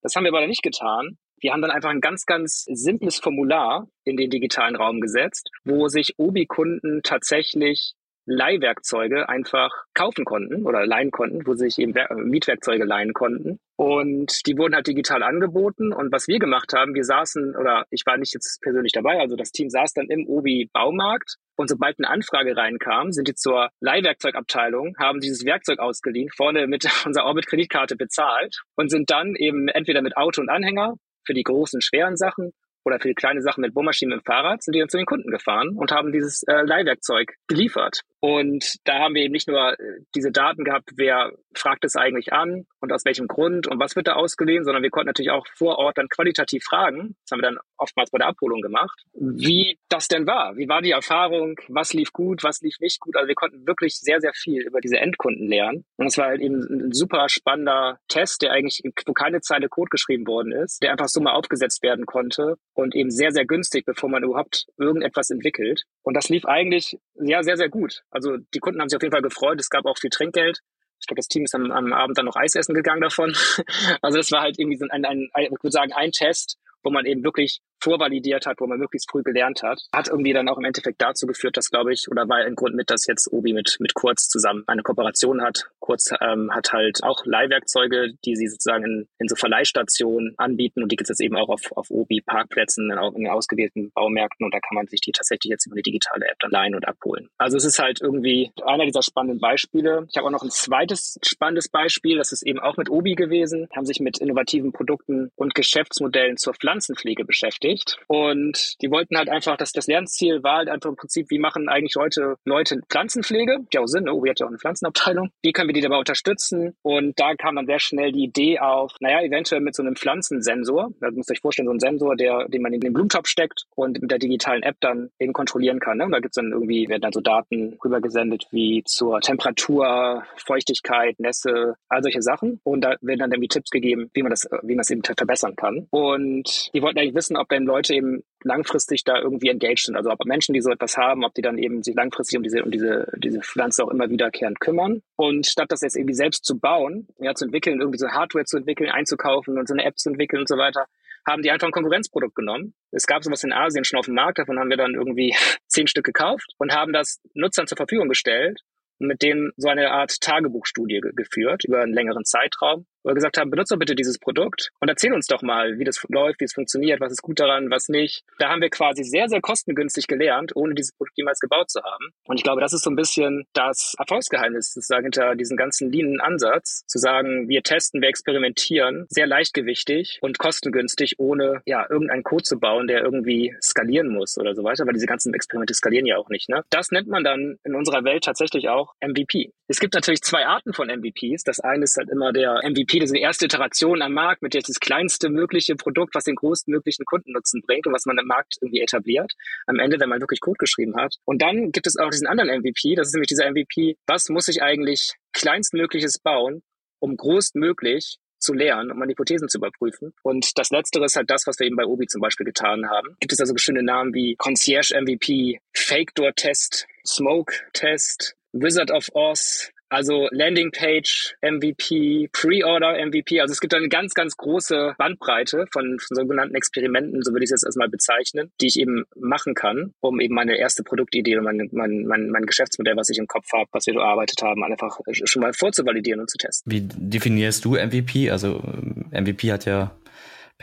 Das 0.04 0.16
haben 0.16 0.24
wir 0.24 0.32
aber 0.32 0.46
nicht 0.46 0.62
getan. 0.62 1.18
Wir 1.40 1.52
haben 1.52 1.62
dann 1.62 1.72
einfach 1.72 1.90
ein 1.90 2.00
ganz, 2.00 2.26
ganz 2.26 2.64
simples 2.72 3.20
Formular 3.20 3.88
in 4.06 4.18
den 4.18 4.30
digitalen 4.30 4.76
Raum 4.76 5.02
gesetzt, 5.02 5.50
wo 5.66 5.88
sich 5.88 6.14
Obi-Kunden 6.18 7.02
tatsächlich 7.04 7.96
Leihwerkzeuge 8.26 9.28
einfach 9.30 9.72
kaufen 9.94 10.26
konnten 10.26 10.66
oder 10.66 10.86
leihen 10.86 11.12
konnten, 11.12 11.46
wo 11.46 11.54
sich 11.54 11.78
eben 11.80 11.94
Mietwerkzeuge 12.30 12.86
leihen 12.86 13.14
konnten. 13.14 13.60
Und 13.76 14.46
die 14.48 14.58
wurden 14.58 14.76
halt 14.76 14.88
digital 14.88 15.24
angeboten. 15.24 15.92
Und 15.94 16.12
was 16.12 16.28
wir 16.28 16.40
gemacht 16.40 16.74
haben, 16.74 16.94
wir 16.94 17.04
saßen, 17.04 17.56
oder 17.56 17.86
ich 17.90 18.04
war 18.06 18.18
nicht 18.18 18.34
jetzt 18.34 18.62
persönlich 18.62 18.94
dabei, 18.94 19.20
also 19.20 19.36
das 19.36 19.52
Team 19.52 19.70
saß 19.70 19.94
dann 19.94 20.08
im 20.08 20.28
Obi 20.28 20.70
Baumarkt. 20.72 21.36
Und 21.56 21.70
sobald 21.70 22.00
eine 22.00 22.10
Anfrage 22.10 22.56
reinkam, 22.56 23.12
sind 23.12 23.28
die 23.28 23.36
zur 23.36 23.70
Leihwerkzeugabteilung, 23.80 24.96
haben 24.98 25.20
dieses 25.20 25.46
Werkzeug 25.46 25.80
ausgeliehen, 25.80 26.30
vorne 26.36 26.68
mit 26.68 26.86
unserer 27.06 27.26
Orbit-Kreditkarte 27.26 27.96
bezahlt 27.96 28.62
und 28.76 28.90
sind 28.90 29.10
dann 29.12 29.36
eben 29.36 29.68
entweder 29.68 30.02
mit 30.02 30.18
Auto 30.18 30.42
und 30.42 30.50
Anhänger 30.50 30.96
für 31.26 31.34
die 31.34 31.44
großen, 31.44 31.82
schweren 31.82 32.18
Sachen 32.18 32.54
oder 32.86 33.00
für 33.00 33.08
die 33.08 33.14
kleine 33.14 33.42
Sachen 33.42 33.62
mit 33.62 33.74
Bohrmaschinen 33.74 34.18
dem 34.18 34.24
Fahrrad 34.24 34.62
sind 34.64 34.76
die 34.76 34.80
dann 34.80 34.90
zu 34.90 34.98
den 34.98 35.06
Kunden 35.06 35.32
gefahren 35.32 35.70
und 35.76 35.92
haben 35.92 36.12
dieses 36.12 36.44
äh, 36.44 36.64
Leihwerkzeug 36.64 37.34
geliefert. 37.48 38.02
Und 38.24 38.76
da 38.86 39.00
haben 39.00 39.16
wir 39.16 39.24
eben 39.24 39.34
nicht 39.34 39.50
nur 39.50 39.78
äh, 39.78 40.00
diese 40.16 40.32
Daten 40.32 40.64
gehabt, 40.64 40.92
wer 40.96 41.34
fragt 41.54 41.84
es 41.84 41.98
eigentlich 41.98 42.32
an 42.32 42.66
und 42.80 42.94
aus 42.94 43.04
welchem 43.04 43.28
Grund 43.28 43.68
und 43.68 43.82
was 43.82 43.98
wird 43.98 44.08
da 44.08 44.14
ausgeliehen, 44.14 44.64
sondern 44.64 44.82
wir 44.82 44.92
konnten 44.92 45.08
natürlich 45.08 45.32
auch 45.32 45.46
vor 45.58 45.78
Ort 45.78 45.98
dann 45.98 46.08
qualitativ 46.08 46.64
fragen, 46.64 47.18
das 47.22 47.32
haben 47.32 47.40
wir 47.40 47.50
dann 47.50 47.60
oftmals 47.78 48.12
bei 48.12 48.20
der 48.20 48.28
Abholung 48.28 48.62
gemacht, 48.62 49.04
wie 49.14 49.78
das 49.90 50.08
denn 50.08 50.26
war. 50.26 50.56
Wie 50.56 50.70
war 50.70 50.82
die 50.82 50.92
Erfahrung? 50.92 51.60
Was 51.68 51.94
lief 51.94 52.14
gut? 52.14 52.46
Was 52.46 52.62
lief 52.62 52.80
nicht 52.80 53.02
gut? 53.02 53.18
Also 53.18 53.28
wir 53.28 53.36
konnten 53.36 53.68
wirklich 53.68 54.00
sehr, 54.00 54.22
sehr 54.22 54.32
viel 54.34 54.62
über 54.62 54.80
diese 54.80 54.98
Endkunden 54.98 55.50
lernen. 55.50 55.84
Und 55.98 56.08
es 56.08 56.18
war 56.18 56.28
halt 56.28 56.40
eben 56.40 56.62
ein 56.62 56.92
super 56.94 57.28
spannender 57.28 58.00
Test, 58.08 58.42
der 58.42 58.52
eigentlich, 58.52 58.82
wo 59.06 59.12
keine 59.12 59.42
Zeile 59.42 59.68
Code 59.68 59.90
geschrieben 59.90 60.26
worden 60.28 60.54
ist, 60.54 60.82
der 60.82 60.92
einfach 60.92 61.10
so 61.10 61.20
mal 61.20 61.34
aufgesetzt 61.34 61.84
werden 61.84 62.06
konnte 62.06 62.56
und 62.74 62.96
eben 62.96 63.12
sehr, 63.12 63.32
sehr 63.32 63.46
günstig, 63.46 63.86
bevor 63.86 64.10
man 64.10 64.24
überhaupt 64.24 64.68
irgendetwas 64.78 65.30
entwickelt. 65.30 65.84
Und 66.04 66.14
das 66.16 66.30
lief 66.30 66.46
eigentlich 66.46 66.98
ja 67.16 67.44
sehr, 67.44 67.58
sehr 67.58 67.70
gut. 67.70 68.04
Also 68.14 68.38
die 68.54 68.60
Kunden 68.60 68.80
haben 68.80 68.90
sich 68.90 68.96
auf 68.96 69.04
jeden 69.04 69.14
Fall 69.14 69.22
gefreut. 69.22 69.60
Es 69.60 69.70
gab 69.70 69.86
auch 69.86 69.98
viel 69.98 70.10
Trinkgeld. 70.10 70.60
Ich 71.00 71.08
glaube, 71.08 71.20
das 71.20 71.28
Team 71.28 71.44
ist 71.44 71.56
am, 71.56 71.72
am 71.72 71.92
Abend 71.92 72.18
dann 72.18 72.26
noch 72.26 72.36
Eis 72.36 72.56
essen 72.56 72.74
gegangen 72.74 73.02
davon. 73.02 73.36
Also 74.02 74.18
das 74.18 74.32
war 74.32 74.42
halt 74.42 74.60
irgendwie 74.60 74.78
so 74.78 74.86
ein, 74.90 75.06
ein, 75.06 75.30
ein 75.34 75.44
ich 75.44 75.52
würde 75.52 75.72
sagen, 75.72 75.94
ein 75.94 76.12
Test, 76.12 76.58
wo 76.84 76.92
man 76.92 77.06
eben 77.06 77.24
wirklich 77.24 77.60
vorvalidiert 77.84 78.46
hat, 78.46 78.60
wo 78.60 78.68
man 78.68 78.80
möglichst 78.80 79.12
früh 79.12 79.24
gelernt 79.24 79.62
hat, 79.62 79.82
hat 79.94 80.08
irgendwie 80.08 80.34
dann 80.34 80.48
auch 80.48 80.58
im 80.58 80.64
Endeffekt 80.64 81.02
dazu 81.02 81.28
geführt, 81.28 81.58
dass, 81.58 81.70
glaube 81.70 81.94
ich, 81.94 82.08
oder 82.10 82.28
war 82.30 82.38
ein 82.38 82.56
Grund 82.56 82.76
mit, 82.76 82.90
dass 82.90 83.06
jetzt 83.08 83.32
Obi 83.32 83.54
mit, 83.54 83.76
mit 83.80 83.94
Kurz 83.94 84.30
zusammen 84.30 84.64
eine 84.68 84.84
Kooperation 84.84 85.42
hat. 85.42 85.66
Kurz 85.80 86.12
ähm, 86.22 86.50
hat 86.54 86.72
halt 86.72 87.04
auch 87.04 87.26
Leihwerkzeuge, 87.26 88.14
die 88.26 88.36
sie 88.36 88.48
sozusagen 88.48 88.86
in, 88.86 89.08
in 89.20 89.28
so 89.28 89.36
Verleihstationen 89.36 90.34
anbieten 90.38 90.82
und 90.82 90.92
die 90.92 90.96
gibt 90.96 91.10
es 91.10 91.20
jetzt 91.20 91.26
eben 91.26 91.36
auch 91.36 91.50
auf, 91.50 91.72
auf 91.76 91.90
Obi 91.90 92.22
Parkplätzen, 92.22 92.90
in, 92.90 93.22
in 93.22 93.28
ausgewählten 93.28 93.92
Baumärkten 93.92 94.46
und 94.46 94.54
da 94.54 94.60
kann 94.60 94.76
man 94.76 94.88
sich 94.88 95.02
die 95.02 95.12
tatsächlich 95.12 95.52
jetzt 95.52 95.66
über 95.66 95.76
eine 95.76 95.82
digitale 95.82 96.26
App 96.28 96.40
dann 96.40 96.52
leihen 96.52 96.76
und 96.76 96.88
abholen. 96.88 97.28
Also 97.38 97.58
es 97.58 97.66
ist 97.66 97.80
halt 97.80 98.02
irgendwie 98.02 98.52
einer 98.66 98.86
dieser 98.86 99.04
spannenden 99.04 99.40
Beispiele. 99.40 100.08
Ich 100.10 100.18
habe 100.18 100.28
auch 100.28 100.32
noch 100.32 100.44
ein 100.44 100.52
zweites 100.52 101.20
spannendes 101.24 101.68
Beispiel, 101.68 102.18
das 102.18 102.32
ist 102.32 102.44
eben 102.44 102.60
auch 102.60 102.78
mit 102.78 102.90
Obi 102.90 103.16
gewesen, 103.16 103.68
haben 103.76 103.86
sich 103.86 104.00
mit 104.00 104.20
innovativen 104.20 104.72
Produkten 104.72 105.32
und 105.36 105.54
Geschäftsmodellen 105.54 106.38
zur 106.38 106.54
Pflanzenpflege 106.54 107.26
beschäftigt 107.26 107.73
beschäftigt. 107.74 107.98
Und 108.08 108.82
die 108.82 108.92
wollten 108.92 109.18
halt 109.18 109.30
einfach, 109.30 109.58
dass 109.58 109.72
das 109.72 109.88
Lernziel 109.88 110.44
war 110.44 110.58
halt 110.58 110.70
einfach 110.70 110.90
im 110.90 110.96
Prinzip, 110.96 111.30
wie 111.30 111.40
machen 111.40 111.70
eigentlich 111.70 111.96
heute 111.98 112.36
Leute 112.46 112.82
Pflanzenpflege? 112.90 113.60
Ja 113.74 113.82
auch 113.82 113.88
Sinn, 113.88 114.04
ne? 114.04 114.14
Ubi 114.14 114.30
hat 114.30 114.40
ja 114.40 114.46
auch 114.46 114.50
eine 114.50 114.60
Pflanzenabteilung. 114.60 115.30
Wie 115.42 115.52
können 115.52 115.70
wir 115.70 115.74
die 115.74 115.82
dabei 115.82 115.98
unterstützen? 115.98 116.76
Und 116.82 117.20
da 117.20 117.36
kam 117.36 117.56
dann 117.56 117.66
sehr 117.66 117.80
schnell 117.80 118.12
die 118.12 118.24
Idee 118.24 118.60
auf, 118.60 118.94
naja, 119.00 119.22
eventuell 119.22 119.62
mit 119.62 119.76
so 119.76 119.84
einem 119.84 119.96
Pflanzensensor. 119.96 120.92
Da 121.00 121.12
müsst 121.12 121.30
ihr 121.30 121.34
euch 121.34 121.42
vorstellen, 121.42 121.68
so 121.68 121.74
ein 121.74 121.80
Sensor, 121.80 122.16
der, 122.16 122.48
den 122.48 122.62
man 122.62 122.74
in 122.74 122.82
den 122.82 122.94
Blumentopf 122.94 123.28
steckt 123.28 123.66
und 123.76 124.02
mit 124.02 124.12
der 124.12 124.20
digitalen 124.20 124.64
App 124.64 124.78
dann 124.80 125.10
eben 125.20 125.34
kontrollieren 125.34 125.80
kann. 125.80 125.98
Ne? 125.98 126.06
Und 126.06 126.12
da 126.12 126.20
gibt's 126.20 126.36
dann 126.36 126.52
irgendwie, 126.52 126.88
werden 126.90 127.02
dann 127.02 127.14
so 127.14 127.22
Daten 127.22 127.78
rübergesendet 127.84 128.48
wie 128.52 128.84
zur 128.86 129.20
Temperatur, 129.22 130.24
Feuchtigkeit, 130.38 131.20
Nässe, 131.20 131.76
all 131.90 132.04
solche 132.04 132.22
Sachen. 132.22 132.60
Und 132.64 132.82
da 132.82 132.96
werden 133.02 133.20
dann 133.20 133.32
irgendwie 133.32 133.48
Tipps 133.48 133.70
gegeben, 133.70 134.10
wie 134.14 134.22
man 134.22 134.30
das, 134.30 134.48
wie 134.64 134.76
man 134.76 134.82
es 134.82 134.90
eben 134.90 135.04
verbessern 135.04 135.56
kann. 135.56 135.88
Und 135.90 136.70
die 136.74 136.82
wollten 136.82 137.00
eigentlich 137.00 137.16
wissen, 137.16 137.38
ob 137.38 137.50
denn 137.50 137.63
Leute 137.66 137.94
eben 137.94 138.24
langfristig 138.44 139.04
da 139.04 139.20
irgendwie 139.20 139.50
engaged 139.50 139.86
sind. 139.86 139.96
Also 139.96 140.12
ob 140.12 140.26
Menschen, 140.26 140.54
die 140.54 140.62
so 140.62 140.70
etwas 140.70 140.98
haben, 140.98 141.24
ob 141.24 141.34
die 141.34 141.42
dann 141.42 141.58
eben 141.58 141.84
sich 141.84 141.96
langfristig 141.96 142.38
um 142.38 142.44
diese, 142.44 142.64
um 142.64 142.72
diese, 142.72 143.12
diese 143.18 143.42
Pflanze 143.42 143.84
auch 143.84 143.90
immer 143.90 144.10
wiederkehrend 144.10 144.60
kümmern. 144.60 145.02
Und 145.16 145.48
statt 145.48 145.72
das 145.72 145.82
jetzt 145.82 145.96
irgendwie 145.96 146.16
selbst 146.16 146.46
zu 146.46 146.60
bauen, 146.60 147.08
ja, 147.20 147.34
zu 147.34 147.46
entwickeln, 147.46 147.80
irgendwie 147.80 148.00
so 148.00 148.08
Hardware 148.10 148.46
zu 148.46 148.58
entwickeln, 148.58 148.90
einzukaufen 148.90 149.58
und 149.58 149.68
so 149.68 149.74
eine 149.74 149.86
App 149.86 149.98
zu 149.98 150.10
entwickeln 150.10 150.42
und 150.42 150.48
so 150.48 150.58
weiter, 150.58 150.86
haben 151.26 151.42
die 151.42 151.52
einfach 151.52 151.68
ein 151.68 151.72
Konkurrenzprodukt 151.72 152.36
genommen. 152.36 152.74
Es 152.92 153.08
gab 153.08 153.24
sowas 153.24 153.44
in 153.44 153.54
Asien 153.54 153.86
schon 153.86 154.00
auf 154.00 154.06
dem 154.06 154.16
Markt, 154.16 154.40
davon 154.40 154.60
haben 154.60 154.70
wir 154.70 154.78
dann 154.78 154.94
irgendwie 154.94 155.36
zehn 155.68 155.88
Stück 155.88 156.06
gekauft 156.06 156.54
und 156.58 156.74
haben 156.74 156.94
das 156.94 157.22
Nutzern 157.34 157.68
zur 157.68 157.78
Verfügung 157.78 158.10
gestellt 158.10 158.62
und 159.00 159.08
mit 159.08 159.22
denen 159.22 159.52
so 159.58 159.70
eine 159.70 159.92
Art 159.92 160.20
Tagebuchstudie 160.20 161.02
geführt 161.16 161.64
über 161.66 161.82
einen 161.82 161.94
längeren 161.94 162.26
Zeitraum 162.26 162.86
wo 163.04 163.10
wir 163.10 163.16
gesagt 163.16 163.38
haben, 163.38 163.50
benutze 163.50 163.76
doch 163.76 163.80
bitte 163.80 163.96
dieses 163.96 164.18
Produkt 164.18 164.70
und 164.80 164.90
erzähl 164.90 165.14
uns 165.14 165.28
doch 165.28 165.42
mal, 165.42 165.78
wie 165.78 165.84
das 165.84 166.04
läuft, 166.10 166.40
wie 166.40 166.46
es 166.46 166.54
funktioniert, 166.54 167.00
was 167.00 167.12
ist 167.12 167.22
gut 167.22 167.40
daran, 167.40 167.70
was 167.70 167.90
nicht. 167.90 168.24
Da 168.40 168.50
haben 168.50 168.62
wir 168.62 168.70
quasi 168.70 169.04
sehr, 169.04 169.28
sehr 169.30 169.42
kostengünstig 169.42 170.08
gelernt, 170.08 170.56
ohne 170.56 170.74
dieses 170.74 170.94
Produkt 170.96 171.18
jemals 171.18 171.40
gebaut 171.40 171.70
zu 171.70 171.82
haben. 171.84 172.12
Und 172.26 172.38
ich 172.38 172.44
glaube, 172.44 172.62
das 172.62 172.74
ist 172.74 172.84
so 172.84 172.90
ein 172.90 172.96
bisschen 172.96 173.46
das 173.54 173.94
Erfolgsgeheimnis 173.98 174.74
sozusagen 174.74 175.04
hinter 175.04 175.36
diesem 175.36 175.58
ganzen 175.58 175.92
Lean-Ansatz, 175.92 176.86
zu 176.88 176.98
sagen, 176.98 177.50
wir 177.50 177.64
testen, 177.64 178.02
wir 178.02 178.10
experimentieren, 178.10 179.06
sehr 179.10 179.28
leichtgewichtig 179.28 180.20
und 180.22 180.40
kostengünstig, 180.40 181.16
ohne 181.18 181.62
ja 181.66 181.86
irgendeinen 181.90 182.24
Code 182.24 182.44
zu 182.44 182.60
bauen, 182.60 182.88
der 182.88 183.04
irgendwie 183.04 183.56
skalieren 183.62 184.10
muss 184.10 184.38
oder 184.38 184.56
so 184.56 184.64
weiter, 184.64 184.86
weil 184.86 184.94
diese 184.94 185.06
ganzen 185.06 185.34
Experimente 185.34 185.74
skalieren 185.74 186.06
ja 186.06 186.18
auch 186.18 186.30
nicht. 186.30 186.50
Ne? 186.50 186.64
Das 186.70 186.92
nennt 186.92 187.08
man 187.08 187.24
dann 187.24 187.58
in 187.64 187.76
unserer 187.76 188.04
Welt 188.04 188.24
tatsächlich 188.24 188.70
auch 188.70 188.94
MVP. 189.02 189.52
Es 189.68 189.80
gibt 189.80 189.94
natürlich 189.94 190.22
zwei 190.22 190.46
Arten 190.46 190.74
von 190.74 190.88
MVPs. 190.88 191.44
Das 191.44 191.60
eine 191.60 191.84
ist 191.84 191.98
halt 191.98 192.10
immer 192.10 192.32
der 192.32 192.62
MVP 192.64 192.93
Ist 193.02 193.14
die 193.14 193.22
erste 193.22 193.46
Iteration 193.46 194.02
am 194.02 194.14
Markt, 194.14 194.42
mit 194.42 194.54
der 194.54 194.62
das 194.62 194.80
kleinste 194.80 195.30
mögliche 195.30 195.76
Produkt, 195.76 196.14
was 196.16 196.26
den 196.26 196.36
größtmöglichen 196.36 197.06
Kundennutzen 197.06 197.62
bringt 197.66 197.88
und 197.88 197.94
was 197.94 198.06
man 198.06 198.18
im 198.18 198.28
Markt 198.28 198.58
irgendwie 198.62 198.82
etabliert. 198.82 199.34
Am 199.66 199.80
Ende, 199.80 200.00
wenn 200.00 200.10
man 200.10 200.22
wirklich 200.22 200.42
Code 200.42 200.58
geschrieben 200.60 200.96
hat. 200.96 201.16
Und 201.26 201.42
dann 201.42 201.72
gibt 201.72 201.88
es 201.88 201.98
auch 201.98 202.10
diesen 202.10 202.28
anderen 202.28 202.62
MVP, 202.62 202.96
das 202.96 203.08
ist 203.08 203.14
nämlich 203.14 203.30
dieser 203.30 203.50
MVP, 203.50 203.98
was 204.06 204.30
muss 204.30 204.48
ich 204.48 204.62
eigentlich 204.62 205.14
kleinstmögliches 205.34 206.20
bauen, 206.20 206.62
um 207.00 207.18
größtmöglich 207.18 208.18
zu 208.44 208.54
lernen, 208.54 208.92
um 208.92 209.00
meine 209.00 209.12
Hypothesen 209.12 209.48
zu 209.48 209.58
überprüfen. 209.58 210.14
Und 210.22 210.58
das 210.58 210.70
Letztere 210.70 211.06
ist 211.06 211.16
halt 211.16 211.32
das, 211.32 211.48
was 211.48 211.58
wir 211.60 211.66
eben 211.66 211.78
bei 211.78 211.86
Obi 211.86 212.08
zum 212.08 212.22
Beispiel 212.22 212.46
getan 212.46 212.90
haben. 212.90 213.16
Gibt 213.20 213.34
es 213.34 213.40
also 213.40 213.54
bestimmte 213.54 213.84
Namen 213.84 214.14
wie 214.14 214.36
Concierge 214.36 214.94
MVP, 215.02 215.60
Fake 215.74 216.14
Door 216.14 216.34
Test, 216.36 216.88
Smoke 217.06 217.54
Test, 217.74 218.36
Wizard 218.52 218.92
of 218.92 219.10
Oz, 219.14 219.72
also 219.94 220.28
Landingpage 220.32 221.36
MVP, 221.42 222.30
Pre-Order 222.34 222.98
MVP. 223.06 223.40
Also 223.40 223.52
es 223.52 223.60
gibt 223.60 223.76
eine 223.76 223.90
ganz, 223.90 224.14
ganz 224.16 224.36
große 224.36 224.96
Bandbreite 224.98 225.68
von, 225.72 226.00
von 226.00 226.16
sogenannten 226.16 226.56
Experimenten, 226.56 227.22
so 227.22 227.32
würde 227.32 227.44
ich 227.44 227.52
es 227.52 227.62
jetzt 227.62 227.66
erstmal 227.66 227.90
bezeichnen, 227.90 228.52
die 228.60 228.68
ich 228.68 228.80
eben 228.80 229.06
machen 229.16 229.54
kann, 229.54 229.94
um 230.02 230.20
eben 230.20 230.34
meine 230.34 230.58
erste 230.58 230.84
Produktidee 230.84 231.38
und 231.38 231.44
mein, 231.44 231.70
mein, 231.72 232.06
mein, 232.06 232.30
mein 232.30 232.46
Geschäftsmodell, 232.46 232.98
was 232.98 233.10
ich 233.10 233.20
im 233.20 233.28
Kopf 233.28 233.46
habe, 233.54 233.70
was 233.72 233.86
wir 233.86 233.94
erarbeitet 233.94 234.42
haben, 234.42 234.64
einfach 234.64 235.00
schon 235.12 235.42
mal 235.42 235.54
vorzuvalidieren 235.54 236.22
und 236.22 236.30
zu 236.30 236.38
testen. 236.38 236.72
Wie 236.72 236.82
definierst 236.82 237.64
du 237.64 237.76
MVP? 237.76 238.32
Also 238.32 238.64
MVP 239.12 239.52
hat 239.52 239.66
ja 239.66 239.96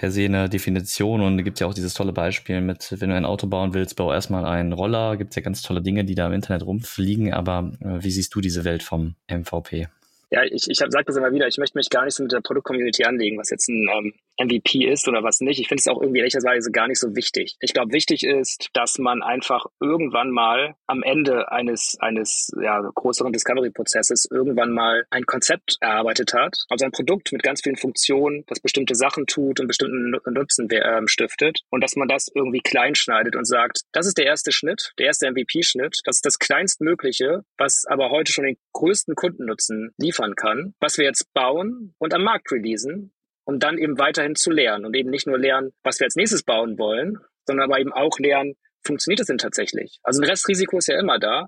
per 0.01 0.11
se 0.11 0.25
eine 0.25 0.49
Definition 0.49 1.21
und 1.21 1.45
gibt 1.45 1.61
ja 1.61 1.67
auch 1.67 1.75
dieses 1.75 1.93
tolle 1.93 2.15
Beispiel 2.15 2.63
mit, 2.63 2.99
wenn 2.99 3.11
du 3.11 3.17
ein 3.17 3.27
Auto 3.27 3.47
bauen 3.47 3.75
willst, 3.75 3.97
bau 3.97 4.11
erstmal 4.11 4.47
einen 4.47 4.73
Roller, 4.73 5.19
gibt 5.19 5.31
es 5.31 5.37
ja 5.37 5.43
ganz 5.43 5.61
tolle 5.61 5.83
Dinge, 5.83 6.07
die 6.07 6.15
da 6.15 6.27
im 6.27 6.33
Internet 6.33 6.65
rumfliegen, 6.65 7.35
aber 7.35 7.71
äh, 7.81 8.03
wie 8.03 8.11
siehst 8.11 8.35
du 8.35 8.41
diese 8.41 8.65
Welt 8.65 8.83
vom 8.83 9.15
MVP? 9.31 9.89
Ja, 10.31 10.43
ich, 10.45 10.71
ich 10.71 10.79
sage 10.79 11.05
das 11.05 11.17
immer 11.17 11.33
wieder, 11.33 11.49
ich 11.49 11.59
möchte 11.59 11.77
mich 11.77 11.91
gar 11.91 12.07
nicht 12.07 12.15
so 12.15 12.23
mit 12.23 12.33
der 12.33 12.41
Produkt-Community 12.41 13.05
anlegen, 13.05 13.37
was 13.37 13.51
jetzt 13.51 13.69
ein, 13.69 13.91
ähm, 13.95 14.15
MVP 14.41 14.87
ist 14.87 15.07
oder 15.09 15.23
was 15.23 15.41
nicht. 15.41 15.61
Ich 15.61 15.69
finde 15.69 15.81
es 15.81 15.89
auch 15.89 16.01
irgendwie 16.01 16.21
ehrlicherweise 16.21 16.71
gar 16.71 16.89
nicht 16.89 16.99
so 16.99 17.15
wichtig. 17.15 17.57
Ich 17.61 17.75
glaube, 17.75 17.93
wichtig 17.93 18.25
ist, 18.25 18.71
dass 18.73 18.99
man 18.99 19.23
einfach 19.23 19.67
irgendwann 19.81 20.31
mal 20.31 20.75
am 20.87 21.03
Ende 21.03 21.53
eines, 21.53 21.97
eines 22.01 22.51
ja, 22.61 22.81
größeren 22.95 23.33
Discovery-Prozesses 23.33 24.29
irgendwann 24.31 24.73
mal 24.73 25.05
ein 25.11 25.27
Konzept 25.27 25.77
erarbeitet 25.81 26.33
hat, 26.33 26.65
also 26.69 26.85
ein 26.85 26.93
Produkt 26.93 27.33
mit 27.33 27.43
ganz 27.43 27.63
vielen 27.63 27.77
Funktionen, 27.77 28.45
das 28.47 28.61
bestimmte 28.61 28.95
Sachen 28.95 29.27
tut 29.27 29.61
und 29.61 29.67
bestimmten 29.67 30.17
Nutzen 30.33 30.71
äh, 30.71 31.03
stiftet 31.07 31.61
und 31.71 31.83
dass 31.83 31.97
man 31.97 32.09
das 32.09 32.29
irgendwie 32.35 32.61
klein 32.61 32.95
schneidet 32.95 33.37
und 33.37 33.47
sagt, 33.47 33.83
das 33.93 34.07
ist 34.07 34.19
der 34.19 34.27
erste 34.27 34.53
Schnitt, 34.53 34.93
der 34.99 35.07
erste 35.07 35.31
MVP-Schnitt, 35.31 35.99
das 36.05 36.17
ist 36.17 36.27
das 36.27 36.39
kleinstmögliche, 36.39 37.45
was 37.59 37.85
aber 37.87 38.11
heute 38.11 38.33
schon 38.33 38.45
den 38.45 38.57
größten 38.73 39.15
Kundennutzen 39.15 39.93
liefern 39.99 40.35
kann, 40.35 40.75
was 40.81 40.99
wir 40.99 41.05
jetzt 41.05 41.33
bauen 41.35 41.95
und 41.99 42.15
am 42.15 42.25
Markt 42.25 42.51
releasen 42.53 43.13
um 43.51 43.59
dann 43.59 43.79
eben 43.79 43.99
weiterhin 43.99 44.37
zu 44.37 44.53
lernen 44.53 44.85
und 44.85 44.95
eben 44.95 45.11
nicht 45.11 45.27
nur 45.27 45.37
lernen, 45.37 45.73
was 45.83 45.99
wir 45.99 46.05
als 46.05 46.15
nächstes 46.15 46.45
bauen 46.45 46.79
wollen, 46.79 47.19
sondern 47.47 47.69
aber 47.69 47.81
eben 47.81 47.93
auch 47.93 48.17
lernen, 48.21 48.55
funktioniert 48.85 49.19
es 49.19 49.27
denn 49.27 49.39
tatsächlich? 49.39 49.99
Also 50.05 50.23
ein 50.23 50.29
Restrisiko 50.29 50.79
ist 50.79 50.87
ja 50.87 50.99
immer 51.01 51.19
da, 51.19 51.47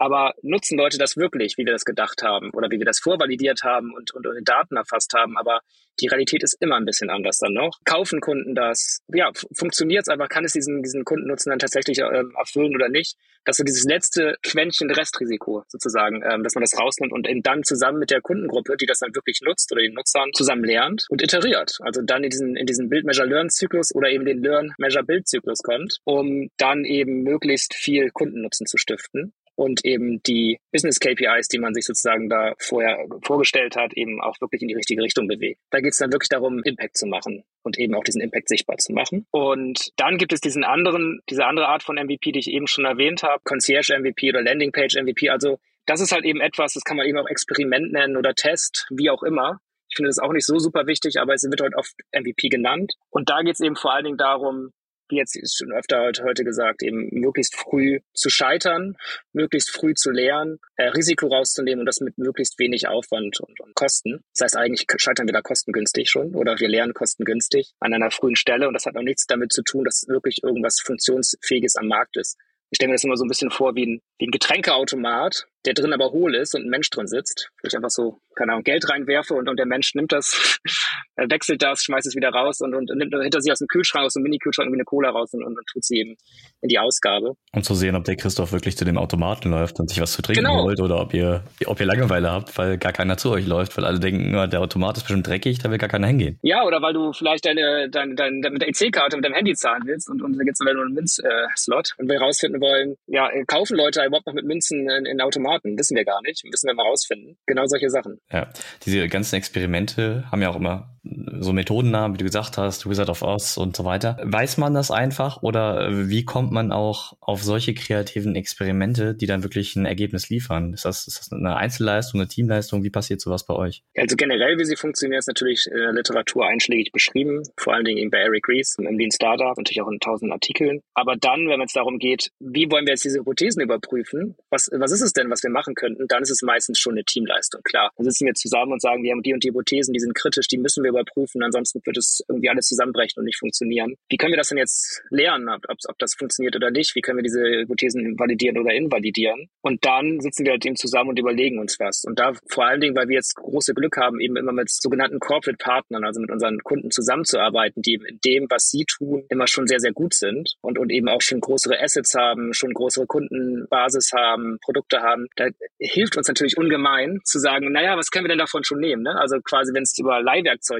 aber 0.00 0.32
nutzen 0.40 0.78
Leute 0.78 0.96
das 0.96 1.18
wirklich, 1.18 1.58
wie 1.58 1.66
wir 1.66 1.74
das 1.74 1.84
gedacht 1.84 2.22
haben 2.22 2.50
oder 2.54 2.70
wie 2.70 2.78
wir 2.78 2.86
das 2.86 3.00
vorvalidiert 3.00 3.64
haben 3.64 3.92
und, 3.94 4.14
und, 4.14 4.26
und 4.26 4.48
Daten 4.48 4.76
erfasst 4.76 5.12
haben? 5.14 5.36
Aber 5.36 5.60
die 6.00 6.06
Realität 6.06 6.42
ist 6.42 6.56
immer 6.58 6.76
ein 6.76 6.86
bisschen 6.86 7.10
anders 7.10 7.38
dann 7.38 7.52
noch. 7.52 7.78
Kaufen 7.84 8.20
Kunden 8.20 8.54
das? 8.54 9.00
Ja, 9.12 9.30
funktioniert 9.54 10.04
es 10.04 10.08
einfach? 10.08 10.30
Kann 10.30 10.46
es 10.46 10.54
diesen, 10.54 10.82
diesen 10.82 11.04
Kundennutzen 11.04 11.50
dann 11.50 11.58
tatsächlich 11.58 11.98
ähm, 11.98 12.32
erfüllen 12.34 12.74
oder 12.74 12.88
nicht? 12.88 13.16
Das 13.44 13.54
ist 13.54 13.58
so 13.58 13.64
dieses 13.64 13.84
letzte 13.84 14.36
Quäntchen 14.42 14.90
Restrisiko 14.90 15.64
sozusagen, 15.68 16.22
ähm, 16.22 16.44
dass 16.44 16.54
man 16.54 16.62
das 16.62 16.78
rausnimmt 16.78 17.12
und 17.12 17.28
dann 17.44 17.62
zusammen 17.62 17.98
mit 17.98 18.10
der 18.10 18.22
Kundengruppe, 18.22 18.78
die 18.78 18.86
das 18.86 19.00
dann 19.00 19.14
wirklich 19.14 19.40
nutzt 19.42 19.70
oder 19.70 19.82
den 19.82 19.92
Nutzern 19.92 20.30
zusammen 20.32 20.64
lernt 20.64 21.04
und 21.10 21.22
iteriert. 21.22 21.76
Also 21.80 22.00
dann 22.00 22.24
in 22.24 22.30
diesen, 22.30 22.56
in 22.56 22.64
diesen 22.64 22.88
Build-Measure-Learn-Zyklus 22.88 23.94
oder 23.94 24.08
eben 24.08 24.24
den 24.24 24.42
Learn-Measure-Build-Zyklus 24.42 25.58
kommt, 25.62 25.98
um 26.04 26.48
dann 26.56 26.86
eben 26.86 27.22
möglichst 27.22 27.74
viel 27.74 28.10
Kundennutzen 28.12 28.64
zu 28.64 28.78
stiften 28.78 29.34
und 29.60 29.84
eben 29.84 30.22
die 30.22 30.58
Business 30.72 31.00
KPIs, 31.00 31.48
die 31.48 31.58
man 31.58 31.74
sich 31.74 31.84
sozusagen 31.84 32.30
da 32.30 32.54
vorher 32.58 32.96
vorgestellt 33.22 33.76
hat, 33.76 33.92
eben 33.92 34.22
auch 34.22 34.40
wirklich 34.40 34.62
in 34.62 34.68
die 34.68 34.74
richtige 34.74 35.02
Richtung 35.02 35.28
bewegt. 35.28 35.60
Da 35.70 35.80
geht 35.80 35.92
es 35.92 35.98
dann 35.98 36.10
wirklich 36.10 36.30
darum, 36.30 36.62
Impact 36.64 36.96
zu 36.96 37.06
machen 37.06 37.44
und 37.62 37.78
eben 37.78 37.94
auch 37.94 38.02
diesen 38.02 38.22
Impact 38.22 38.48
sichtbar 38.48 38.78
zu 38.78 38.94
machen. 38.94 39.26
Und 39.30 39.90
dann 39.98 40.16
gibt 40.16 40.32
es 40.32 40.40
diesen 40.40 40.64
anderen, 40.64 41.20
diese 41.28 41.44
andere 41.44 41.68
Art 41.68 41.82
von 41.82 41.96
MVP, 41.96 42.32
die 42.32 42.38
ich 42.38 42.48
eben 42.48 42.68
schon 42.68 42.86
erwähnt 42.86 43.22
habe, 43.22 43.42
Concierge 43.44 43.98
MVP 43.98 44.30
oder 44.30 44.40
Landing 44.40 44.72
Page 44.72 44.96
MVP. 44.96 45.28
Also 45.28 45.58
das 45.84 46.00
ist 46.00 46.12
halt 46.12 46.24
eben 46.24 46.40
etwas, 46.40 46.72
das 46.72 46.84
kann 46.84 46.96
man 46.96 47.06
eben 47.06 47.18
auch 47.18 47.28
Experiment 47.28 47.92
nennen 47.92 48.16
oder 48.16 48.34
Test, 48.34 48.86
wie 48.88 49.10
auch 49.10 49.22
immer. 49.22 49.60
Ich 49.90 49.96
finde 49.96 50.08
das 50.08 50.20
auch 50.20 50.32
nicht 50.32 50.46
so 50.46 50.58
super 50.58 50.86
wichtig, 50.86 51.20
aber 51.20 51.34
es 51.34 51.42
wird 51.42 51.60
heute 51.60 51.76
oft 51.76 51.92
MVP 52.18 52.48
genannt. 52.48 52.94
Und 53.10 53.28
da 53.28 53.42
geht 53.42 53.56
es 53.56 53.60
eben 53.60 53.76
vor 53.76 53.92
allen 53.92 54.04
Dingen 54.04 54.16
darum, 54.16 54.70
wie 55.10 55.16
jetzt 55.16 55.38
schon 55.56 55.72
öfter 55.72 56.12
heute 56.22 56.44
gesagt, 56.44 56.82
eben 56.82 57.08
möglichst 57.12 57.56
früh 57.56 58.00
zu 58.14 58.30
scheitern, 58.30 58.96
möglichst 59.32 59.70
früh 59.70 59.94
zu 59.94 60.10
lernen, 60.10 60.58
äh, 60.76 60.88
Risiko 60.88 61.28
rauszunehmen 61.28 61.80
und 61.80 61.86
das 61.86 62.00
mit 62.00 62.18
möglichst 62.18 62.58
wenig 62.58 62.88
Aufwand 62.88 63.40
und, 63.40 63.60
und 63.60 63.74
Kosten. 63.74 64.22
Das 64.34 64.44
heißt, 64.44 64.56
eigentlich 64.56 64.86
scheitern 64.96 65.26
wir 65.26 65.32
da 65.32 65.42
kostengünstig 65.42 66.10
schon 66.10 66.34
oder 66.34 66.58
wir 66.58 66.68
lernen 66.68 66.94
kostengünstig 66.94 67.72
an 67.80 67.92
einer 67.92 68.10
frühen 68.10 68.36
Stelle 68.36 68.68
und 68.68 68.74
das 68.74 68.86
hat 68.86 68.94
noch 68.94 69.02
nichts 69.02 69.26
damit 69.26 69.52
zu 69.52 69.62
tun, 69.62 69.84
dass 69.84 70.06
wirklich 70.08 70.42
irgendwas 70.42 70.80
Funktionsfähiges 70.80 71.76
am 71.76 71.88
Markt 71.88 72.16
ist. 72.16 72.36
Ich 72.70 72.76
stelle 72.76 72.90
mir 72.90 72.94
das 72.94 73.04
immer 73.04 73.16
so 73.16 73.24
ein 73.24 73.28
bisschen 73.28 73.50
vor 73.50 73.74
wie 73.74 73.86
ein, 73.86 74.02
wie 74.18 74.28
ein 74.28 74.30
Getränkeautomat, 74.30 75.46
der 75.66 75.74
drin 75.74 75.92
aber 75.92 76.10
hohl 76.10 76.34
ist 76.34 76.54
und 76.54 76.62
ein 76.62 76.70
Mensch 76.70 76.88
drin 76.90 77.06
sitzt. 77.06 77.50
Wo 77.62 77.66
ich 77.66 77.76
einfach 77.76 77.90
so, 77.90 78.18
keine 78.34 78.52
Ahnung, 78.52 78.64
Geld 78.64 78.88
reinwerfe 78.88 79.34
und, 79.34 79.48
und 79.48 79.58
der 79.58 79.66
Mensch 79.66 79.94
nimmt 79.94 80.12
das, 80.12 80.58
wechselt 81.16 81.62
das, 81.62 81.82
schmeißt 81.82 82.06
es 82.06 82.16
wieder 82.16 82.30
raus 82.30 82.60
und, 82.60 82.74
und, 82.74 82.90
und 82.90 82.98
nimmt 82.98 83.14
hinter 83.22 83.40
sich 83.40 83.52
aus 83.52 83.58
dem 83.58 83.68
Kühlschrank, 83.68 84.06
aus 84.06 84.14
dem 84.14 84.22
Mini-Kühlschrank 84.22 84.66
irgendwie 84.66 84.78
eine 84.78 84.84
Cola 84.84 85.10
raus 85.10 85.30
und, 85.34 85.44
und, 85.44 85.58
und 85.58 85.66
tut 85.70 85.84
sie 85.84 85.98
eben 85.98 86.16
in 86.62 86.68
die 86.68 86.78
Ausgabe. 86.78 87.34
Um 87.52 87.62
zu 87.62 87.74
sehen, 87.74 87.94
ob 87.94 88.04
der 88.04 88.16
Christoph 88.16 88.52
wirklich 88.52 88.76
zu 88.76 88.84
dem 88.84 88.96
Automaten 88.96 89.50
läuft 89.50 89.78
und 89.80 89.90
sich 89.90 90.00
was 90.00 90.12
zu 90.12 90.22
trinken 90.22 90.44
genau. 90.44 90.64
holt 90.64 90.80
oder 90.80 91.00
ob 91.00 91.12
ihr, 91.12 91.44
ob 91.66 91.78
ihr 91.78 91.86
Langeweile 91.86 92.30
habt, 92.30 92.56
weil 92.56 92.78
gar 92.78 92.92
keiner 92.92 93.18
zu 93.18 93.30
euch 93.30 93.46
läuft, 93.46 93.76
weil 93.76 93.84
alle 93.84 94.00
denken, 94.00 94.32
ja, 94.32 94.46
der 94.46 94.60
Automat 94.60 94.96
ist 94.96 95.02
bestimmt 95.02 95.26
dreckig, 95.26 95.58
da 95.58 95.70
will 95.70 95.78
gar 95.78 95.90
keiner 95.90 96.06
hingehen. 96.06 96.38
Ja, 96.42 96.64
oder 96.64 96.80
weil 96.80 96.94
du 96.94 97.12
vielleicht 97.12 97.44
deine, 97.44 97.90
deine, 97.90 98.14
deine, 98.14 98.40
deine 98.40 98.52
mit 98.52 98.62
der 98.62 98.68
EC-Karte 98.68 99.16
mit 99.16 99.24
deinem 99.24 99.34
Handy 99.34 99.54
zahlen 99.54 99.82
willst 99.84 100.08
und, 100.08 100.22
und 100.22 100.38
da 100.38 100.44
gibt 100.44 100.54
es 100.54 100.60
nur 100.60 100.70
einen 100.70 100.94
Münz-Slot 100.94 101.90
äh, 101.90 102.02
und 102.02 102.08
wir 102.08 102.18
herausfinden 102.18 102.60
wollen, 102.60 102.96
ja, 103.06 103.28
kaufen 103.46 103.76
Leute 103.76 104.04
überhaupt 104.04 104.26
noch 104.26 104.34
mit 104.34 104.46
Münzen 104.46 104.88
in, 104.88 105.04
in 105.04 105.20
Automaten? 105.20 105.49
Wissen 105.62 105.96
wir 105.96 106.04
gar 106.04 106.22
nicht 106.22 106.30
nicht, 106.30 106.44
müssen 106.44 106.66
wir 106.66 106.74
mal 106.74 106.86
rausfinden. 106.86 107.36
Genau 107.46 107.66
solche 107.66 107.90
Sachen. 107.90 108.20
Ja, 108.30 108.48
diese 108.84 109.08
ganzen 109.08 109.36
Experimente 109.36 110.24
haben 110.30 110.42
ja 110.42 110.50
auch 110.50 110.56
immer 110.56 110.96
so 111.02 111.52
Methodennamen, 111.52 112.14
wie 112.14 112.18
du 112.18 112.24
gesagt 112.24 112.58
hast, 112.58 112.88
Wizard 112.88 113.08
of 113.08 113.22
Oz 113.22 113.56
und 113.56 113.76
so 113.76 113.84
weiter. 113.84 114.18
Weiß 114.22 114.58
man 114.58 114.74
das 114.74 114.90
einfach 114.90 115.42
oder 115.42 116.08
wie 116.08 116.24
kommt 116.24 116.52
man 116.52 116.72
auch 116.72 117.14
auf 117.20 117.42
solche 117.42 117.74
kreativen 117.74 118.36
Experimente, 118.36 119.14
die 119.14 119.26
dann 119.26 119.42
wirklich 119.42 119.76
ein 119.76 119.86
Ergebnis 119.86 120.28
liefern? 120.28 120.74
Ist 120.74 120.84
das, 120.84 121.06
ist 121.06 121.18
das 121.18 121.32
eine 121.32 121.56
Einzelleistung, 121.56 122.20
eine 122.20 122.28
Teamleistung? 122.28 122.84
Wie 122.84 122.90
passiert 122.90 123.20
sowas 123.20 123.46
bei 123.46 123.54
euch? 123.54 123.82
Also 123.96 124.16
generell, 124.16 124.58
wie 124.58 124.64
sie 124.64 124.76
funktionieren, 124.76 125.18
ist 125.18 125.28
natürlich 125.28 125.66
in 125.70 125.78
der 125.78 125.92
Literatur 125.92 126.46
einschlägig 126.46 126.92
beschrieben, 126.92 127.42
vor 127.56 127.74
allen 127.74 127.84
Dingen 127.84 128.10
bei 128.10 128.18
Eric 128.18 128.48
Ries 128.48 128.76
im 128.78 128.98
Lean 128.98 129.10
Startup, 129.10 129.56
natürlich 129.56 129.80
auch 129.80 129.90
in 129.90 130.00
tausend 130.00 130.32
Artikeln. 130.32 130.82
Aber 130.94 131.16
dann, 131.16 131.48
wenn 131.48 131.60
es 131.62 131.72
darum 131.72 131.98
geht, 131.98 132.30
wie 132.40 132.70
wollen 132.70 132.84
wir 132.84 132.92
jetzt 132.92 133.04
diese 133.04 133.20
Hypothesen 133.20 133.62
überprüfen? 133.62 134.36
Was, 134.50 134.68
was 134.72 134.92
ist 134.92 135.00
es 135.00 135.12
denn, 135.12 135.30
was 135.30 135.42
wir 135.42 135.50
machen 135.50 135.74
könnten? 135.74 136.06
Dann 136.08 136.22
ist 136.22 136.30
es 136.30 136.42
meistens 136.42 136.78
schon 136.78 136.92
eine 136.92 137.04
Teamleistung, 137.04 137.62
klar. 137.62 137.90
Dann 137.96 138.04
sitzen 138.04 138.26
wir 138.26 138.34
zusammen 138.34 138.72
und 138.72 138.82
sagen, 138.82 139.02
wir 139.02 139.12
haben 139.12 139.22
die 139.22 139.32
und 139.32 139.42
die 139.42 139.48
Hypothesen, 139.48 139.94
die 139.94 140.00
sind 140.00 140.14
kritisch, 140.14 140.48
die 140.48 140.58
müssen 140.58 140.84
wir 140.84 140.89
überprüfen, 140.90 141.42
ansonsten 141.42 141.80
wird 141.84 141.96
es 141.96 142.22
irgendwie 142.28 142.48
alles 142.48 142.66
zusammenbrechen 142.66 143.20
und 143.20 143.24
nicht 143.24 143.38
funktionieren. 143.38 143.94
Wie 144.08 144.16
können 144.16 144.32
wir 144.32 144.38
das 144.38 144.48
denn 144.48 144.58
jetzt 144.58 145.02
lernen, 145.10 145.48
ob, 145.48 145.62
ob 145.88 145.98
das 145.98 146.14
funktioniert 146.14 146.56
oder 146.56 146.70
nicht? 146.70 146.94
Wie 146.94 147.00
können 147.00 147.18
wir 147.18 147.22
diese 147.22 147.42
Hypothesen 147.42 148.18
validieren 148.18 148.58
oder 148.58 148.74
invalidieren? 148.74 149.48
Und 149.62 149.84
dann 149.84 150.20
sitzen 150.20 150.44
wir 150.44 150.52
halt 150.52 150.66
eben 150.66 150.76
zusammen 150.76 151.10
und 151.10 151.18
überlegen 151.18 151.58
uns 151.58 151.78
was. 151.78 152.04
Und 152.04 152.18
da 152.18 152.32
vor 152.48 152.66
allen 152.66 152.80
Dingen, 152.80 152.96
weil 152.96 153.08
wir 153.08 153.16
jetzt 153.16 153.34
große 153.36 153.74
Glück 153.74 153.96
haben, 153.96 154.20
eben 154.20 154.36
immer 154.36 154.52
mit 154.52 154.70
sogenannten 154.70 155.18
Corporate 155.18 155.58
Partnern, 155.58 156.04
also 156.04 156.20
mit 156.20 156.30
unseren 156.30 156.58
Kunden 156.60 156.90
zusammenzuarbeiten, 156.90 157.82
die 157.82 157.94
eben 157.94 158.04
in 158.06 158.18
dem, 158.24 158.46
was 158.50 158.70
sie 158.70 158.84
tun, 158.84 159.24
immer 159.28 159.46
schon 159.46 159.66
sehr, 159.66 159.80
sehr 159.80 159.92
gut 159.92 160.14
sind 160.14 160.54
und, 160.60 160.78
und 160.78 160.90
eben 160.90 161.08
auch 161.08 161.22
schon 161.22 161.40
größere 161.40 161.80
Assets 161.80 162.14
haben, 162.14 162.52
schon 162.52 162.72
größere 162.72 163.06
Kundenbasis 163.06 164.10
haben, 164.14 164.58
Produkte 164.62 165.00
haben. 165.00 165.26
Da 165.36 165.48
hilft 165.78 166.16
uns 166.16 166.28
natürlich 166.28 166.56
ungemein 166.56 167.20
zu 167.24 167.38
sagen, 167.38 167.72
naja, 167.72 167.96
was 167.96 168.10
können 168.10 168.24
wir 168.24 168.30
denn 168.30 168.38
davon 168.38 168.64
schon 168.64 168.80
nehmen? 168.80 169.02
Ne? 169.02 169.14
Also 169.18 169.40
quasi, 169.40 169.72
wenn 169.74 169.82
es 169.82 169.98
über 169.98 170.20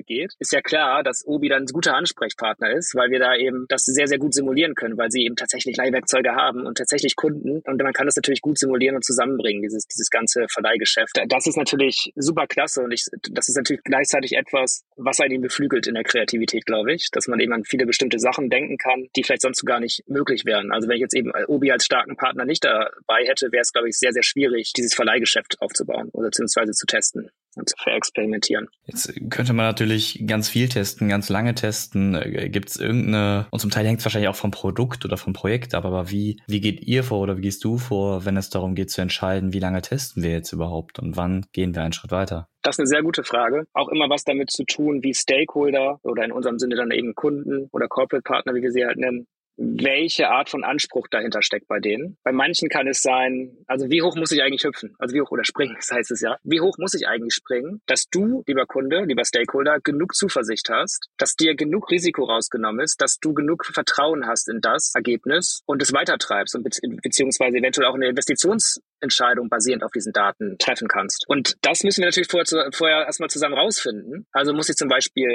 Geht, 0.02 0.34
ist 0.38 0.52
ja 0.52 0.60
klar, 0.60 1.02
dass 1.02 1.26
Obi 1.26 1.48
dann 1.48 1.62
ein 1.62 1.66
guter 1.66 1.94
Ansprechpartner 1.94 2.70
ist, 2.70 2.94
weil 2.94 3.10
wir 3.10 3.18
da 3.18 3.36
eben 3.36 3.66
das 3.68 3.84
sehr, 3.84 4.06
sehr 4.06 4.18
gut 4.18 4.34
simulieren 4.34 4.74
können, 4.74 4.96
weil 4.96 5.10
sie 5.10 5.24
eben 5.24 5.36
tatsächlich 5.36 5.76
Leihwerkzeuge 5.76 6.34
haben 6.34 6.66
und 6.66 6.78
tatsächlich 6.78 7.16
Kunden. 7.16 7.60
Und 7.64 7.82
man 7.82 7.92
kann 7.92 8.06
das 8.06 8.16
natürlich 8.16 8.40
gut 8.40 8.58
simulieren 8.58 8.96
und 8.96 9.04
zusammenbringen, 9.04 9.62
dieses, 9.62 9.86
dieses 9.86 10.10
ganze 10.10 10.46
Verleihgeschäft. 10.50 11.20
Das 11.28 11.46
ist 11.46 11.56
natürlich 11.56 12.12
super 12.16 12.46
klasse 12.46 12.82
und 12.82 12.92
ich, 12.92 13.06
das 13.30 13.48
ist 13.48 13.56
natürlich 13.56 13.82
gleichzeitig 13.84 14.36
etwas, 14.36 14.84
was 14.96 15.20
einen 15.20 15.40
beflügelt 15.40 15.86
in 15.86 15.94
der 15.94 16.04
Kreativität, 16.04 16.66
glaube 16.66 16.92
ich, 16.92 17.10
dass 17.12 17.28
man 17.28 17.40
eben 17.40 17.52
an 17.52 17.64
viele 17.64 17.86
bestimmte 17.86 18.18
Sachen 18.18 18.50
denken 18.50 18.78
kann, 18.78 19.08
die 19.16 19.22
vielleicht 19.22 19.42
sonst 19.42 19.60
so 19.60 19.64
gar 19.64 19.80
nicht 19.80 20.02
möglich 20.08 20.44
wären. 20.44 20.72
Also 20.72 20.88
wenn 20.88 20.96
ich 20.96 21.02
jetzt 21.02 21.14
eben 21.14 21.32
Obi 21.46 21.72
als 21.72 21.84
starken 21.84 22.16
Partner 22.16 22.44
nicht 22.44 22.64
dabei 22.64 23.24
hätte, 23.26 23.52
wäre 23.52 23.62
es, 23.62 23.72
glaube 23.72 23.88
ich, 23.88 23.98
sehr, 23.98 24.12
sehr 24.12 24.22
schwierig, 24.22 24.72
dieses 24.72 24.94
Verleihgeschäft 24.94 25.60
aufzubauen 25.60 26.10
oder 26.12 26.26
beziehungsweise 26.26 26.72
zu 26.72 26.86
testen 26.86 27.30
zu 27.52 27.74
verexperimentieren. 27.78 28.68
Jetzt 28.86 29.12
könnte 29.30 29.52
man 29.52 29.66
natürlich 29.66 30.24
ganz 30.26 30.48
viel 30.48 30.68
testen, 30.68 31.08
ganz 31.08 31.28
lange 31.28 31.54
testen. 31.54 32.14
Äh, 32.14 32.48
Gibt 32.48 32.70
es 32.70 32.76
irgendeine, 32.76 33.46
und 33.50 33.60
zum 33.60 33.70
Teil 33.70 33.86
hängt 33.86 34.00
es 34.00 34.04
wahrscheinlich 34.04 34.28
auch 34.28 34.36
vom 34.36 34.50
Produkt 34.50 35.04
oder 35.04 35.16
vom 35.16 35.32
Projekt 35.32 35.74
ab, 35.74 35.84
aber 35.84 36.10
wie, 36.10 36.40
wie 36.46 36.60
geht 36.60 36.80
ihr 36.82 37.04
vor 37.04 37.20
oder 37.20 37.36
wie 37.36 37.42
gehst 37.42 37.64
du 37.64 37.78
vor, 37.78 38.24
wenn 38.24 38.36
es 38.36 38.50
darum 38.50 38.74
geht 38.74 38.90
zu 38.90 39.00
entscheiden, 39.00 39.52
wie 39.52 39.58
lange 39.58 39.82
testen 39.82 40.22
wir 40.22 40.30
jetzt 40.30 40.52
überhaupt 40.52 40.98
und 40.98 41.16
wann 41.16 41.46
gehen 41.52 41.74
wir 41.74 41.82
einen 41.82 41.92
Schritt 41.92 42.10
weiter? 42.10 42.48
Das 42.62 42.74
ist 42.74 42.80
eine 42.80 42.88
sehr 42.88 43.02
gute 43.02 43.24
Frage. 43.24 43.64
Auch 43.72 43.88
immer 43.88 44.10
was 44.10 44.24
damit 44.24 44.50
zu 44.50 44.64
tun, 44.64 45.02
wie 45.02 45.14
Stakeholder 45.14 45.98
oder 46.02 46.24
in 46.24 46.32
unserem 46.32 46.58
Sinne 46.58 46.76
dann 46.76 46.90
eben 46.90 47.14
Kunden 47.14 47.68
oder 47.72 47.88
Corporate 47.88 48.22
Partner, 48.22 48.54
wie 48.54 48.62
wir 48.62 48.70
sie 48.70 48.84
halt 48.84 48.98
nennen, 48.98 49.26
welche 49.60 50.28
Art 50.28 50.48
von 50.48 50.64
Anspruch 50.64 51.06
dahinter 51.08 51.42
steckt 51.42 51.68
bei 51.68 51.80
denen. 51.80 52.16
Bei 52.24 52.32
manchen 52.32 52.70
kann 52.70 52.88
es 52.88 53.02
sein, 53.02 53.58
also 53.66 53.90
wie 53.90 54.00
hoch 54.00 54.16
muss 54.16 54.32
ich 54.32 54.42
eigentlich 54.42 54.64
hüpfen? 54.64 54.96
Also 54.98 55.14
wie 55.14 55.20
hoch 55.20 55.30
oder 55.30 55.44
springen, 55.44 55.74
das 55.78 55.90
heißt 55.90 56.10
es 56.10 56.22
ja. 56.22 56.38
Wie 56.42 56.60
hoch 56.60 56.78
muss 56.78 56.94
ich 56.94 57.06
eigentlich 57.06 57.34
springen, 57.34 57.82
dass 57.86 58.06
du, 58.10 58.42
lieber 58.46 58.64
Kunde, 58.64 59.04
lieber 59.04 59.24
Stakeholder, 59.24 59.78
genug 59.80 60.14
Zuversicht 60.14 60.70
hast, 60.70 61.08
dass 61.18 61.34
dir 61.34 61.54
genug 61.54 61.90
Risiko 61.90 62.24
rausgenommen 62.24 62.80
ist, 62.80 63.02
dass 63.02 63.18
du 63.18 63.34
genug 63.34 63.66
Vertrauen 63.66 64.26
hast 64.26 64.48
in 64.48 64.60
das 64.62 64.92
Ergebnis 64.94 65.60
und 65.66 65.82
es 65.82 65.92
weitertreibst 65.92 66.54
und 66.54 66.62
beziehungsweise 66.62 67.58
eventuell 67.58 67.88
auch 67.88 67.94
eine 67.94 68.08
Investitions 68.08 68.80
Entscheidung 69.00 69.48
basierend 69.48 69.82
auf 69.82 69.92
diesen 69.92 70.12
Daten 70.12 70.56
treffen 70.58 70.88
kannst. 70.88 71.24
Und 71.28 71.56
das 71.62 71.82
müssen 71.84 72.00
wir 72.00 72.06
natürlich 72.06 72.28
vorher, 72.30 72.70
vorher 72.72 73.06
erstmal 73.06 73.30
zusammen 73.30 73.54
rausfinden. 73.54 74.26
Also 74.32 74.52
muss 74.52 74.68
ich 74.68 74.76
zum 74.76 74.88
Beispiel, 74.88 75.28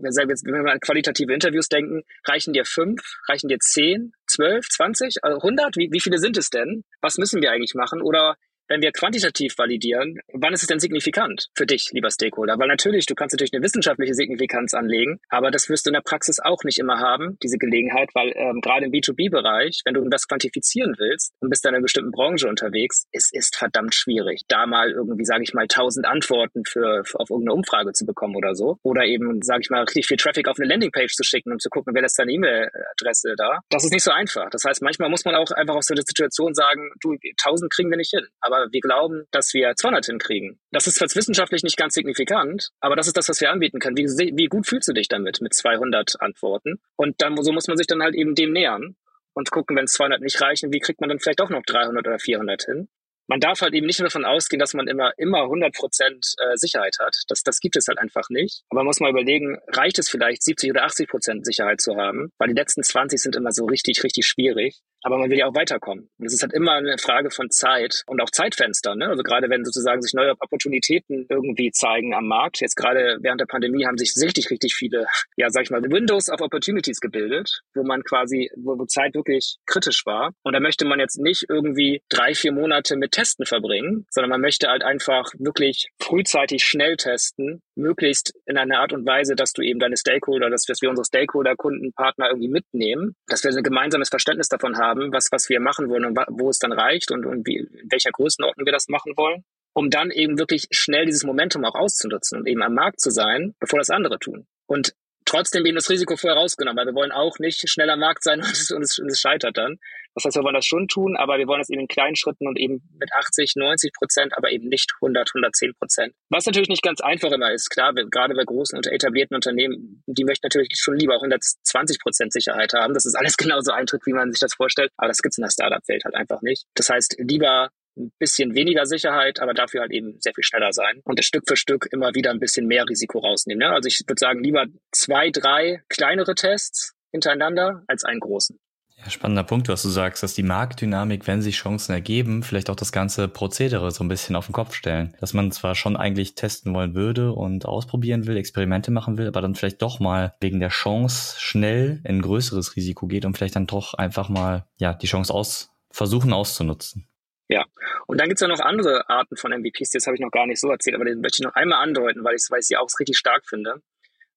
wenn 0.00 0.64
wir 0.64 0.72
an 0.72 0.80
qualitative 0.80 1.32
Interviews 1.32 1.68
denken, 1.68 2.02
reichen 2.26 2.52
dir 2.52 2.64
fünf, 2.64 3.02
reichen 3.28 3.48
dir 3.48 3.58
zehn, 3.58 4.12
zwölf, 4.26 4.68
zwanzig, 4.68 5.16
also 5.22 5.40
hundert? 5.42 5.76
Wie, 5.76 5.88
wie 5.92 6.00
viele 6.00 6.18
sind 6.18 6.36
es 6.36 6.50
denn? 6.50 6.84
Was 7.00 7.18
müssen 7.18 7.42
wir 7.42 7.50
eigentlich 7.50 7.74
machen? 7.74 8.02
Oder 8.02 8.36
wenn 8.72 8.80
wir 8.80 8.90
quantitativ 8.92 9.58
validieren, 9.58 10.18
wann 10.32 10.54
ist 10.54 10.62
es 10.62 10.66
denn 10.66 10.80
signifikant 10.80 11.48
für 11.54 11.66
dich, 11.66 11.90
lieber 11.92 12.10
Stakeholder? 12.10 12.58
Weil 12.58 12.68
natürlich, 12.68 13.04
du 13.04 13.14
kannst 13.14 13.34
natürlich 13.34 13.52
eine 13.52 13.62
wissenschaftliche 13.62 14.14
Signifikanz 14.14 14.72
anlegen, 14.72 15.20
aber 15.28 15.50
das 15.50 15.68
wirst 15.68 15.84
du 15.84 15.90
in 15.90 15.94
der 15.94 16.00
Praxis 16.00 16.40
auch 16.40 16.64
nicht 16.64 16.78
immer 16.78 16.98
haben, 16.98 17.36
diese 17.42 17.58
Gelegenheit, 17.58 18.08
weil 18.14 18.32
ähm, 18.34 18.62
gerade 18.62 18.86
im 18.86 18.92
B2B-Bereich, 18.92 19.82
wenn 19.84 19.92
du 19.92 20.08
das 20.08 20.26
quantifizieren 20.26 20.94
willst 20.98 21.34
und 21.40 21.50
bist 21.50 21.66
in 21.66 21.74
einer 21.74 21.82
bestimmten 21.82 22.12
Branche 22.12 22.48
unterwegs, 22.48 23.04
es 23.12 23.30
ist 23.30 23.56
verdammt 23.56 23.94
schwierig, 23.94 24.44
da 24.48 24.66
mal 24.66 24.90
irgendwie, 24.90 25.26
sage 25.26 25.42
ich 25.42 25.52
mal, 25.52 25.66
tausend 25.68 26.06
Antworten 26.06 26.64
für, 26.66 27.04
für 27.04 27.20
auf 27.20 27.28
irgendeine 27.28 27.54
Umfrage 27.54 27.92
zu 27.92 28.06
bekommen 28.06 28.36
oder 28.36 28.54
so. 28.54 28.78
Oder 28.82 29.04
eben, 29.04 29.42
sage 29.42 29.60
ich 29.62 29.68
mal, 29.68 29.82
richtig 29.82 30.06
viel 30.06 30.16
Traffic 30.16 30.48
auf 30.48 30.58
eine 30.58 30.68
Landingpage 30.68 31.12
zu 31.14 31.24
schicken, 31.24 31.52
um 31.52 31.58
zu 31.58 31.68
gucken, 31.68 31.94
wer 31.94 32.00
lässt 32.00 32.18
deine 32.18 32.32
E-Mail-Adresse 32.32 33.34
da. 33.36 33.60
Das 33.68 33.84
ist 33.84 33.92
nicht 33.92 34.04
so 34.04 34.12
einfach. 34.12 34.48
Das 34.48 34.64
heißt, 34.64 34.80
manchmal 34.80 35.10
muss 35.10 35.26
man 35.26 35.34
auch 35.34 35.50
einfach 35.50 35.74
aus 35.74 35.88
so 35.88 35.94
einer 35.94 36.02
Situation 36.02 36.54
sagen, 36.54 36.90
du, 37.00 37.12
1000 37.12 37.70
kriegen 37.70 37.90
wir 37.90 37.98
nicht 37.98 38.10
hin. 38.10 38.26
Aber 38.40 38.61
wir 38.70 38.80
glauben, 38.80 39.24
dass 39.30 39.54
wir 39.54 39.74
200 39.74 40.06
hinkriegen. 40.06 40.60
Das 40.70 40.86
ist 40.86 40.96
zwar 40.96 41.08
wissenschaftlich 41.14 41.62
nicht 41.62 41.76
ganz 41.76 41.94
signifikant, 41.94 42.70
aber 42.80 42.96
das 42.96 43.06
ist 43.06 43.16
das, 43.16 43.28
was 43.28 43.40
wir 43.40 43.50
anbieten 43.50 43.80
können. 43.80 43.96
Wie, 43.96 44.06
wie 44.36 44.46
gut 44.46 44.66
fühlst 44.66 44.88
du 44.88 44.92
dich 44.92 45.08
damit 45.08 45.40
mit 45.40 45.54
200 45.54 46.20
Antworten? 46.20 46.80
Und 46.96 47.20
dann, 47.20 47.36
so 47.42 47.52
muss 47.52 47.68
man 47.68 47.76
sich 47.76 47.86
dann 47.86 48.02
halt 48.02 48.14
eben 48.14 48.34
dem 48.34 48.52
nähern 48.52 48.96
und 49.34 49.50
gucken, 49.50 49.76
wenn 49.76 49.84
es 49.84 49.92
200 49.92 50.20
nicht 50.20 50.40
reichen, 50.40 50.72
wie 50.72 50.80
kriegt 50.80 51.00
man 51.00 51.08
dann 51.08 51.18
vielleicht 51.18 51.40
auch 51.40 51.50
noch 51.50 51.62
300 51.64 52.06
oder 52.06 52.18
400 52.18 52.62
hin? 52.64 52.88
man 53.32 53.40
darf 53.40 53.60
halt 53.62 53.74
eben 53.74 53.86
nicht 53.86 53.98
nur 53.98 54.08
davon 54.08 54.24
ausgehen, 54.24 54.60
dass 54.60 54.74
man 54.74 54.88
immer, 54.88 55.12
immer 55.16 55.44
100 55.44 55.74
Prozent 55.74 56.34
äh, 56.38 56.56
Sicherheit 56.56 56.96
hat. 57.00 57.16
Das, 57.28 57.42
das 57.42 57.60
gibt 57.60 57.76
es 57.76 57.88
halt 57.88 57.98
einfach 57.98 58.28
nicht. 58.28 58.62
Aber 58.68 58.80
man 58.80 58.86
muss 58.86 59.00
mal 59.00 59.10
überlegen, 59.10 59.58
reicht 59.68 59.98
es 59.98 60.10
vielleicht 60.10 60.42
70 60.42 60.70
oder 60.70 60.84
80 60.84 61.08
Prozent 61.08 61.46
Sicherheit 61.46 61.80
zu 61.80 61.96
haben? 61.96 62.30
Weil 62.38 62.48
die 62.48 62.54
letzten 62.54 62.82
20 62.82 63.20
sind 63.20 63.36
immer 63.36 63.52
so 63.52 63.64
richtig, 63.64 64.02
richtig 64.04 64.26
schwierig. 64.26 64.80
Aber 65.02 65.18
man 65.18 65.30
will 65.30 65.38
ja 65.38 65.46
auch 65.46 65.54
weiterkommen. 65.54 66.08
Und 66.18 66.26
es 66.26 66.34
ist 66.34 66.42
halt 66.42 66.52
immer 66.52 66.72
eine 66.72 66.96
Frage 66.98 67.30
von 67.30 67.50
Zeit 67.50 68.02
und 68.06 68.20
auch 68.20 68.30
Zeitfenster. 68.30 68.94
Ne? 68.94 69.08
Also 69.08 69.22
gerade 69.22 69.50
wenn 69.50 69.64
sozusagen 69.64 70.02
sich 70.02 70.14
neue 70.14 70.32
Opportunitäten 70.40 71.26
irgendwie 71.28 71.70
zeigen 71.72 72.14
am 72.14 72.26
Markt. 72.26 72.60
Jetzt 72.60 72.76
gerade 72.76 73.18
während 73.20 73.40
der 73.40 73.46
Pandemie 73.46 73.86
haben 73.86 73.98
sich 73.98 74.14
richtig, 74.22 74.50
richtig 74.50 74.74
viele, 74.74 75.06
ja, 75.36 75.50
sag 75.50 75.62
ich 75.62 75.70
mal, 75.70 75.82
Windows 75.82 76.28
of 76.28 76.40
Opportunities 76.40 77.00
gebildet, 77.00 77.62
wo 77.74 77.82
man 77.82 78.02
quasi, 78.02 78.50
wo, 78.56 78.78
wo 78.78 78.84
Zeit 78.86 79.14
wirklich 79.14 79.56
kritisch 79.66 80.06
war. 80.06 80.32
Und 80.42 80.52
da 80.52 80.60
möchte 80.60 80.84
man 80.84 81.00
jetzt 81.00 81.18
nicht 81.18 81.46
irgendwie 81.48 82.02
drei, 82.08 82.34
vier 82.34 82.52
Monate 82.52 82.96
mit 82.96 83.12
Testen 83.12 83.46
verbringen, 83.46 84.06
sondern 84.10 84.30
man 84.30 84.40
möchte 84.40 84.68
halt 84.68 84.82
einfach 84.82 85.32
wirklich 85.38 85.88
frühzeitig 86.00 86.64
schnell 86.64 86.96
testen, 86.96 87.62
möglichst 87.74 88.34
in 88.46 88.56
einer 88.56 88.80
Art 88.80 88.92
und 88.92 89.06
Weise, 89.06 89.34
dass 89.34 89.52
du 89.52 89.62
eben 89.62 89.80
deine 89.80 89.96
Stakeholder, 89.96 90.50
dass, 90.50 90.64
dass 90.64 90.82
wir 90.82 90.90
unsere 90.90 91.04
Stakeholder, 91.04 91.56
Kunden, 91.56 91.92
Partner 91.92 92.28
irgendwie 92.28 92.48
mitnehmen, 92.48 93.14
dass 93.26 93.44
wir 93.44 93.50
ein 93.50 93.62
gemeinsames 93.62 94.08
Verständnis 94.08 94.48
davon 94.48 94.76
haben, 94.78 94.91
was, 94.96 95.30
was 95.32 95.48
wir 95.48 95.60
machen 95.60 95.88
wollen 95.88 96.04
und 96.04 96.18
wo 96.30 96.50
es 96.50 96.58
dann 96.58 96.72
reicht 96.72 97.10
und, 97.10 97.26
und 97.26 97.46
wie, 97.46 97.58
in 97.58 97.90
welcher 97.90 98.10
Größenordnung 98.10 98.66
wir 98.66 98.72
das 98.72 98.88
machen 98.88 99.12
wollen 99.16 99.44
um 99.74 99.90
dann 99.90 100.10
eben 100.10 100.38
wirklich 100.38 100.68
schnell 100.70 101.06
dieses 101.06 101.24
Momentum 101.24 101.64
auch 101.64 101.74
auszunutzen 101.74 102.40
und 102.40 102.46
eben 102.46 102.62
am 102.62 102.74
Markt 102.74 103.00
zu 103.00 103.10
sein, 103.10 103.54
bevor 103.58 103.78
das 103.78 103.90
andere 103.90 104.18
tun. 104.18 104.46
Und 104.66 104.94
trotzdem 105.24 105.64
eben 105.64 105.76
das 105.76 105.88
Risiko 105.88 106.16
vorher 106.16 106.38
rausgenommen, 106.38 106.76
weil 106.76 106.86
wir 106.86 106.94
wollen 106.94 107.12
auch 107.12 107.38
nicht 107.38 107.68
schneller 107.68 107.96
Markt 107.96 108.22
sein 108.22 108.40
und 108.40 108.50
es, 108.50 108.70
und 108.70 108.82
es, 108.82 108.98
und 108.98 109.10
es 109.10 109.20
scheitert 109.20 109.56
dann. 109.56 109.78
Das 110.14 110.24
heißt, 110.24 110.36
wir 110.36 110.44
wollen 110.44 110.54
das 110.54 110.66
schon 110.66 110.88
tun, 110.88 111.16
aber 111.16 111.38
wir 111.38 111.46
wollen 111.46 111.60
das 111.60 111.70
eben 111.70 111.80
in 111.80 111.88
kleinen 111.88 112.16
Schritten 112.16 112.46
und 112.46 112.58
eben 112.58 112.82
mit 112.98 113.12
80, 113.12 113.54
90 113.56 113.92
Prozent, 113.92 114.36
aber 114.36 114.50
eben 114.50 114.68
nicht 114.68 114.90
100, 115.00 115.30
110 115.34 115.72
Prozent. 115.74 116.14
Was 116.30 116.46
natürlich 116.46 116.68
nicht 116.68 116.82
ganz 116.82 117.00
einfach 117.00 117.32
immer 117.32 117.52
ist, 117.52 117.70
klar, 117.70 117.92
gerade 117.94 118.34
bei 118.34 118.44
großen 118.44 118.76
und 118.76 118.86
etablierten 118.86 119.34
Unternehmen, 119.34 120.02
die 120.06 120.24
möchten 120.24 120.46
natürlich 120.46 120.68
schon 120.74 120.96
lieber 120.96 121.14
120 121.14 121.98
Prozent 122.00 122.32
Sicherheit 122.32 122.72
haben, 122.74 122.94
dass 122.94 123.06
es 123.06 123.14
alles 123.14 123.36
genauso 123.38 123.72
eintritt, 123.72 124.02
wie 124.06 124.12
man 124.12 124.32
sich 124.32 124.40
das 124.40 124.54
vorstellt, 124.54 124.90
aber 124.96 125.08
das 125.08 125.18
gibt's 125.18 125.38
in 125.38 125.42
der 125.42 125.50
Startup-Welt 125.50 126.04
halt 126.04 126.14
einfach 126.14 126.42
nicht. 126.42 126.64
Das 126.74 126.88
heißt, 126.88 127.16
lieber 127.18 127.70
ein 127.96 128.12
bisschen 128.18 128.54
weniger 128.54 128.86
Sicherheit, 128.86 129.40
aber 129.40 129.54
dafür 129.54 129.82
halt 129.82 129.92
eben 129.92 130.16
sehr 130.20 130.32
viel 130.34 130.44
schneller 130.44 130.72
sein 130.72 131.00
und 131.04 131.22
Stück 131.22 131.44
für 131.46 131.56
Stück 131.56 131.88
immer 131.92 132.14
wieder 132.14 132.30
ein 132.30 132.40
bisschen 132.40 132.66
mehr 132.66 132.84
Risiko 132.88 133.18
rausnehmen. 133.18 133.66
Ne? 133.66 133.74
Also 133.74 133.86
ich 133.86 134.00
würde 134.06 134.18
sagen, 134.18 134.42
lieber 134.42 134.66
zwei, 134.92 135.30
drei 135.30 135.82
kleinere 135.88 136.34
Tests 136.34 136.94
hintereinander 137.12 137.84
als 137.86 138.04
einen 138.04 138.20
großen. 138.20 138.58
Ja, 139.04 139.10
spannender 139.10 139.42
Punkt, 139.42 139.68
was 139.68 139.82
du 139.82 139.88
sagst, 139.88 140.22
dass 140.22 140.34
die 140.34 140.44
Marktdynamik, 140.44 141.26
wenn 141.26 141.42
sich 141.42 141.56
Chancen 141.56 141.92
ergeben, 141.92 142.44
vielleicht 142.44 142.70
auch 142.70 142.76
das 142.76 142.92
ganze 142.92 143.26
Prozedere 143.26 143.90
so 143.90 144.04
ein 144.04 144.08
bisschen 144.08 144.36
auf 144.36 144.46
den 144.46 144.52
Kopf 144.52 144.74
stellen. 144.74 145.16
Dass 145.20 145.34
man 145.34 145.50
zwar 145.50 145.74
schon 145.74 145.96
eigentlich 145.96 146.36
testen 146.36 146.72
wollen 146.72 146.94
würde 146.94 147.32
und 147.32 147.66
ausprobieren 147.66 148.26
will, 148.28 148.36
Experimente 148.36 148.92
machen 148.92 149.18
will, 149.18 149.26
aber 149.26 149.40
dann 149.40 149.56
vielleicht 149.56 149.82
doch 149.82 149.98
mal 149.98 150.34
wegen 150.40 150.60
der 150.60 150.68
Chance 150.68 151.34
schnell 151.40 152.00
in 152.04 152.18
ein 152.18 152.22
größeres 152.22 152.76
Risiko 152.76 153.08
geht 153.08 153.24
und 153.24 153.36
vielleicht 153.36 153.56
dann 153.56 153.66
doch 153.66 153.94
einfach 153.94 154.28
mal 154.28 154.66
ja 154.78 154.94
die 154.94 155.08
Chance 155.08 155.34
aus 155.34 155.70
versuchen 155.90 156.32
auszunutzen. 156.32 157.08
Ja, 157.48 157.64
und 158.06 158.20
dann 158.20 158.28
gibt 158.28 158.40
es 158.40 158.40
ja 158.40 158.48
noch 158.48 158.60
andere 158.60 159.10
Arten 159.10 159.36
von 159.36 159.52
MVPs, 159.52 159.90
das 159.90 160.06
habe 160.06 160.14
ich 160.14 160.22
noch 160.22 160.30
gar 160.30 160.46
nicht 160.46 160.60
so 160.60 160.70
erzählt, 160.70 160.94
aber 160.94 161.04
den 161.04 161.20
möchte 161.20 161.42
ich 161.42 161.44
noch 161.44 161.54
einmal 161.54 161.82
andeuten, 161.82 162.22
weil 162.24 162.36
ich, 162.36 162.46
weil 162.50 162.60
ich 162.60 162.66
sie 162.66 162.76
auch 162.76 162.88
richtig 163.00 163.18
stark 163.18 163.46
finde. 163.46 163.82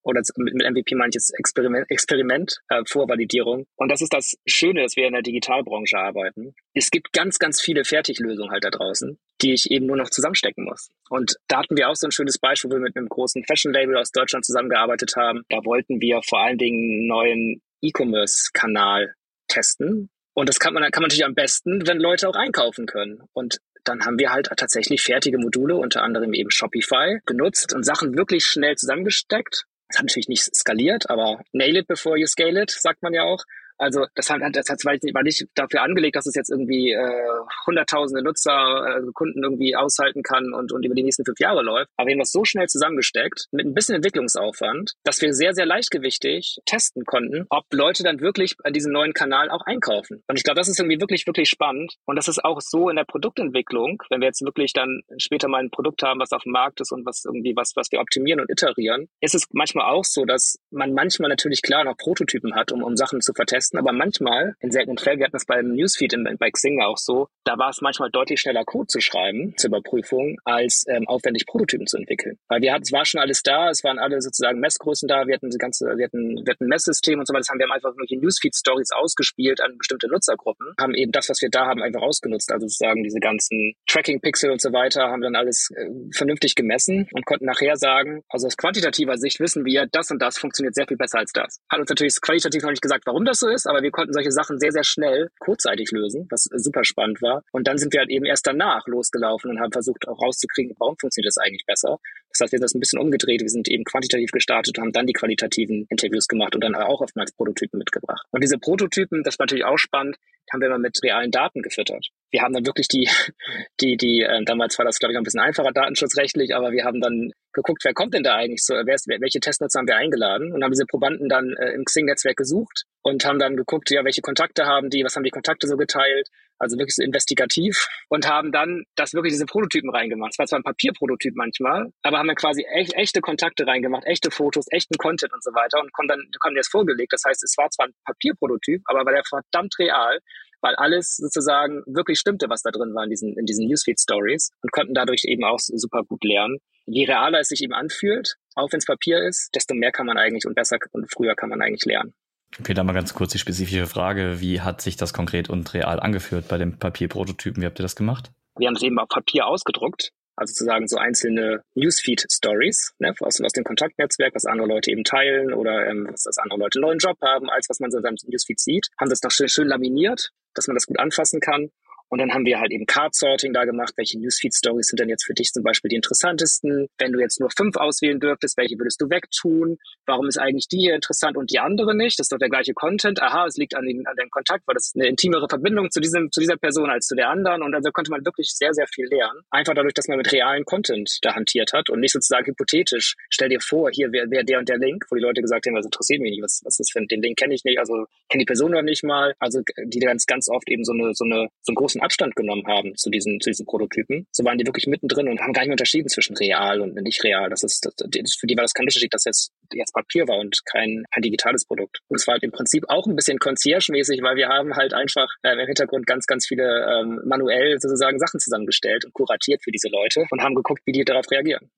Oder 0.06 0.22
mit, 0.38 0.54
MVP 0.54 0.96
meine 0.96 1.10
ich 1.10 1.16
jetzt 1.16 1.34
Experiment, 1.38 1.86
Experiment 1.90 2.60
äh, 2.70 2.84
Vorvalidierung. 2.88 3.66
Und 3.76 3.92
das 3.92 4.02
ist 4.02 4.14
das 4.14 4.38
Schöne, 4.46 4.84
dass 4.84 4.96
wir 4.96 5.08
in 5.08 5.14
der 5.14 5.22
Digitalbranche 5.22 5.98
arbeiten. 5.98 6.54
Es 6.74 6.92
gibt 6.92 7.12
ganz, 7.12 7.40
ganz 7.40 7.60
viele 7.60 7.84
Fertiglösungen 7.84 8.52
halt 8.52 8.64
da 8.64 8.70
draußen, 8.70 9.18
die 9.42 9.54
ich 9.54 9.72
eben 9.72 9.88
nur 9.88 9.98
noch 9.98 10.10
zusammenstecken 10.10 10.64
muss. 10.64 10.90
Und 11.10 11.36
da 11.48 11.60
hatten 11.60 11.76
wir 11.76 11.90
auch 11.90 11.96
so 11.96 12.08
ein 12.08 12.12
schönes 12.12 12.38
Beispiel, 12.38 12.72
wo 12.72 12.76
wir 12.76 12.82
mit 12.82 12.96
einem 12.96 13.10
großen 13.10 13.44
Fashion-Label 13.44 13.98
aus 13.98 14.12
Deutschland 14.12 14.46
zusammengearbeitet 14.46 15.16
haben. 15.18 15.44
Da 15.50 15.66
wollten 15.66 16.00
wir 16.00 16.22
vor 16.22 16.40
allen 16.40 16.58
Dingen 16.58 16.80
einen 16.80 17.08
neuen 17.08 17.62
E-Commerce-Kanal 17.82 19.14
testen, 19.48 20.10
und 20.36 20.50
das 20.50 20.60
kann 20.60 20.74
man, 20.74 20.84
kann 20.92 21.02
man 21.02 21.08
natürlich 21.08 21.26
am 21.26 21.34
besten, 21.34 21.88
wenn 21.88 21.98
Leute 21.98 22.28
auch 22.28 22.36
einkaufen 22.36 22.86
können. 22.88 23.24
Und 23.32 23.60
dann 23.86 24.06
haben 24.06 24.20
wir 24.20 24.32
halt 24.32 24.50
tatsächlich 24.58 25.02
fertige 25.02 25.38
Module, 25.38 25.78
unter 25.78 26.04
anderem 26.04 26.34
eben 26.34 26.52
Shopify, 26.52 27.20
genutzt 27.26 27.74
und 27.74 27.84
Sachen 27.84 28.18
wirklich 28.18 28.46
schnell 28.46 28.76
zusammengesteckt. 28.76 29.66
Natürlich 30.00 30.28
nicht 30.28 30.56
skaliert, 30.56 31.10
aber 31.10 31.40
nail 31.52 31.78
it 31.78 31.88
before 31.88 32.18
you 32.18 32.28
scale 32.28 32.62
it, 32.62 32.72
sagt 32.72 33.02
man 33.02 33.14
ja 33.14 33.24
auch. 33.24 33.44
Also 33.78 34.06
das 34.16 34.30
hat, 34.30 34.42
das 34.54 34.70
hat 34.70 34.84
war 34.86 35.24
nicht 35.24 35.46
dafür 35.56 35.82
angelegt, 35.82 36.16
dass 36.16 36.26
es 36.26 36.36
jetzt 36.36 36.50
irgendwie 36.50 36.92
äh, 36.92 37.24
hunderttausende 37.66 38.24
Nutzer, 38.24 39.00
äh, 39.00 39.12
Kunden 39.14 39.44
irgendwie 39.44 39.76
aushalten 39.76 40.24
kann 40.24 40.54
und, 40.54 40.72
und 40.72 40.86
über 40.86 40.96
die 40.96 41.04
nächsten 41.04 41.26
fünf 41.26 41.40
Jahre 41.40 41.62
läuft. 41.62 41.90
Aber 41.98 42.08
wir 42.08 42.14
haben 42.14 42.20
das 42.20 42.32
so 42.32 42.46
schnell 42.46 42.68
zusammengesteckt, 42.68 43.48
mit 43.52 43.66
ein 43.66 43.74
bisschen 43.74 43.96
Entwicklungsaufwand, 43.96 44.94
dass 45.04 45.22
wir 45.22 45.34
sehr, 45.34 45.54
sehr 45.54 45.66
leichtgewichtig 45.66 46.60
testen 46.66 47.04
konnten, 47.06 47.46
ob 47.50 47.66
Leute 47.72 48.04
dann 48.04 48.20
wirklich 48.20 48.56
an 48.64 48.74
diesem 48.74 48.92
neuen 48.92 49.14
Kanal 49.14 49.50
auch 49.50 49.66
einkaufen. 49.66 50.24
Und 50.28 50.38
ich 50.38 50.44
glaube, 50.44 50.60
das 50.60 50.68
ist 50.68 50.80
irgendwie 50.80 51.00
wirklich, 51.00 51.28
wirklich 51.28 51.50
spannend. 51.50 51.96
Und 52.06 52.16
das 52.16 52.28
ist 52.28 52.44
auch 52.44 52.62
so 52.62 52.90
in 52.90 52.96
der 52.96 53.06
Produktentwicklung, 53.06 54.02
wenn 54.10 54.22
wir 54.22 54.28
jetzt 54.28 54.44
wirklich 54.44 54.74
dann 54.74 55.02
später 55.18 55.48
mal 55.48 55.64
ein 55.64 55.70
Produkt 55.70 56.04
haben, 56.04 56.20
was 56.20 56.32
auf 56.32 56.44
dem 56.44 56.52
Markt 56.52 56.82
ist 56.82 56.92
und 56.92 57.06
was 57.06 57.24
irgendwie 57.26 57.56
was, 57.56 57.74
was 57.76 57.92
wir 57.92 58.00
optimieren 58.00 58.40
und 58.40 58.50
iterieren, 58.50 59.08
ist 59.22 59.36
es 59.36 59.48
manchmal 59.52 59.86
auch 59.86 60.04
so, 60.04 60.26
dass 60.26 60.58
man 60.72 60.94
manchmal 60.94 61.30
natürlich 61.30 61.62
klar 61.62 61.84
noch 61.84 61.98
Prototypen 61.98 62.56
hat, 62.56 62.72
um, 62.72 62.84
um 62.84 62.96
Sachen 62.96 63.22
zu 63.22 63.34
vertesten 63.34 63.65
testen, 63.66 63.80
aber 63.80 63.92
manchmal, 63.92 64.56
in 64.60 64.72
seltenen 64.72 64.98
Fällen, 64.98 65.20
wir 65.20 65.26
hatten 65.26 65.36
das 65.36 65.46
beim 65.46 65.74
Newsfeed 65.74 66.16
bei 66.40 66.52
Xing 66.52 66.82
auch 66.82 66.98
so, 66.98 67.28
da 67.44 67.58
war 67.58 67.70
es 67.70 67.82
manchmal 67.82 68.10
deutlich 68.12 68.40
schneller 68.40 68.64
Code 68.64 68.88
zu 68.88 69.02
schreiben 69.02 69.54
zur 69.58 69.70
Überprüfung, 69.70 70.38
als 70.44 70.86
ähm, 70.88 71.08
aufwendig 71.08 71.46
Prototypen 71.46 71.88
zu 71.88 71.98
entwickeln. 71.98 72.38
Weil 72.48 72.62
wir 72.62 72.74
hatten, 72.74 72.84
es 72.84 72.92
war 72.92 73.06
schon 73.06 73.22
alles 73.22 73.42
da, 73.44 73.70
es 73.70 73.84
waren 73.84 74.00
alle 74.00 74.22
sozusagen 74.22 74.60
Messgrößen 74.60 75.08
da, 75.08 75.28
wir 75.28 75.36
hatten 75.36 75.50
die 75.50 75.58
ganze, 75.58 75.86
wir 75.86 76.06
hatten, 76.06 76.42
wir 76.46 76.52
hatten 76.52 76.66
ein 76.66 76.70
Messsystem 76.70 77.20
und 77.20 77.28
so 77.28 77.34
weiter, 77.34 77.42
das 77.42 77.50
haben 77.50 77.60
wir 77.60 77.72
einfach 77.72 77.94
die 78.10 78.18
Newsfeed-Stories 78.18 78.92
ausgespielt 78.92 79.62
an 79.62 79.78
bestimmte 79.78 80.08
Nutzergruppen, 80.08 80.74
haben 80.80 80.94
eben 80.94 81.12
das, 81.12 81.30
was 81.30 81.42
wir 81.42 81.50
da 81.50 81.66
haben, 81.66 81.82
einfach 81.82 82.02
ausgenutzt. 82.02 82.52
Also 82.52 82.68
sozusagen 82.68 83.04
diese 83.04 83.20
ganzen 83.20 83.74
Tracking-Pixel 83.88 84.52
und 84.52 84.62
so 84.62 84.72
weiter, 84.72 85.10
haben 85.10 85.22
dann 85.22 85.36
alles 85.36 85.70
äh, 85.76 85.90
vernünftig 86.12 86.56
gemessen 86.56 87.08
und 87.14 87.26
konnten 87.26 87.46
nachher 87.46 87.76
sagen, 87.76 88.22
also 88.30 88.48
aus 88.48 88.58
quantitativer 88.58 89.18
Sicht 89.18 89.40
wissen 89.40 89.66
wir, 89.66 89.88
das 89.92 90.12
und 90.12 90.22
das 90.22 90.38
funktioniert 90.38 90.76
sehr 90.76 90.88
viel 90.88 90.98
besser 90.98 91.20
als 91.20 91.32
das. 91.32 91.60
Hat 91.70 91.80
uns 91.80 91.90
natürlich 91.90 92.20
qualitativ 92.22 92.64
noch 92.64 92.72
nicht 92.72 92.82
gesagt, 92.82 93.06
warum 93.06 93.26
das 93.26 93.40
so 93.40 93.48
ist, 93.48 93.55
aber 93.64 93.82
wir 93.82 93.92
konnten 93.92 94.14
solche 94.14 94.32
Sachen 94.32 94.60
sehr, 94.60 94.72
sehr 94.72 94.84
schnell 94.84 95.30
kurzzeitig 95.40 95.92
lösen, 95.92 96.28
was 96.30 96.44
super 96.44 96.84
spannend 96.84 97.22
war. 97.22 97.44
Und 97.52 97.68
dann 97.68 97.78
sind 97.78 97.94
wir 97.94 98.02
halt 98.02 98.10
eben 98.10 98.26
erst 98.26 98.46
danach 98.46 98.86
losgelaufen 98.88 99.52
und 99.52 99.60
haben 99.60 99.72
versucht 99.72 100.08
auch 100.08 100.22
rauszukriegen, 100.22 100.76
warum 100.80 100.96
funktioniert 101.00 101.30
das 101.30 101.38
eigentlich 101.38 101.66
besser. 101.66 101.98
Das 102.30 102.42
heißt, 102.42 102.52
wir 102.52 102.58
haben 102.58 102.64
das 102.64 102.76
ein 102.76 102.80
bisschen 102.80 103.00
umgedreht. 103.00 103.42
Wir 103.42 103.50
sind 103.50 103.70
eben 103.70 103.84
quantitativ 103.86 104.32
gestartet 104.32 104.78
haben 104.78 104.92
dann 104.92 105.08
die 105.08 105.14
qualitativen 105.14 105.86
Interviews 105.90 106.28
gemacht 106.28 106.56
und 106.56 106.64
dann 106.64 106.76
auch 106.76 107.02
oftmals 107.02 107.32
Prototypen 107.34 107.78
mitgebracht. 107.78 108.26
Und 108.32 108.44
diese 108.44 108.58
Prototypen, 108.58 109.24
das 109.24 109.40
war 109.40 109.46
natürlich 109.46 109.66
auch 109.66 109.78
spannend, 109.78 110.18
haben 110.52 110.62
wir 110.62 110.70
mal 110.70 110.80
mit 110.80 110.98
realen 111.04 111.32
Daten 111.32 111.62
gefüttert. 111.62 112.08
Wir 112.36 112.42
haben 112.42 112.54
dann 112.54 112.66
wirklich 112.66 112.90
die, 112.90 113.08
die, 113.80 113.96
die, 113.96 114.24
äh, 114.24 114.44
damals 114.44 114.78
war 114.78 114.84
das, 114.84 115.00
glaube 115.00 115.14
ich, 115.14 115.16
noch 115.16 115.22
ein 115.22 115.24
bisschen 115.24 115.40
einfacher 115.40 115.72
datenschutzrechtlich, 115.72 116.54
aber 116.54 116.74
wir 116.74 116.84
haben 116.84 117.00
dann 117.00 117.32
geguckt, 117.54 117.86
wer 117.86 117.94
kommt 117.94 118.14
denn 118.14 118.24
da 118.24 118.36
eigentlich 118.36 118.62
so, 118.62 118.74
wer 118.74 118.94
ist, 118.94 119.08
welche 119.08 119.40
Testnutzer 119.40 119.80
haben 119.80 119.88
wir 119.88 119.96
eingeladen 119.96 120.52
und 120.52 120.62
haben 120.62 120.72
diese 120.72 120.86
Probanden 120.86 121.30
dann 121.30 121.56
äh, 121.58 121.72
im 121.72 121.86
Xing-Netzwerk 121.86 122.36
gesucht 122.36 122.84
und 123.04 123.26
haben 123.26 123.40
dann 123.40 123.56
geguckt, 123.56 123.90
ja, 123.90 124.04
welche 124.04 124.22
Kontakte 124.22 124.66
haben 124.66 124.90
die, 124.90 125.06
was 125.06 125.16
haben 125.16 125.24
die 125.24 125.32
Kontakte 125.32 125.66
so 125.66 125.78
geteilt, 125.78 126.28
also 126.60 126.78
wirklich 126.78 126.96
so 126.96 127.04
investigativ 127.04 127.88
und 128.10 128.28
haben 128.28 128.52
dann 128.52 128.84
das 128.96 129.14
wirklich 129.14 129.34
diese 129.34 129.46
Prototypen 129.46 129.90
reingemacht. 129.90 130.34
Es 130.34 130.40
war 130.40 130.46
zwar 130.46 130.60
ein 130.60 130.64
Papierprototyp 130.64 131.36
manchmal, 131.36 131.92
aber 132.04 132.20
haben 132.20 132.28
dann 132.28 132.36
quasi 132.36 132.66
echt, 132.74 132.94
echte 132.96 133.22
Kontakte 133.22 133.66
reingemacht, 133.66 134.06
echte 134.06 134.32
Fotos, 134.32 134.66
echten 134.72 134.98
Content 134.98 135.34
und 135.34 135.44
so 135.44 135.52
weiter 135.52 135.80
und 135.80 135.92
konnten 135.94 136.10
dann 136.10 136.22
konnten 136.40 136.58
das 136.58 136.68
vorgelegt. 136.68 137.14
Das 137.14 137.24
heißt, 137.26 137.44
es 137.44 137.56
war 137.58 137.70
zwar 137.72 137.88
ein 137.88 137.94
Papierprototyp, 138.06 138.82
aber 138.86 139.06
war 139.06 139.14
der 139.14 139.24
verdammt 139.28 139.74
real 139.80 140.20
weil 140.62 140.76
alles 140.76 141.18
sozusagen 141.18 141.84
wirklich 141.86 142.20
stimmte, 142.20 142.50
was 142.50 142.62
da 142.62 142.72
drin 142.72 142.94
war 142.94 143.04
in 143.04 143.10
diesen, 143.10 143.38
in 143.38 143.46
diesen 143.46 143.68
Newsfeed-Stories 143.68 144.52
und 144.62 144.72
konnten 144.72 144.94
dadurch 144.94 145.24
eben 145.26 145.44
auch 145.44 145.60
super 145.60 146.04
gut 146.04 146.24
lernen. 146.24 146.58
Je 146.86 147.06
realer 147.06 147.40
es 147.40 147.48
sich 147.48 147.64
eben 147.64 147.74
anfühlt, 147.74 148.36
auch 148.56 148.72
wenn 148.72 148.78
es 148.78 148.86
Papier 148.86 149.20
ist, 149.24 149.50
desto 149.56 149.74
mehr 149.74 149.92
kann 149.92 150.06
man 150.06 150.18
eigentlich 150.18 150.46
und 150.46 150.56
besser 150.56 150.78
und 150.92 151.12
früher 151.12 151.36
kann 151.36 151.50
man 151.50 151.62
eigentlich 151.62 151.86
lernen. 151.86 152.14
Okay, 152.60 152.74
dann 152.74 152.86
mal 152.86 152.94
ganz 152.94 153.14
kurz 153.14 153.32
die 153.32 153.40
spezifische 153.40 153.88
Frage. 153.88 154.40
Wie 154.40 154.62
hat 154.62 154.82
sich 154.82 154.96
das 154.96 155.14
konkret 155.14 155.50
und 155.50 155.74
real 155.74 156.00
angeführt 156.00 156.48
bei 156.48 156.58
dem 156.58 156.78
Papierprototypen? 156.78 157.62
Wie 157.62 157.66
habt 157.66 157.80
ihr 157.80 157.84
das 157.84 157.96
gemacht? 157.96 158.32
Wir 158.58 158.68
haben 158.68 158.76
es 158.76 158.84
eben 158.84 158.98
auf 159.00 159.10
Papier 159.10 159.48
ausgedruckt 159.48 160.12
also 160.36 160.52
sozusagen 160.52 160.88
so 160.88 160.98
einzelne 160.98 161.62
Newsfeed-Stories 161.76 162.94
ne, 163.00 163.14
aus, 163.20 163.42
aus 163.42 163.54
dem 163.54 163.64
Kontaktnetzwerk, 163.64 164.36
was 164.36 164.46
andere 164.46 164.68
Leute 164.68 164.92
eben 164.92 165.04
teilen 165.04 165.54
oder 165.54 165.88
ähm, 165.88 166.08
was, 166.12 166.24
dass 166.24 166.38
andere 166.38 166.60
Leute 166.60 166.80
einen 166.80 166.88
neuen 166.88 167.00
Job 167.00 167.18
haben, 167.22 167.50
als 167.50 167.70
was 167.70 167.80
man 167.80 167.92
in 167.92 168.02
seinem 168.02 168.16
Newsfeed 168.28 168.60
sieht, 168.60 168.88
haben 169.00 169.10
das 169.10 169.22
noch 169.22 169.32
schön, 169.32 169.48
schön 169.48 169.68
laminiert, 169.68 170.30
dass 170.54 170.68
man 170.68 170.76
das 170.76 170.86
gut 170.86 171.00
anfassen 171.00 171.40
kann 171.40 171.70
und 172.10 172.20
dann 172.20 172.32
haben 172.34 172.46
wir 172.46 172.60
halt 172.60 172.72
eben 172.72 172.86
Card-Sorting 172.86 173.54
da 173.54 173.66
gemacht. 173.66 173.94
Welche 173.98 174.20
Newsfeed-Stories 174.20 174.88
sind 174.88 175.00
denn 175.00 175.10
jetzt 175.10 175.26
für 175.26 175.34
dich 175.34 175.52
zum 175.52 175.64
Beispiel 175.64 175.90
die 175.90 175.96
interessantesten? 175.96 176.88
Wenn 176.98 177.12
du 177.12 177.20
jetzt 177.20 177.40
nur 177.40 177.50
fünf 177.56 177.76
auswählen 177.78 178.20
dürftest, 178.20 178.58
welche 178.58 178.78
würdest 178.78 179.02
du 179.02 179.10
wegtun? 179.10 179.78
Warum 180.06 180.28
ist 180.28 180.38
eigentlich 180.38 180.68
die 180.68 180.80
hier 180.80 180.96
interessant 180.96 181.36
und 181.36 181.52
die 181.52 181.60
andere 181.60 181.96
nicht? 181.96 182.20
Das 182.20 182.26
ist 182.26 182.32
doch 182.32 182.38
der 182.38 182.50
gleiche 182.50 182.74
Content. 182.74 183.22
Aha, 183.22 183.46
es 183.48 183.58
liegt 183.58 183.76
an, 183.76 183.86
den, 183.86 184.06
an 184.06 184.16
dem 184.16 184.30
Kontakt, 184.30 184.68
weil 184.68 184.76
das 184.76 184.94
eine 184.96 185.08
intimere 185.08 185.48
Verbindung 185.50 185.90
zu, 185.92 186.00
diesem, 186.00 186.32
zu 186.32 186.40
dieser 186.40 186.58
Person 186.58 186.90
als 186.90 187.08
zu 187.08 187.16
der 187.16 187.30
anderen. 187.30 187.64
Und 187.64 187.74
also 187.74 187.92
konnte 187.92 188.12
man 188.12 188.24
wirklich 188.24 188.52
sehr, 188.54 188.74
sehr 188.74 188.88
viel 188.88 189.08
lernen. 189.08 189.42
Einfach 189.50 189.74
dadurch, 189.74 189.94
dass 189.94 190.08
man 190.08 190.18
mit 190.18 190.32
realen 190.32 190.64
Content 190.64 191.18
da 191.22 191.36
hantiert 191.36 191.74
hat 191.74 191.90
und 191.90 192.00
nicht 192.00 192.14
sozusagen 192.14 192.46
hypothetisch. 192.46 193.16
Stell 193.30 193.50
dir 193.50 193.60
vor, 193.60 193.90
hier 193.92 194.12
wäre 194.12 194.30
wär 194.30 194.44
der 194.44 194.60
und 194.60 194.70
der 194.70 194.78
Link, 194.78 195.06
wo 195.10 195.16
die 195.16 195.22
Leute 195.22 195.42
gesagt 195.42 195.66
haben, 195.66 195.76
das 195.76 195.86
interessiert 195.86 196.22
mich 196.22 196.32
nicht. 196.32 196.44
Was, 196.44 196.62
was 196.64 196.80
ist 196.80 196.92
für 196.92 197.06
den 197.06 197.22
Link 197.22 197.38
kenne 197.38 197.56
ich 197.56 197.64
nicht. 197.64 197.80
Also 197.80 198.06
kenne 198.30 198.42
die 198.42 198.46
Person 198.46 198.72
noch 198.72 198.84
nicht 198.84 199.04
mal. 199.04 199.34
Also 199.40 199.62
die 199.84 200.00
ganz, 200.00 200.26
ganz 200.26 200.50
oft 200.50 200.70
eben 200.70 200.84
so 200.84 200.94
eine, 200.94 201.14
so 201.14 201.26
eine, 201.26 201.50
so 201.62 201.72
einen 201.72 201.76
großen 201.76 201.95
Abstand 202.02 202.36
genommen 202.36 202.66
haben 202.68 202.96
zu 202.96 203.10
diesen, 203.10 203.40
zu 203.40 203.50
diesen 203.50 203.66
Prototypen. 203.66 204.28
So 204.32 204.44
waren 204.44 204.58
die 204.58 204.66
wirklich 204.66 204.88
mittendrin 204.88 205.28
und 205.28 205.40
haben 205.40 205.54
gar 205.54 205.62
nicht 205.62 205.70
mehr 205.70 205.74
unterschieden 205.74 206.10
zwischen 206.10 206.36
real 206.38 206.82
und 206.82 206.96
nicht 206.96 207.24
real. 207.24 207.50
Das 207.50 207.64
ist, 207.64 207.86
das, 207.86 208.36
für 208.36 208.48
die 208.48 208.56
war 208.56 208.64
das 208.64 208.74
kein 208.74 208.86
Unterschied, 208.86 209.14
dass 209.14 209.26
jetzt, 209.26 209.52
jetzt 209.74 209.94
Papier 209.94 210.28
war 210.28 210.38
und 210.38 210.60
kein, 210.66 211.04
kein 211.14 211.22
digitales 211.22 211.66
Produkt. 211.66 212.00
Und 212.08 212.20
es 212.20 212.28
war 212.28 212.34
halt 212.34 212.44
im 212.44 212.52
Prinzip 212.52 212.86
auch 212.88 213.08
ein 213.08 213.16
bisschen 213.16 213.40
concierge-mäßig, 213.40 214.22
weil 214.22 214.36
wir 214.36 214.48
haben 214.48 214.76
halt 214.76 214.94
einfach 214.94 215.28
äh, 215.44 215.54
im 215.54 215.66
Hintergrund 215.66 216.06
ganz, 216.08 216.26
ganz 216.26 216.48
viele 216.48 216.64
ähm, 216.64 217.22
manuell 217.26 217.80
sozusagen 217.80 218.20
Sachen 218.20 218.40
zusammengestellt 218.40 219.06
und 219.06 219.14
kuratiert 219.14 219.64
für 219.64 219.72
diese 219.72 219.90
Leute 219.90 220.26
und 220.30 220.42
haben 220.42 220.56
geguckt, 220.56 220.82
wie 220.86 220.92
die 220.92 221.04
darauf 221.04 221.30
reagieren. 221.32 221.70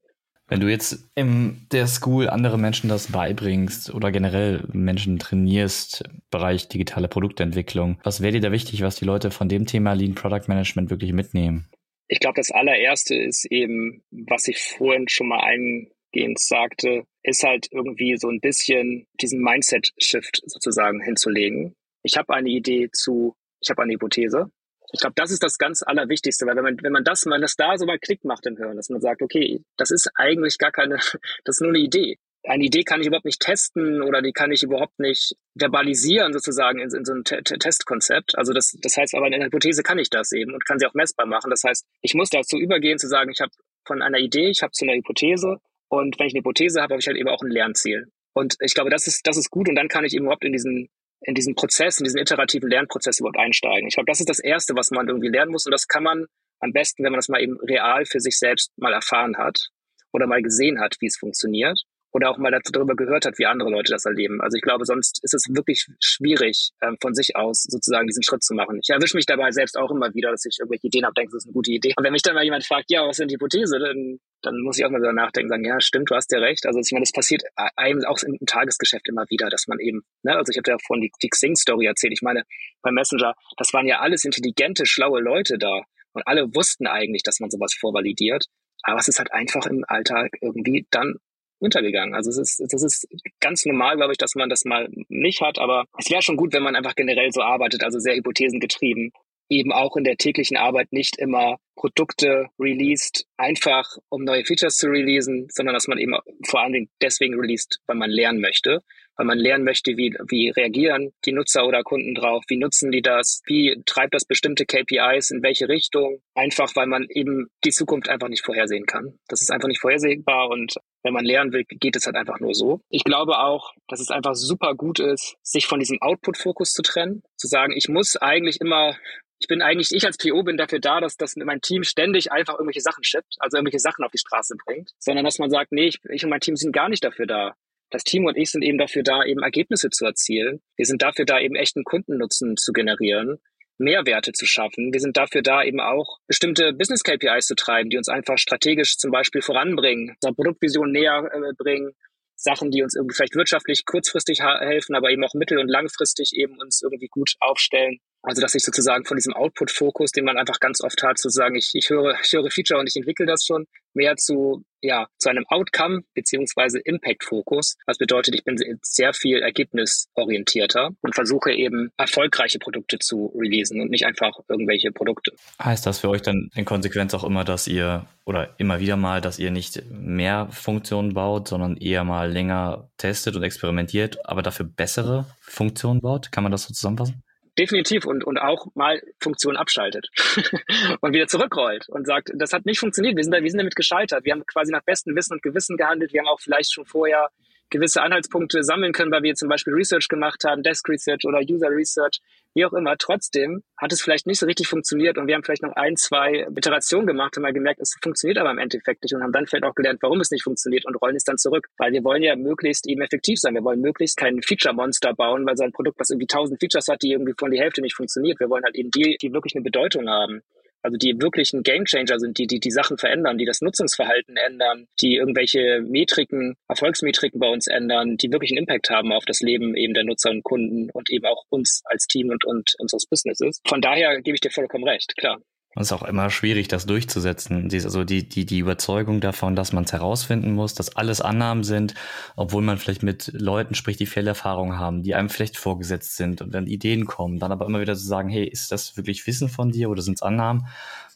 Wenn 0.50 0.62
du 0.62 0.70
jetzt 0.70 1.10
in 1.14 1.68
der 1.74 1.88
School 1.88 2.30
andere 2.30 2.58
Menschen 2.58 2.90
das 2.90 3.12
beibringst 3.12 3.94
oder 3.94 4.12
generell 4.12 4.64
Menschen 4.72 5.20
trainierst, 5.20 6.06
Bereich 6.32 6.70
digitale 6.70 7.10
Produktentwicklung, 7.10 8.00
was 8.04 8.22
wäre 8.22 8.34
dir 8.34 8.42
da 8.42 8.52
wichtig, 8.52 8.82
was 8.82 8.96
die 8.96 9.06
Leute 9.06 9.30
von 9.30 9.50
dem 9.50 9.66
Thema 9.66 9.94
Lean 9.94 10.16
Product 10.16 10.48
Management 10.48 10.90
wirklich 10.90 11.12
mitnehmen? 11.12 11.68
Ich 12.08 12.22
glaube, 12.22 12.36
das 12.38 12.52
allererste 12.52 13.16
ist 13.16 13.46
eben, 13.52 14.04
was 14.12 14.48
ich 14.48 14.60
vorhin 14.60 15.10
schon 15.10 15.28
mal 15.28 15.42
eingehend 15.42 16.40
sagte, 16.40 17.04
ist 17.24 17.44
halt 17.44 17.68
irgendwie 17.72 18.16
so 18.18 18.30
ein 18.30 18.40
bisschen 18.40 19.06
diesen 19.20 19.42
Mindset-Shift 19.42 20.44
sozusagen 20.46 21.02
hinzulegen. 21.02 21.76
Ich 22.04 22.16
habe 22.16 22.34
eine 22.34 22.50
Idee 22.50 22.88
zu, 22.94 23.36
ich 23.62 23.70
habe 23.70 23.84
eine 23.84 23.94
Hypothese 23.94 24.50
ich 24.92 25.00
glaube, 25.00 25.16
das 25.16 25.32
ist 25.32 25.44
das 25.44 25.58
ganz 25.58 25.84
Allerwichtigste, 25.84 26.46
weil 26.46 26.56
wenn 26.56 26.64
man, 26.64 26.78
wenn 26.82 26.92
man 26.92 27.04
das, 27.04 27.26
wenn 27.26 27.42
das 27.42 27.56
da 27.56 27.78
so 27.78 27.86
mal 27.86 28.00
Klick 28.00 28.24
macht 28.24 28.46
im 28.46 28.58
Hirn, 28.58 28.78
dass 28.78 28.90
man 28.90 29.02
sagt, 29.02 29.22
okay, 29.22 29.62
das 29.78 29.92
ist 29.92 30.10
eigentlich 30.16 30.58
gar 30.58 30.72
keine, 30.72 30.96
das 31.44 31.58
ist 31.58 31.62
nur 31.62 31.72
eine 31.72 31.80
Idee. 31.80 32.18
Eine 32.44 32.64
Idee 32.64 32.84
kann 32.84 33.02
ich 33.02 33.08
überhaupt 33.08 33.26
nicht 33.26 33.42
testen 33.42 34.02
oder 34.02 34.22
die 34.22 34.32
kann 34.32 34.52
ich 34.54 34.64
überhaupt 34.64 35.00
nicht 35.00 35.36
verbalisieren 35.56 36.32
sozusagen 36.32 36.80
in, 36.80 36.90
in 36.96 37.04
so 37.04 37.14
ein 37.14 37.26
T 37.26 37.36
-T 37.36 37.60
Testkonzept. 37.60 38.38
Also 38.38 38.54
das, 38.54 38.78
das 38.82 38.96
heißt 38.96 39.16
aber 39.16 39.26
in 39.26 39.34
der 39.34 39.46
Hypothese 39.46 39.84
kann 39.84 40.00
ich 40.00 40.10
das 40.10 40.32
eben 40.32 40.54
und 40.54 40.66
kann 40.66 40.80
sie 40.80 40.86
auch 40.86 40.94
messbar 40.94 41.26
machen. 41.26 41.50
Das 41.50 41.64
heißt, 41.66 41.86
ich 42.02 42.14
muss 42.14 42.30
dazu 42.30 42.58
übergehen 42.58 43.00
zu 43.00 43.08
sagen, 43.08 43.32
ich 43.32 43.42
habe 43.42 43.52
von 43.86 44.02
einer 44.02 44.20
Idee, 44.20 44.50
ich 44.50 44.62
habe 44.62 44.72
zu 44.72 44.86
einer 44.86 44.96
Hypothese 44.96 45.58
und 45.90 46.18
wenn 46.20 46.28
ich 46.28 46.34
eine 46.34 46.40
Hypothese 46.40 46.82
habe, 46.82 46.94
habe 46.94 47.02
ich 47.02 47.08
halt 47.08 47.18
eben 47.18 47.28
auch 47.28 47.42
ein 47.42 47.52
Lernziel. 47.52 48.08
Und 48.34 48.56
ich 48.62 48.76
glaube, 48.76 48.92
das 48.92 49.08
ist, 49.08 49.28
das 49.28 49.36
ist 49.36 49.50
gut 49.50 49.68
und 49.68 49.76
dann 49.76 49.90
kann 49.90 50.06
ich 50.06 50.14
eben 50.14 50.26
überhaupt 50.26 50.46
in 50.46 50.54
diesen 50.54 50.90
in 51.22 51.34
diesen 51.34 51.56
Prozess, 51.56 52.00
in 52.00 52.04
diesen 52.04 52.20
iterativen 52.20 52.70
Lernprozess 52.70 53.20
überhaupt 53.20 53.40
einsteigen. 53.40 53.88
Ich 53.88 53.96
glaube, 53.96 54.10
das 54.10 54.20
ist 54.20 54.30
das 54.30 54.40
Erste, 54.40 54.76
was 54.76 54.92
man 54.92 55.08
irgendwie 55.08 55.30
lernen 55.30 55.52
muss 55.52 55.66
und 55.66 55.72
das 55.72 55.88
kann 55.88 56.04
man 56.04 56.26
am 56.60 56.72
besten, 56.72 57.04
wenn 57.04 57.12
man 57.12 57.20
das 57.20 57.30
mal 57.30 57.42
eben 57.42 57.58
real 57.62 58.06
für 58.06 58.20
sich 58.20 58.38
selbst 58.38 58.72
mal 58.78 58.94
erfahren 58.94 59.38
hat 59.38 59.70
oder 60.12 60.28
mal 60.28 60.42
gesehen 60.42 60.80
hat, 60.80 60.96
wie 61.00 61.08
es 61.08 61.18
funktioniert 61.18 61.84
oder 62.12 62.30
auch 62.32 62.38
mal 62.38 62.52
darüber 62.72 62.96
gehört 62.96 63.26
hat, 63.26 63.38
wie 63.38 63.46
andere 63.46 63.70
Leute 63.70 63.92
das 63.92 64.06
erleben. 64.06 64.42
Also 64.42 64.56
ich 64.56 64.62
glaube, 64.62 64.86
sonst 64.86 65.20
ist 65.24 65.34
es 65.34 65.46
wirklich 65.50 65.88
schwierig, 66.00 66.72
ähm, 66.82 66.98
von 67.02 67.14
sich 67.14 67.36
aus 67.36 67.64
sozusagen 67.64 68.08
diesen 68.08 68.24
Schritt 68.24 68.44
zu 68.44 68.54
machen. 68.54 68.80
Ich 68.82 68.90
erwische 68.90 69.16
mich 69.18 69.26
dabei 69.26 69.52
selbst 69.52 69.78
auch 69.78 69.92
immer 69.92 70.14
wieder, 70.14 70.32
dass 70.32 70.46
ich 70.46 70.58
irgendwelche 70.60 70.88
Ideen 70.88 71.06
habe, 71.06 71.14
denke, 71.14 71.32
das 71.32 71.44
ist 71.44 71.48
eine 71.48 71.54
gute 71.54 71.72
Idee. 71.72 71.94
Und 71.98 72.04
wenn 72.04 72.14
mich 72.14 72.22
dann 72.22 72.36
mal 72.36 72.44
jemand 72.44 72.66
fragt, 72.66 72.90
ja, 72.90 73.02
was 73.02 73.12
ist 73.12 73.20
denn 73.20 73.28
die 73.28 73.36
Hypothese, 73.36 73.80
dann, 73.80 74.20
dann 74.42 74.60
muss 74.62 74.78
ich 74.78 74.86
auch 74.86 74.90
mal 74.90 75.02
wieder 75.02 75.14
nachdenken, 75.14 75.50
sagen, 75.50 75.66
ja, 75.66 75.80
stimmt, 75.80 76.10
du 76.10 76.16
hast 76.16 76.32
ja 76.32 76.40
recht. 76.40 76.66
Also 76.66 76.80
ich 76.80 76.92
meine, 76.92 77.04
das 77.04 77.12
passiert 77.12 77.44
einem 77.76 78.04
auch 78.06 78.18
im 78.24 78.38
Tagesgeschäft 78.46 79.08
immer 79.08 79.26
wieder, 79.30 79.50
dass 79.50 79.68
man 79.68 79.80
eben, 79.80 80.02
ne, 80.24 80.36
also 80.36 80.52
ich 80.52 80.58
habe 80.58 80.72
ja 80.72 80.78
vorhin 80.86 81.04
die, 81.04 81.12
die 81.22 81.30
Xing-Story 81.30 81.86
erzählt. 81.86 82.14
Ich 82.14 82.22
meine, 82.22 82.44
beim 82.82 82.94
Messenger, 82.94 83.36
das 83.58 83.74
waren 83.74 83.88
ja 83.88 84.00
alles 84.00 84.24
intelligente, 84.24 84.86
schlaue 84.86 85.22
Leute 85.22 85.58
da. 85.58 85.82
Und 86.14 86.26
alle 86.26 86.48
wussten 86.56 86.88
eigentlich, 86.88 87.22
dass 87.24 87.40
man 87.40 87.52
sowas 87.52 87.76
vorvalidiert. 87.80 88.46
Aber 88.84 89.00
es 89.00 89.08
ist 89.08 89.20
halt 89.20 89.32
einfach 89.34 89.66
im 89.66 89.84
Alltag 89.88 90.32
irgendwie 90.42 90.88
dann 90.90 91.16
untergegangen. 91.60 92.14
Also 92.14 92.30
es 92.30 92.38
ist, 92.38 92.74
das 92.74 92.84
ist 92.84 93.08
ganz 93.40 93.66
normal, 93.66 93.98
glaube 93.98 94.14
ich, 94.14 94.18
dass 94.18 94.36
man 94.36 94.50
das 94.50 94.66
mal 94.66 94.90
nicht 95.10 95.42
hat, 95.42 95.60
aber 95.60 95.86
es 95.98 96.10
wäre 96.10 96.22
schon 96.22 96.38
gut, 96.38 96.54
wenn 96.54 96.64
man 96.64 96.76
einfach 96.76 96.96
generell 96.96 97.32
so 97.32 97.42
arbeitet, 97.42 97.84
also 97.84 98.00
sehr 98.00 98.16
hypothesengetrieben. 98.16 99.12
Eben 99.50 99.72
auch 99.72 99.96
in 99.96 100.04
der 100.04 100.18
täglichen 100.18 100.58
Arbeit 100.58 100.92
nicht 100.92 101.18
immer 101.18 101.58
Produkte 101.78 102.48
released, 102.60 103.26
einfach 103.38 103.86
um 104.10 104.26
neue 104.26 104.44
Features 104.44 104.76
zu 104.76 104.88
releasen, 104.88 105.48
sondern 105.50 105.74
dass 105.74 105.88
man 105.88 106.00
eben 106.00 106.16
vor 106.46 106.62
allen 106.62 106.74
Dingen 106.74 106.90
deswegen 107.02 107.40
released, 107.40 107.80
weil 107.88 107.96
man 107.96 108.10
lernen 108.10 108.42
möchte 108.42 108.84
weil 109.18 109.26
man 109.26 109.38
lernen 109.38 109.64
möchte, 109.64 109.98
wie, 109.98 110.16
wie 110.30 110.50
reagieren 110.50 111.12
die 111.26 111.34
Nutzer 111.34 111.66
oder 111.66 111.84
Kunden 111.84 112.16
drauf, 112.16 112.44
wie 112.48 112.58
nutzen 112.58 112.92
die 112.92 113.02
das, 113.02 113.42
wie 113.46 113.82
treibt 113.86 114.14
das 114.14 114.26
bestimmte 114.26 114.66
KPIs, 114.66 115.32
in 115.32 115.44
welche 115.44 115.68
Richtung, 115.68 116.22
einfach 116.36 116.76
weil 116.76 116.88
man 116.88 117.06
eben 117.10 117.48
die 117.66 117.72
Zukunft 117.72 118.10
einfach 118.10 118.30
nicht 118.30 118.46
vorhersehen 118.46 118.86
kann. 118.86 119.18
Das 119.28 119.42
ist 119.42 119.52
einfach 119.52 119.68
nicht 119.68 119.82
vorhersehbar 119.82 120.50
und 120.50 120.76
wenn 121.04 121.14
man 121.14 121.26
lernen 121.26 121.54
will, 121.54 121.64
geht 121.68 121.96
es 121.96 122.06
halt 122.06 122.16
einfach 122.16 122.40
nur 122.40 122.54
so. 122.54 122.82
Ich 122.90 123.04
glaube 123.04 123.40
auch, 123.40 123.74
dass 123.88 124.00
es 124.00 124.12
einfach 124.12 124.36
super 124.36 124.76
gut 124.76 125.00
ist, 125.00 125.38
sich 125.42 125.68
von 125.68 125.80
diesem 125.80 126.02
Output-Fokus 126.02 126.74
zu 126.74 126.82
trennen, 126.82 127.24
zu 127.38 127.48
sagen, 127.48 127.74
ich 127.76 127.90
muss 127.90 128.16
eigentlich 128.18 128.62
immer 128.62 128.96
ich 129.40 129.48
bin 129.48 129.62
eigentlich, 129.62 129.92
ich 129.92 130.06
als 130.06 130.18
PO 130.18 130.44
bin 130.44 130.58
dafür 130.58 130.80
da, 130.80 131.00
dass, 131.00 131.16
dass 131.16 131.36
mein 131.36 131.62
Team 131.62 131.84
ständig 131.84 132.32
einfach 132.32 132.56
irgendwelche 132.56 132.82
Sachen 132.82 133.04
shippt, 133.04 133.36
also 133.38 133.58
irgendwelche 133.58 133.80
Sachen 133.80 134.04
auf 134.04 134.12
die 134.12 134.18
Straße 134.18 134.56
bringt, 134.66 134.92
sondern 134.98 135.26
dass 135.26 135.38
man 135.38 135.52
sagt, 135.52 135.72
nee, 135.72 135.88
ich, 135.88 136.00
ich 136.10 136.24
und 136.24 136.32
mein 136.32 136.40
Team 136.40 136.56
sind 136.56 136.72
gar 136.72 136.90
nicht 136.90 137.04
dafür 137.04 137.28
da, 137.28 137.54
das 137.90 138.04
Team 138.04 138.26
und 138.26 138.38
ich 138.38 138.52
sind 138.52 138.64
eben 138.64 138.78
dafür 138.78 139.04
da, 139.04 139.24
eben 139.24 139.44
Ergebnisse 139.44 139.90
zu 139.90 140.06
erzielen. 140.06 140.62
Wir 140.76 140.86
sind 140.86 141.02
dafür 141.02 141.26
da, 141.26 141.40
eben 141.40 141.56
echten 141.56 141.84
Kundennutzen 141.84 142.58
zu 142.58 142.74
generieren, 142.74 143.40
Mehrwerte 143.78 144.34
zu 144.34 144.46
schaffen. 144.46 144.92
Wir 144.92 145.00
sind 145.00 145.18
dafür 145.18 145.42
da, 145.42 145.64
eben 145.64 145.80
auch 145.80 146.18
bestimmte 146.28 146.74
Business 146.74 147.04
KPIs 147.04 147.46
zu 147.46 147.56
treiben, 147.56 147.90
die 147.90 147.98
uns 147.98 148.10
einfach 148.10 148.38
strategisch 148.38 148.98
zum 148.98 149.12
Beispiel 149.12 149.42
voranbringen, 149.42 150.16
unsere 150.16 150.34
Produktvision 150.34 150.92
näher 150.92 151.30
äh, 151.32 151.54
bringen, 151.58 151.94
Sachen, 152.36 152.70
die 152.70 152.84
uns 152.84 152.96
irgendwie 152.96 153.16
vielleicht 153.16 153.36
wirtschaftlich 153.36 153.86
kurzfristig 153.86 154.42
helfen, 154.42 154.96
aber 154.96 155.10
eben 155.10 155.24
auch 155.24 155.34
mittel- 155.34 155.58
und 155.58 155.68
langfristig 155.68 156.34
eben 156.34 156.60
uns 156.60 156.82
irgendwie 156.84 157.08
gut 157.08 157.34
aufstellen. 157.40 158.00
Also 158.24 158.42
dass 158.42 158.56
ich 158.56 158.64
sozusagen 158.64 159.06
von 159.06 159.18
diesem 159.18 159.34
Output-Fokus, 159.34 160.12
den 160.12 160.26
man 160.26 160.38
einfach 160.38 160.60
ganz 160.60 160.82
oft 160.82 161.02
hat, 161.04 161.18
sozusagen, 161.18 161.56
ich, 161.56 161.72
ich 161.74 161.90
höre, 161.90 162.16
ich 162.22 162.34
höre 162.34 162.50
Feature 162.50 162.80
und 162.80 162.88
ich 162.88 162.96
entwickle 162.96 163.26
das 163.26 163.46
schon, 163.46 163.68
mehr 163.98 164.16
zu, 164.16 164.64
ja, 164.82 165.08
zu 165.18 165.30
einem 165.30 165.46
Outcome 165.48 166.02
beziehungsweise 166.14 166.80
Impact-Fokus. 166.80 167.76
Was 167.86 167.98
bedeutet, 167.98 168.36
ich 168.36 168.44
bin 168.46 168.58
sehr 168.82 169.14
viel 169.14 169.40
ergebnisorientierter 169.40 170.92
und 171.02 171.16
versuche 171.16 171.52
eben 171.52 171.92
erfolgreiche 171.98 172.60
Produkte 172.60 173.00
zu 173.00 173.34
releasen 173.36 173.82
und 173.82 173.90
nicht 173.90 174.06
einfach 174.06 174.40
irgendwelche 174.48 174.92
Produkte. 174.92 175.34
Heißt 175.62 175.86
das 175.86 176.00
für 176.00 176.10
euch 176.10 176.22
dann 176.22 176.50
in 176.56 176.64
Konsequenz 176.64 177.14
auch 177.14 177.24
immer, 177.24 177.44
dass 177.44 177.68
ihr 177.68 178.06
oder 178.26 178.56
immer 178.58 178.80
wieder 178.80 178.98
mal, 178.98 179.20
dass 179.20 179.40
ihr 179.40 179.52
nicht 179.52 179.84
mehr 179.90 180.48
Funktionen 180.52 181.14
baut, 181.14 181.48
sondern 181.48 181.78
eher 181.78 182.04
mal 182.04 182.32
länger 182.32 182.90
testet 182.98 183.36
und 183.36 183.44
experimentiert, 183.44 184.26
aber 184.26 184.42
dafür 184.42 184.66
bessere 184.66 185.26
Funktionen 185.40 186.02
baut? 186.02 186.32
Kann 186.32 186.44
man 186.44 186.52
das 186.52 186.64
so 186.64 186.74
zusammenfassen? 186.74 187.24
Definitiv 187.58 188.06
und, 188.06 188.24
und 188.24 188.38
auch 188.38 188.68
mal 188.76 189.02
Funktionen 189.20 189.58
abschaltet 189.58 190.10
und 191.02 191.14
wieder 191.14 191.28
zurückrollt 191.28 191.90
und 191.90 192.06
sagt, 192.06 192.32
das 192.36 192.54
hat 192.54 192.66
nicht 192.66 192.80
funktioniert, 192.80 193.16
wir 193.16 193.24
sind, 193.24 193.34
da, 193.34 193.42
wir 193.42 193.50
sind 193.50 193.60
damit 193.60 193.76
gescheitert. 193.76 194.26
Wir 194.26 194.34
haben 194.34 194.46
quasi 194.46 194.72
nach 194.72 194.84
bestem 194.84 195.16
Wissen 195.16 195.34
und 195.34 195.42
Gewissen 195.42 195.76
gehandelt. 195.76 196.14
Wir 196.14 196.22
haben 196.22 196.28
auch 196.28 196.40
vielleicht 196.40 196.74
schon 196.74 196.86
vorher 196.86 197.30
gewisse 197.70 198.02
Anhaltspunkte 198.02 198.64
sammeln 198.64 198.94
können, 198.94 199.12
weil 199.12 199.24
wir 199.24 199.36
zum 199.36 199.50
Beispiel 199.50 199.74
Research 199.74 200.08
gemacht 200.08 200.44
haben, 200.46 200.64
Desk 200.64 200.88
Research 200.88 201.26
oder 201.26 201.40
User 201.40 201.70
Research, 201.70 202.20
wie 202.58 202.66
auch 202.66 202.74
immer. 202.74 202.98
Trotzdem 202.98 203.64
hat 203.78 203.94
es 203.94 204.02
vielleicht 204.02 204.28
nicht 204.28 204.40
so 204.40 204.46
richtig 204.46 204.68
funktioniert 204.68 205.18
und 205.18 205.28
wir 205.28 205.36
haben 205.36 205.44
vielleicht 205.44 205.64
noch 205.64 205.76
ein, 205.76 205.96
zwei 205.96 206.48
Iterationen 206.56 207.08
gemacht 207.08 207.38
und 207.38 207.44
mal 207.44 207.54
gemerkt, 207.54 207.80
es 207.80 207.96
funktioniert 208.02 208.38
aber 208.40 208.52
im 208.52 208.58
Endeffekt 208.58 209.04
nicht 209.04 209.14
und 209.14 209.24
haben 209.24 209.32
dann 209.32 209.48
vielleicht 209.48 209.64
auch 209.64 209.76
gelernt, 209.76 210.00
warum 210.02 210.20
es 210.20 210.32
nicht 210.32 210.44
funktioniert 210.44 210.86
und 210.86 210.96
rollen 210.96 211.16
es 211.16 211.24
dann 211.24 211.38
zurück. 211.38 211.68
Weil 211.78 211.94
wir 211.94 212.04
wollen 212.04 212.24
ja 212.24 212.36
möglichst 212.36 212.88
eben 212.88 213.02
effektiv 213.02 213.40
sein. 213.40 213.54
Wir 213.54 213.64
wollen 213.64 213.80
möglichst 213.80 214.18
kein 214.18 214.42
Feature-Monster 214.42 215.14
bauen, 215.14 215.46
weil 215.46 215.56
so 215.56 215.64
ein 215.64 215.72
Produkt, 215.72 216.00
was 216.00 216.10
irgendwie 216.10 216.28
tausend 216.28 216.60
Features 216.60 216.88
hat, 216.88 217.02
die 217.02 217.12
irgendwie 217.12 217.34
von 217.38 217.52
die 217.52 217.60
Hälfte 217.60 217.82
nicht 217.82 217.96
funktioniert. 217.96 218.40
Wir 218.40 218.50
wollen 218.50 218.64
halt 218.64 218.76
eben 218.76 218.92
die, 218.92 219.18
die 219.22 219.32
wirklich 219.32 219.56
eine 219.56 219.64
Bedeutung 219.64 220.10
haben 220.10 220.42
also 220.88 220.98
die 220.98 221.20
wirklichen 221.20 221.64
Gamechanger 221.64 222.18
sind, 222.18 222.38
die, 222.38 222.48
die 222.48 222.62
die 222.62 222.72
Sachen 222.72 222.98
verändern, 222.98 223.38
die 223.38 223.46
das 223.46 223.60
Nutzungsverhalten 223.60 224.38
ändern, 224.38 224.88
die 225.02 225.16
irgendwelche 225.16 225.82
Metriken, 225.82 226.56
Erfolgsmetriken 226.70 227.42
bei 227.42 227.50
uns 227.50 227.68
ändern, 227.68 228.16
die 228.16 228.32
wirklich 228.32 228.52
einen 228.52 228.60
Impact 228.60 228.90
haben 228.90 229.12
auf 229.12 229.26
das 229.26 229.42
Leben 229.42 229.76
eben 229.76 229.94
der 229.94 230.06
Nutzer 230.06 230.30
und 230.30 230.44
Kunden 230.44 230.90
und 230.92 231.10
eben 231.10 231.26
auch 231.26 231.44
uns 231.50 231.82
als 231.84 232.08
Team 232.08 232.30
und, 232.30 232.46
und 232.46 232.72
unseres 232.78 233.06
Businesses. 233.06 233.60
Von 233.68 233.82
daher 233.82 234.22
gebe 234.22 234.36
ich 234.36 234.42
dir 234.42 234.50
vollkommen 234.52 234.88
recht, 234.88 235.14
klar. 235.18 235.42
Und 235.78 235.84
es 235.84 235.92
ist 235.92 235.94
auch 235.94 236.08
immer 236.08 236.32
schwierig, 236.32 236.70
das 236.70 236.88
durchzusetzen. 236.88 237.70
Also 237.72 238.04
die, 238.04 238.28
die, 238.28 238.48
die 238.48 238.58
Überzeugung 238.58 239.22
davon, 239.22 239.56
dass 239.56 239.74
man 239.74 239.84
es 239.84 239.94
herausfinden 239.94 240.54
muss, 240.56 240.74
dass 240.74 240.96
alles 240.96 241.22
Annahmen 241.22 241.64
sind, 241.64 241.94
obwohl 242.36 242.64
man 242.64 242.80
vielleicht 242.80 243.04
mit 243.04 243.30
Leuten 243.32 243.76
spricht, 243.76 244.00
die 244.00 244.08
Fehlerfahrung 244.08 244.80
haben, 244.80 245.04
die 245.04 245.14
einem 245.14 245.30
vielleicht 245.30 245.56
vorgesetzt 245.56 246.16
sind 246.16 246.42
und 246.42 246.56
dann 246.56 246.66
Ideen 246.66 247.06
kommen, 247.06 247.38
dann 247.38 247.52
aber 247.52 247.68
immer 247.68 247.80
wieder 247.80 247.94
zu 247.94 248.08
sagen, 248.08 248.28
hey, 248.28 248.44
ist 248.44 248.72
das 248.72 248.98
wirklich 248.98 249.28
Wissen 249.28 249.50
von 249.50 249.70
dir 249.70 249.92
oder 249.92 250.02
sind 250.02 250.16
es 250.16 250.24
Annahmen? 250.24 250.66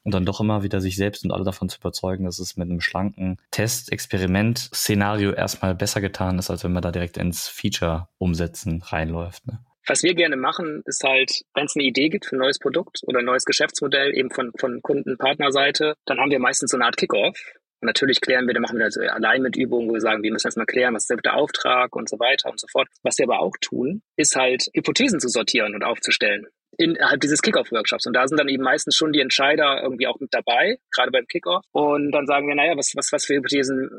Und 0.03 0.14
dann 0.14 0.26
doch 0.26 0.39
immer 0.39 0.62
wieder 0.62 0.80
sich 0.80 0.95
selbst 0.95 1.26
und 1.26 1.32
alle 1.32 1.43
davon 1.43 1.68
zu 1.68 1.80
überzeugen, 1.80 2.26
dass 2.26 2.38
es 2.38 2.55
mit 2.55 2.70
einem 2.70 2.82
schlanken 2.82 3.38
Test, 3.49 3.91
Experiment, 3.91 4.59
Szenario 4.59 5.32
erstmal 5.32 5.74
besser 5.74 6.01
getan 6.01 6.38
ist, 6.38 6.51
als 6.51 6.64
wenn 6.64 6.74
man 6.74 6.84
da 6.84 6.91
direkt 6.91 7.18
ins 7.18 7.47
Feature 7.47 8.09
umsetzen 8.20 8.84
reinläuft. 8.84 9.47
Ne? 9.47 9.57
Was 9.88 10.04
wir 10.04 10.14
gerne 10.14 10.36
machen, 10.36 10.84
ist 10.86 11.04
halt, 11.04 11.42
wenn 11.54 11.66
es 11.66 11.76
eine 11.76 11.86
Idee 11.86 12.10
gibt 12.10 12.26
für 12.26 12.36
ein 12.36 12.40
neues 12.40 12.60
Produkt 12.60 13.02
oder 13.08 13.20
ein 13.20 13.26
neues 13.26 13.46
Geschäftsmodell, 13.46 14.16
eben 14.16 14.30
von, 14.30 14.52
von 14.58 14.82
Kunden, 14.82 15.18
Partnerseite, 15.18 15.96
dann 16.06 16.20
haben 16.20 16.32
wir 16.32 16.40
meistens 16.40 16.72
so 16.72 16.78
eine 16.78 16.86
Art 16.86 16.98
Kickoff. 16.98 17.38
Und 17.82 17.88
natürlich 17.88 18.22
klären 18.22 18.46
wir, 18.46 18.54
dann 18.54 18.62
machen 18.62 18.78
wir 18.78 18.86
das 18.86 18.98
allein 18.98 19.42
mit 19.42 19.56
Übungen, 19.56 19.90
wo 19.90 19.94
wir 19.94 20.02
sagen, 20.02 20.22
wir 20.22 20.32
müssen 20.32 20.46
erstmal 20.46 20.68
klären, 20.68 20.94
was 20.94 21.10
ist 21.10 21.26
der 21.26 21.36
Auftrag 21.36 21.96
und 21.96 22.08
so 22.08 22.20
weiter 22.20 22.52
und 22.52 22.60
so 22.60 22.68
fort. 22.72 22.88
Was 23.02 23.18
wir 23.18 23.26
aber 23.26 23.40
auch 23.40 23.56
tun, 23.60 24.04
ist 24.18 24.36
halt 24.36 24.68
Hypothesen 24.76 25.20
zu 25.20 25.30
sortieren 25.30 25.74
und 25.74 25.84
aufzustellen 25.84 26.46
innerhalb 26.78 27.22
dieses 27.22 27.41
Kickoff-Workshops. 27.41 28.05
Und 28.07 28.13
da 28.13 28.28
sind 28.28 28.39
dann 28.39 28.49
eben 28.49 28.63
meistens 28.63 28.95
schon 28.95 29.11
die 29.11 29.19
Entscheider 29.19 29.82
irgendwie 29.84 30.07
auch 30.07 30.19
mit 30.19 30.34
dabei, 30.34 30.78
gerade 30.91 31.11
beim 31.11 31.26
Kickoff. 31.28 31.63
Und 31.72 32.11
dann 32.11 32.26
sagen 32.26 32.47
wir, 32.47 32.55
naja, 32.55 32.76
was, 32.78 32.93
was, 32.95 33.11
was 33.11 33.26
für 33.26 33.36
Hypothesen, 33.36 33.89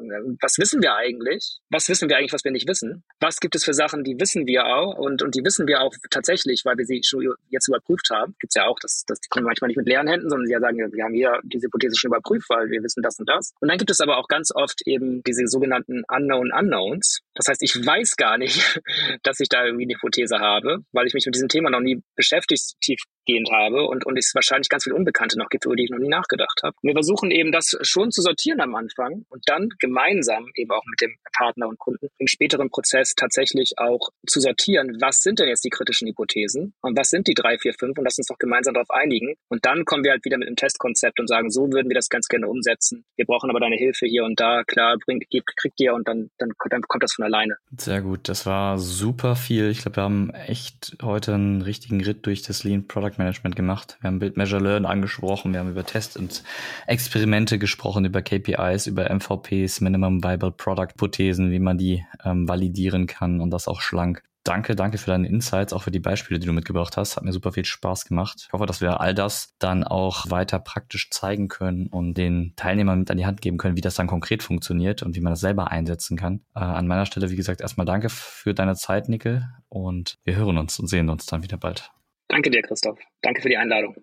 was 0.41 0.59
wissen 0.59 0.83
wir 0.83 0.95
eigentlich? 0.95 1.59
Was 1.71 1.89
wissen 1.89 2.09
wir 2.09 2.17
eigentlich, 2.17 2.33
was 2.33 2.45
wir 2.45 2.53
nicht 2.53 2.69
wissen? 2.69 3.05
Was 3.21 3.41
gibt 3.41 3.55
es 3.55 3.65
für 3.65 3.75
Sachen, 3.75 4.05
die 4.05 4.19
wissen 4.19 4.47
wir 4.47 4.67
auch? 4.67 4.97
Und, 4.97 5.23
und 5.23 5.35
die 5.35 5.45
wissen 5.45 5.67
wir 5.67 5.81
auch 5.81 5.95
tatsächlich, 6.11 6.63
weil 6.65 6.77
wir 6.77 6.85
sie 6.85 7.03
schon 7.05 7.27
jetzt 7.49 7.69
überprüft 7.69 8.09
haben. 8.11 8.35
Gibt 8.39 8.53
es 8.53 8.55
ja 8.57 8.67
auch, 8.67 8.79
dass, 8.81 9.05
dass 9.07 9.21
die 9.21 9.29
kommen 9.29 9.47
manchmal 9.47 9.69
nicht 9.69 9.77
mit 9.77 9.87
leeren 9.87 10.09
Händen, 10.09 10.29
sondern 10.29 10.47
sie 10.47 10.53
ja 10.53 10.61
sagen, 10.61 10.77
wir 10.77 11.05
haben 11.05 11.15
hier 11.15 11.39
diese 11.45 11.67
Hypothese 11.67 11.97
schon 11.97 12.09
überprüft, 12.11 12.49
weil 12.51 12.71
wir 12.71 12.83
wissen 12.83 13.03
das 13.03 13.19
und 13.19 13.29
das. 13.29 13.53
Und 13.61 13.69
dann 13.69 13.79
gibt 13.79 13.91
es 13.91 14.01
aber 14.01 14.19
auch 14.19 14.29
ganz 14.29 14.51
oft 14.55 14.81
eben 14.87 15.23
diese 15.23 15.47
sogenannten 15.47 16.03
Unknown 16.09 16.53
Unknowns. 16.53 17.21
Das 17.35 17.49
heißt, 17.49 17.63
ich 17.63 17.75
weiß 17.75 18.17
gar 18.17 18.39
nicht, 18.39 18.81
dass 19.23 19.41
ich 19.41 19.49
da 19.49 19.65
irgendwie 19.65 19.85
eine 19.85 19.95
Hypothese 19.95 20.39
habe, 20.39 20.79
weil 20.93 21.07
ich 21.07 21.15
mich 21.15 21.27
mit 21.27 21.35
diesem 21.35 21.49
Thema 21.49 21.71
noch 21.71 21.81
nie 21.81 22.03
beschäftigt 22.17 22.72
tiefgehend 22.81 23.51
habe 23.53 23.87
und, 23.87 24.07
und 24.07 24.19
es 24.19 24.33
wahrscheinlich 24.35 24.69
ganz 24.69 24.85
viele 24.85 24.97
Unbekannte 24.97 25.39
noch 25.39 25.49
gibt, 25.49 25.65
über 25.65 25.77
die 25.77 25.85
ich 25.85 25.91
noch 25.91 25.99
nie 25.99 26.09
nachgedacht 26.09 26.61
habe. 26.63 26.77
Wir 26.83 26.93
versuchen 26.93 27.31
eben 27.31 27.53
das 27.53 27.77
schon 27.83 28.11
zu 28.11 28.23
sortieren 28.23 28.61
am 28.61 28.75
Anfang 28.75 29.25
und 29.29 29.43
dann 29.47 29.69
gemeinsam 29.79 30.47
eben 30.55 30.71
auch 30.71 30.85
mit 30.87 31.01
dem 31.01 31.17
Partner 31.37 31.69
und 31.69 31.79
Kunden 31.79 32.09
im 32.19 32.27
späteren 32.27 32.71
Prozess 32.71 33.15
tatsächlich 33.15 33.73
auch 33.77 34.11
zu 34.27 34.41
sortieren, 34.41 34.99
was 35.01 35.23
sind 35.23 35.39
denn 35.39 35.49
jetzt 35.49 35.65
die 35.65 35.71
kritischen 35.71 36.09
Hypothesen 36.09 36.75
und 36.81 36.99
was 36.99 37.11
sind 37.11 37.27
die 37.29 37.35
drei, 37.35 37.59
vier, 37.59 37.75
fünf 37.75 37.99
und 37.99 38.05
lass 38.05 38.19
uns 38.19 38.27
doch 38.27 38.39
gemeinsam 38.39 38.75
darauf 38.75 38.91
einigen. 38.91 39.35
Und 39.49 39.65
dann 39.65 39.85
kommen 39.85 40.05
wir 40.05 40.13
halt 40.13 40.25
wieder 40.25 40.39
mit 40.39 40.49
einem 40.49 40.57
Testkonzept 40.57 41.21
und 41.21 41.29
sagen, 41.29 41.51
so 41.51 41.71
würden 41.73 41.89
wir 41.89 41.95
das 41.95 42.09
ganz 42.09 42.29
gerne 42.29 42.49
umsetzen. 42.49 43.05
Wir 43.17 43.27
brauchen 43.27 43.51
aber 43.51 43.61
deine 43.61 43.77
Hilfe 43.77 44.07
hier 44.07 44.25
und 44.25 44.39
da. 44.39 44.63
Klar, 44.65 44.97
bringt, 45.05 45.25
kriegt 45.57 45.81
ihr 45.81 45.95
und 45.95 46.07
dann, 46.09 46.31
dann, 46.39 46.51
dann 46.71 46.83
kommt 46.83 47.03
das 47.03 47.15
von 47.15 47.25
alleine. 47.25 47.57
Sehr 47.77 48.03
gut. 48.03 48.29
Das 48.29 48.47
war 48.47 48.79
super 48.79 49.37
viel. 49.37 49.71
Ich 49.71 49.83
glaube, 49.83 49.97
wir 49.97 50.03
haben 50.03 50.31
echt 50.31 50.97
heute 51.03 51.35
einen 51.35 51.63
richtigen 51.63 52.03
Ritt 52.03 52.27
durch 52.27 52.43
das 52.43 52.52
Lean 52.65 52.87
Product 52.87 53.19
Management 53.19 53.57
gemacht. 53.57 53.99
Wir 54.01 54.09
haben 54.09 54.19
Build 54.19 54.37
Measure 54.37 54.63
Learn 54.63 54.87
angesprochen, 54.87 55.53
wir 55.53 55.61
haben 55.61 55.71
über 55.71 55.85
Test 55.85 56.17
und 56.17 56.43
Experimente 56.87 57.59
gesprochen, 57.59 58.05
über 58.05 58.23
KPIs, 58.23 58.87
über 58.87 59.13
MVPs, 59.13 59.81
Minimum 59.81 60.23
Viable 60.23 60.53
Product 60.53 60.93
Hypothesen, 60.93 61.51
wie 61.51 61.59
man 61.59 61.79
die 61.79 62.05
ähm, 62.25 62.49
validieren 62.49 63.07
kann 63.07 63.41
und 63.41 63.51
das 63.51 63.69
auch 63.69 63.81
schlank. 63.81 64.23
Danke, 64.45 64.75
danke 64.75 64.99
für 64.99 65.11
deine 65.13 65.29
Insights, 65.29 65.73
auch 65.73 65.85
für 65.85 65.93
die 65.93 66.01
Beispiele, 66.01 66.41
die 66.41 66.47
du 66.49 66.53
mitgebracht 66.53 66.97
hast. 66.97 67.17
Hat 67.17 67.23
mir 67.23 67.33
super 67.33 67.53
viel 67.53 67.65
Spaß 67.65 68.07
gemacht. 68.07 68.47
Ich 68.49 68.53
hoffe, 68.53 68.67
dass 68.67 68.81
wir 68.81 69.01
all 69.01 69.15
das 69.15 69.55
dann 69.61 69.85
auch 69.85 70.31
weiter 70.31 70.59
praktisch 70.59 71.11
zeigen 71.11 71.47
können 71.47 71.87
und 71.87 72.15
den 72.15 72.55
Teilnehmern 72.57 72.99
mit 72.99 73.11
an 73.11 73.19
die 73.19 73.27
Hand 73.27 73.41
geben 73.41 73.57
können, 73.57 73.77
wie 73.77 73.81
das 73.83 73.95
dann 73.95 74.09
konkret 74.09 74.43
funktioniert 74.43 75.05
und 75.05 75.15
wie 75.15 75.21
man 75.21 75.33
das 75.33 75.41
selber 75.41 75.71
einsetzen 75.71 76.17
kann. 76.17 76.41
Äh, 76.57 76.61
an 76.61 76.89
meiner 76.89 77.07
Stelle, 77.07 77.31
wie 77.31 77.37
gesagt, 77.37 77.61
erstmal 77.61 77.87
danke 77.87 78.09
für 78.09 78.53
deine 78.53 78.75
Zeit, 78.75 79.09
Nickel. 79.09 79.49
Und 79.69 80.19
wir 80.25 80.35
hören 80.35 80.59
uns 80.59 80.77
und 80.81 80.89
sehen 80.89 81.09
uns 81.09 81.27
dann 81.27 81.45
wieder 81.45 81.57
bald. 81.57 81.93
Danke 82.33 82.49
dir, 82.49 82.63
Christoph. 82.63 82.99
Danke 83.21 83.43
für 83.43 83.51
die 83.51 83.59
Einladung. 83.59 83.95